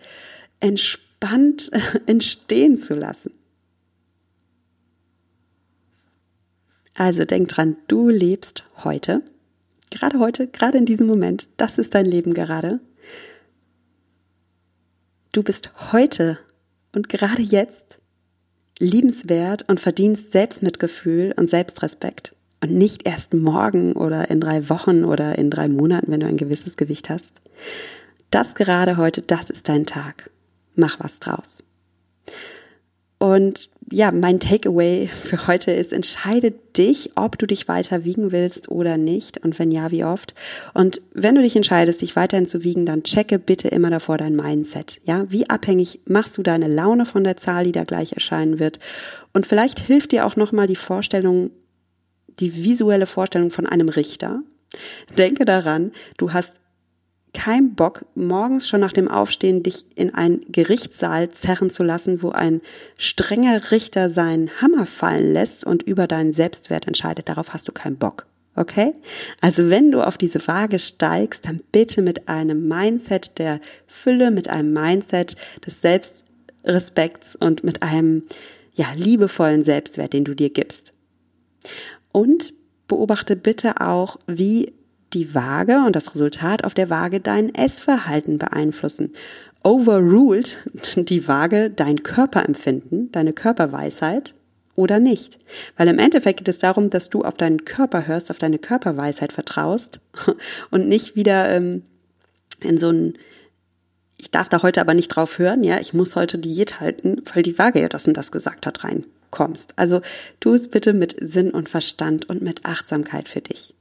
entspannt 0.59 1.71
entstehen 2.05 2.77
zu 2.77 2.93
lassen. 2.93 3.31
Also 6.95 7.25
denk 7.25 7.49
dran, 7.49 7.75
du 7.87 8.09
lebst 8.09 8.63
heute. 8.83 9.21
Gerade 9.89 10.19
heute, 10.19 10.47
gerade 10.47 10.77
in 10.77 10.85
diesem 10.85 11.07
Moment. 11.07 11.49
Das 11.57 11.77
ist 11.77 11.93
dein 11.93 12.05
Leben 12.05 12.33
gerade. 12.33 12.79
Du 15.31 15.43
bist 15.43 15.71
heute 15.91 16.39
und 16.93 17.09
gerade 17.09 17.41
jetzt 17.41 17.99
liebenswert 18.79 19.67
und 19.67 19.79
verdienst 19.79 20.31
Selbstmitgefühl 20.31 21.33
und 21.35 21.49
Selbstrespekt. 21.49 22.35
Und 22.61 22.71
nicht 22.71 23.05
erst 23.05 23.33
morgen 23.33 23.93
oder 23.93 24.29
in 24.29 24.39
drei 24.39 24.69
Wochen 24.69 25.03
oder 25.03 25.37
in 25.37 25.49
drei 25.49 25.69
Monaten, 25.69 26.11
wenn 26.11 26.19
du 26.19 26.27
ein 26.27 26.37
gewisses 26.37 26.77
Gewicht 26.77 27.09
hast. 27.09 27.33
Das 28.31 28.55
gerade 28.55 28.97
heute, 28.97 29.21
das 29.21 29.49
ist 29.49 29.69
dein 29.69 29.85
Tag. 29.85 30.29
Mach 30.75 30.99
was 30.99 31.19
draus. 31.19 31.63
Und 33.17 33.69
ja, 33.91 34.11
mein 34.11 34.39
Takeaway 34.39 35.07
für 35.07 35.47
heute 35.47 35.71
ist, 35.71 35.93
entscheide 35.93 36.51
dich, 36.75 37.11
ob 37.15 37.37
du 37.37 37.45
dich 37.45 37.67
weiter 37.67 38.03
wiegen 38.03 38.31
willst 38.31 38.69
oder 38.69 38.97
nicht 38.97 39.37
und 39.43 39.59
wenn 39.59 39.71
ja, 39.71 39.91
wie 39.91 40.03
oft. 40.03 40.33
Und 40.73 41.01
wenn 41.13 41.35
du 41.35 41.41
dich 41.41 41.55
entscheidest, 41.55 42.01
dich 42.01 42.15
weiterhin 42.15 42.47
zu 42.47 42.63
wiegen, 42.63 42.85
dann 42.85 43.03
checke 43.03 43.37
bitte 43.37 43.67
immer 43.67 43.91
davor 43.91 44.17
dein 44.17 44.35
Mindset. 44.35 45.01
Ja, 45.05 45.29
wie 45.29 45.49
abhängig 45.49 45.99
machst 46.05 46.37
du 46.37 46.43
deine 46.43 46.67
Laune 46.67 47.05
von 47.05 47.23
der 47.23 47.37
Zahl, 47.37 47.63
die 47.63 47.71
da 47.71 47.83
gleich 47.83 48.13
erscheinen 48.13 48.59
wird? 48.59 48.79
Und 49.33 49.45
vielleicht 49.45 49.79
hilft 49.79 50.11
dir 50.11 50.25
auch 50.25 50.35
nochmal 50.35 50.67
die 50.67 50.75
Vorstellung, 50.75 51.51
die 52.39 52.63
visuelle 52.63 53.05
Vorstellung 53.05 53.51
von 53.51 53.67
einem 53.67 53.89
Richter. 53.89 54.41
Denke 55.17 55.45
daran, 55.45 55.91
du 56.17 56.33
hast 56.33 56.61
keinen 57.35 57.75
Bock, 57.75 58.05
morgens 58.15 58.67
schon 58.67 58.79
nach 58.79 58.93
dem 58.93 59.07
Aufstehen 59.07 59.61
dich 59.61 59.85
in 59.95 60.15
einen 60.15 60.41
Gerichtssaal 60.51 61.29
zerren 61.29 61.69
zu 61.69 61.83
lassen, 61.83 62.23
wo 62.23 62.29
ein 62.31 62.61
strenger 62.97 63.71
Richter 63.71 64.09
seinen 64.09 64.49
Hammer 64.61 64.85
fallen 64.85 65.33
lässt 65.33 65.65
und 65.65 65.83
über 65.83 66.07
deinen 66.07 66.31
Selbstwert 66.31 66.87
entscheidet. 66.87 67.29
Darauf 67.29 67.53
hast 67.53 67.67
du 67.67 67.71
keinen 67.71 67.97
Bock. 67.97 68.25
Okay? 68.55 68.93
Also 69.41 69.69
wenn 69.69 69.91
du 69.91 70.01
auf 70.01 70.17
diese 70.17 70.47
Waage 70.47 70.79
steigst, 70.79 71.45
dann 71.45 71.61
bitte 71.71 72.01
mit 72.01 72.29
einem 72.29 72.67
Mindset 72.67 73.37
der 73.37 73.59
Fülle, 73.85 74.31
mit 74.31 74.47
einem 74.47 74.71
Mindset 74.71 75.35
des 75.65 75.81
Selbstrespekts 75.81 77.35
und 77.35 77.65
mit 77.65 77.83
einem, 77.83 78.23
ja, 78.73 78.87
liebevollen 78.95 79.63
Selbstwert, 79.63 80.13
den 80.13 80.23
du 80.23 80.33
dir 80.33 80.49
gibst. 80.49 80.93
Und 82.13 82.53
beobachte 82.87 83.35
bitte 83.35 83.81
auch, 83.81 84.17
wie 84.25 84.73
die 85.15 85.33
Waage 85.33 85.83
und 85.85 85.95
das 85.95 86.13
Resultat 86.13 86.63
auf 86.63 86.73
der 86.73 86.89
Waage 86.89 87.19
dein 87.19 87.55
Essverhalten 87.55 88.37
beeinflussen. 88.37 89.13
Overruled 89.63 90.57
die 90.95 91.27
Waage 91.27 91.71
dein 91.71 92.03
Körperempfinden, 92.03 93.11
deine 93.11 93.33
Körperweisheit 93.33 94.35
oder 94.75 94.99
nicht? 94.99 95.39
Weil 95.77 95.87
im 95.87 95.97
Endeffekt 95.97 96.37
geht 96.37 96.49
es 96.49 96.59
darum, 96.59 96.89
dass 96.91 97.09
du 97.09 97.23
auf 97.23 97.37
deinen 97.37 97.65
Körper 97.65 98.05
hörst, 98.05 98.29
auf 98.29 98.37
deine 98.37 98.59
Körperweisheit 98.59 99.33
vertraust 99.33 100.01
und 100.69 100.87
nicht 100.87 101.15
wieder 101.15 101.49
ähm, 101.49 101.83
in 102.61 102.77
so 102.77 102.89
ein 102.89 103.17
ich 104.17 104.31
darf 104.31 104.47
da 104.47 104.63
heute 104.63 104.79
aber 104.81 104.93
nicht 104.93 105.09
drauf 105.09 105.39
hören, 105.39 105.63
ja, 105.63 105.79
ich 105.79 105.93
muss 105.93 106.15
heute 106.15 106.37
Diät 106.37 106.79
halten, 106.79 107.21
weil 107.33 107.43
die 107.43 107.59
Waage 107.59 107.81
ja 107.81 107.89
das 107.89 108.07
und 108.07 108.15
das 108.15 108.31
gesagt 108.31 108.65
hat, 108.65 108.83
reinkommst. 108.83 109.77
Also 109.77 110.01
tu 110.39 110.53
es 110.53 110.69
bitte 110.69 110.93
mit 110.93 111.17
Sinn 111.19 111.51
und 111.51 111.67
Verstand 111.67 112.29
und 112.29 112.41
mit 112.41 112.65
Achtsamkeit 112.65 113.27
für 113.27 113.41
dich. 113.41 113.74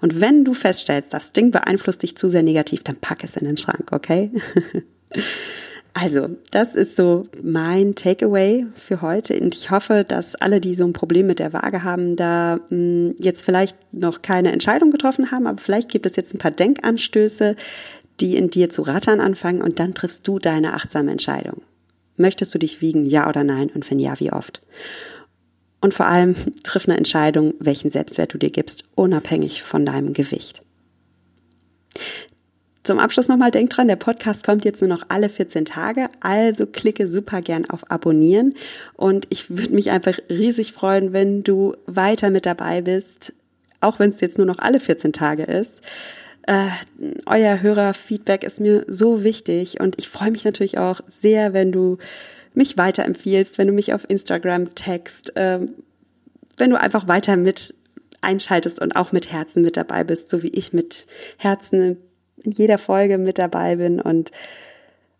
Und 0.00 0.20
wenn 0.20 0.44
du 0.44 0.54
feststellst, 0.54 1.12
das 1.12 1.32
Ding 1.32 1.50
beeinflusst 1.50 2.02
dich 2.02 2.16
zu 2.16 2.28
sehr 2.28 2.42
negativ, 2.42 2.82
dann 2.82 2.96
pack 2.96 3.24
es 3.24 3.36
in 3.36 3.46
den 3.46 3.56
Schrank, 3.56 3.92
okay? 3.92 4.30
Also, 5.94 6.30
das 6.50 6.74
ist 6.74 6.96
so 6.96 7.24
mein 7.42 7.94
Takeaway 7.94 8.66
für 8.74 9.02
heute. 9.02 9.38
Und 9.38 9.54
ich 9.54 9.70
hoffe, 9.70 10.04
dass 10.08 10.34
alle, 10.34 10.60
die 10.60 10.74
so 10.74 10.84
ein 10.84 10.94
Problem 10.94 11.26
mit 11.26 11.38
der 11.38 11.52
Waage 11.52 11.84
haben, 11.84 12.16
da 12.16 12.56
mh, 12.56 12.60
hm, 12.70 13.14
jetzt 13.18 13.44
vielleicht 13.44 13.76
noch 13.92 14.22
keine 14.22 14.52
Entscheidung 14.52 14.90
getroffen 14.90 15.30
haben, 15.30 15.46
aber 15.46 15.60
vielleicht 15.60 15.90
gibt 15.90 16.06
es 16.06 16.16
jetzt 16.16 16.34
ein 16.34 16.38
paar 16.38 16.50
Denkanstöße, 16.50 17.56
die 18.20 18.36
in 18.36 18.48
dir 18.48 18.70
zu 18.70 18.82
rattern 18.82 19.20
anfangen 19.20 19.60
und 19.60 19.80
dann 19.80 19.94
triffst 19.94 20.26
du 20.26 20.38
deine 20.38 20.72
achtsame 20.72 21.10
Entscheidung. 21.10 21.62
Möchtest 22.16 22.54
du 22.54 22.58
dich 22.58 22.80
wiegen, 22.80 23.04
ja 23.06 23.28
oder 23.28 23.44
nein? 23.44 23.70
Und 23.74 23.90
wenn 23.90 23.98
ja, 23.98 24.18
wie 24.18 24.32
oft? 24.32 24.62
Und 25.82 25.92
vor 25.92 26.06
allem 26.06 26.34
triff 26.62 26.88
eine 26.88 26.96
Entscheidung, 26.96 27.52
welchen 27.58 27.90
Selbstwert 27.90 28.32
du 28.32 28.38
dir 28.38 28.50
gibst, 28.50 28.84
unabhängig 28.94 29.62
von 29.62 29.84
deinem 29.84 30.14
Gewicht. 30.14 30.62
Zum 32.84 32.98
Abschluss 32.98 33.28
nochmal, 33.28 33.52
denk 33.52 33.70
dran, 33.70 33.86
der 33.86 33.96
Podcast 33.96 34.44
kommt 34.44 34.64
jetzt 34.64 34.80
nur 34.80 34.88
noch 34.88 35.04
alle 35.08 35.28
14 35.28 35.64
Tage, 35.64 36.08
also 36.20 36.66
klicke 36.66 37.06
super 37.06 37.40
gern 37.40 37.68
auf 37.70 37.88
Abonnieren 37.90 38.54
und 38.94 39.26
ich 39.30 39.50
würde 39.50 39.74
mich 39.74 39.90
einfach 39.92 40.18
riesig 40.28 40.72
freuen, 40.72 41.12
wenn 41.12 41.44
du 41.44 41.76
weiter 41.86 42.30
mit 42.30 42.44
dabei 42.44 42.80
bist, 42.80 43.34
auch 43.80 44.00
wenn 44.00 44.10
es 44.10 44.20
jetzt 44.20 44.36
nur 44.36 44.48
noch 44.48 44.58
alle 44.58 44.80
14 44.80 45.12
Tage 45.12 45.44
ist. 45.44 45.80
Äh, 46.48 46.70
euer 47.26 47.62
Hörerfeedback 47.62 48.42
ist 48.42 48.60
mir 48.60 48.84
so 48.88 49.22
wichtig 49.22 49.78
und 49.78 49.94
ich 49.98 50.08
freue 50.08 50.32
mich 50.32 50.44
natürlich 50.44 50.78
auch 50.78 51.02
sehr, 51.08 51.52
wenn 51.52 51.70
du 51.70 51.98
mich 52.54 52.76
weiterempfiehlst, 52.76 53.58
wenn 53.58 53.66
du 53.66 53.72
mich 53.72 53.92
auf 53.94 54.08
Instagram 54.08 54.74
text, 54.74 55.36
äh, 55.36 55.60
wenn 56.56 56.70
du 56.70 56.78
einfach 56.78 57.08
weiter 57.08 57.36
mit 57.36 57.74
einschaltest 58.20 58.80
und 58.80 58.94
auch 58.94 59.12
mit 59.12 59.32
Herzen 59.32 59.62
mit 59.62 59.76
dabei 59.76 60.04
bist, 60.04 60.30
so 60.30 60.42
wie 60.42 60.48
ich 60.48 60.72
mit 60.72 61.06
Herzen 61.38 61.98
in 62.42 62.52
jeder 62.52 62.78
Folge 62.78 63.18
mit 63.18 63.38
dabei 63.38 63.76
bin. 63.76 64.00
Und 64.00 64.30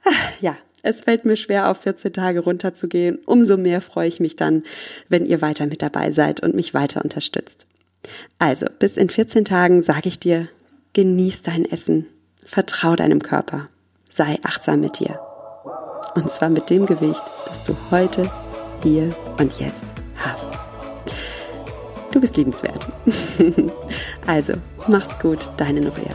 ach, 0.05 0.33
ja, 0.41 0.57
es 0.83 1.03
fällt 1.05 1.25
mir 1.25 1.37
schwer, 1.37 1.71
auf 1.71 1.79
14 1.81 2.13
Tage 2.13 2.41
runterzugehen. 2.41 3.19
Umso 3.25 3.57
mehr 3.57 3.81
freue 3.81 4.09
ich 4.09 4.21
mich 4.21 4.37
dann, 4.37 4.63
wenn 5.09 5.27
ihr 5.27 5.41
weiter 5.43 5.67
mit 5.67 5.83
dabei 5.83 6.13
seid 6.13 6.43
und 6.43 6.55
mich 6.55 6.75
weiter 6.75 7.03
unterstützt. 7.03 7.67
Also, 8.39 8.67
bis 8.79 8.97
in 8.97 9.09
14 9.09 9.45
Tagen 9.45 9.83
sage 9.83 10.09
ich 10.09 10.19
dir, 10.19 10.49
genieß 10.93 11.43
dein 11.43 11.65
Essen, 11.65 12.07
vertrau 12.45 12.97
deinem 12.97 13.23
Körper, 13.23 13.69
sei 14.11 14.39
achtsam 14.43 14.81
mit 14.81 14.99
dir. 14.99 15.21
Und 16.15 16.31
zwar 16.31 16.49
mit 16.49 16.69
dem 16.71 16.87
Gewicht, 16.87 17.23
das 17.47 17.65
du 17.65 17.77
heute, 17.91 18.31
hier 18.83 19.15
und 19.39 19.59
jetzt 19.59 19.85
hast. 20.17 20.49
Du 22.11 22.21
bist 22.21 22.37
liebenswert. 22.37 22.87
also, 24.27 24.53
mach's 24.89 25.19
gut, 25.19 25.49
deine 25.57 25.81
Norea. 25.81 26.15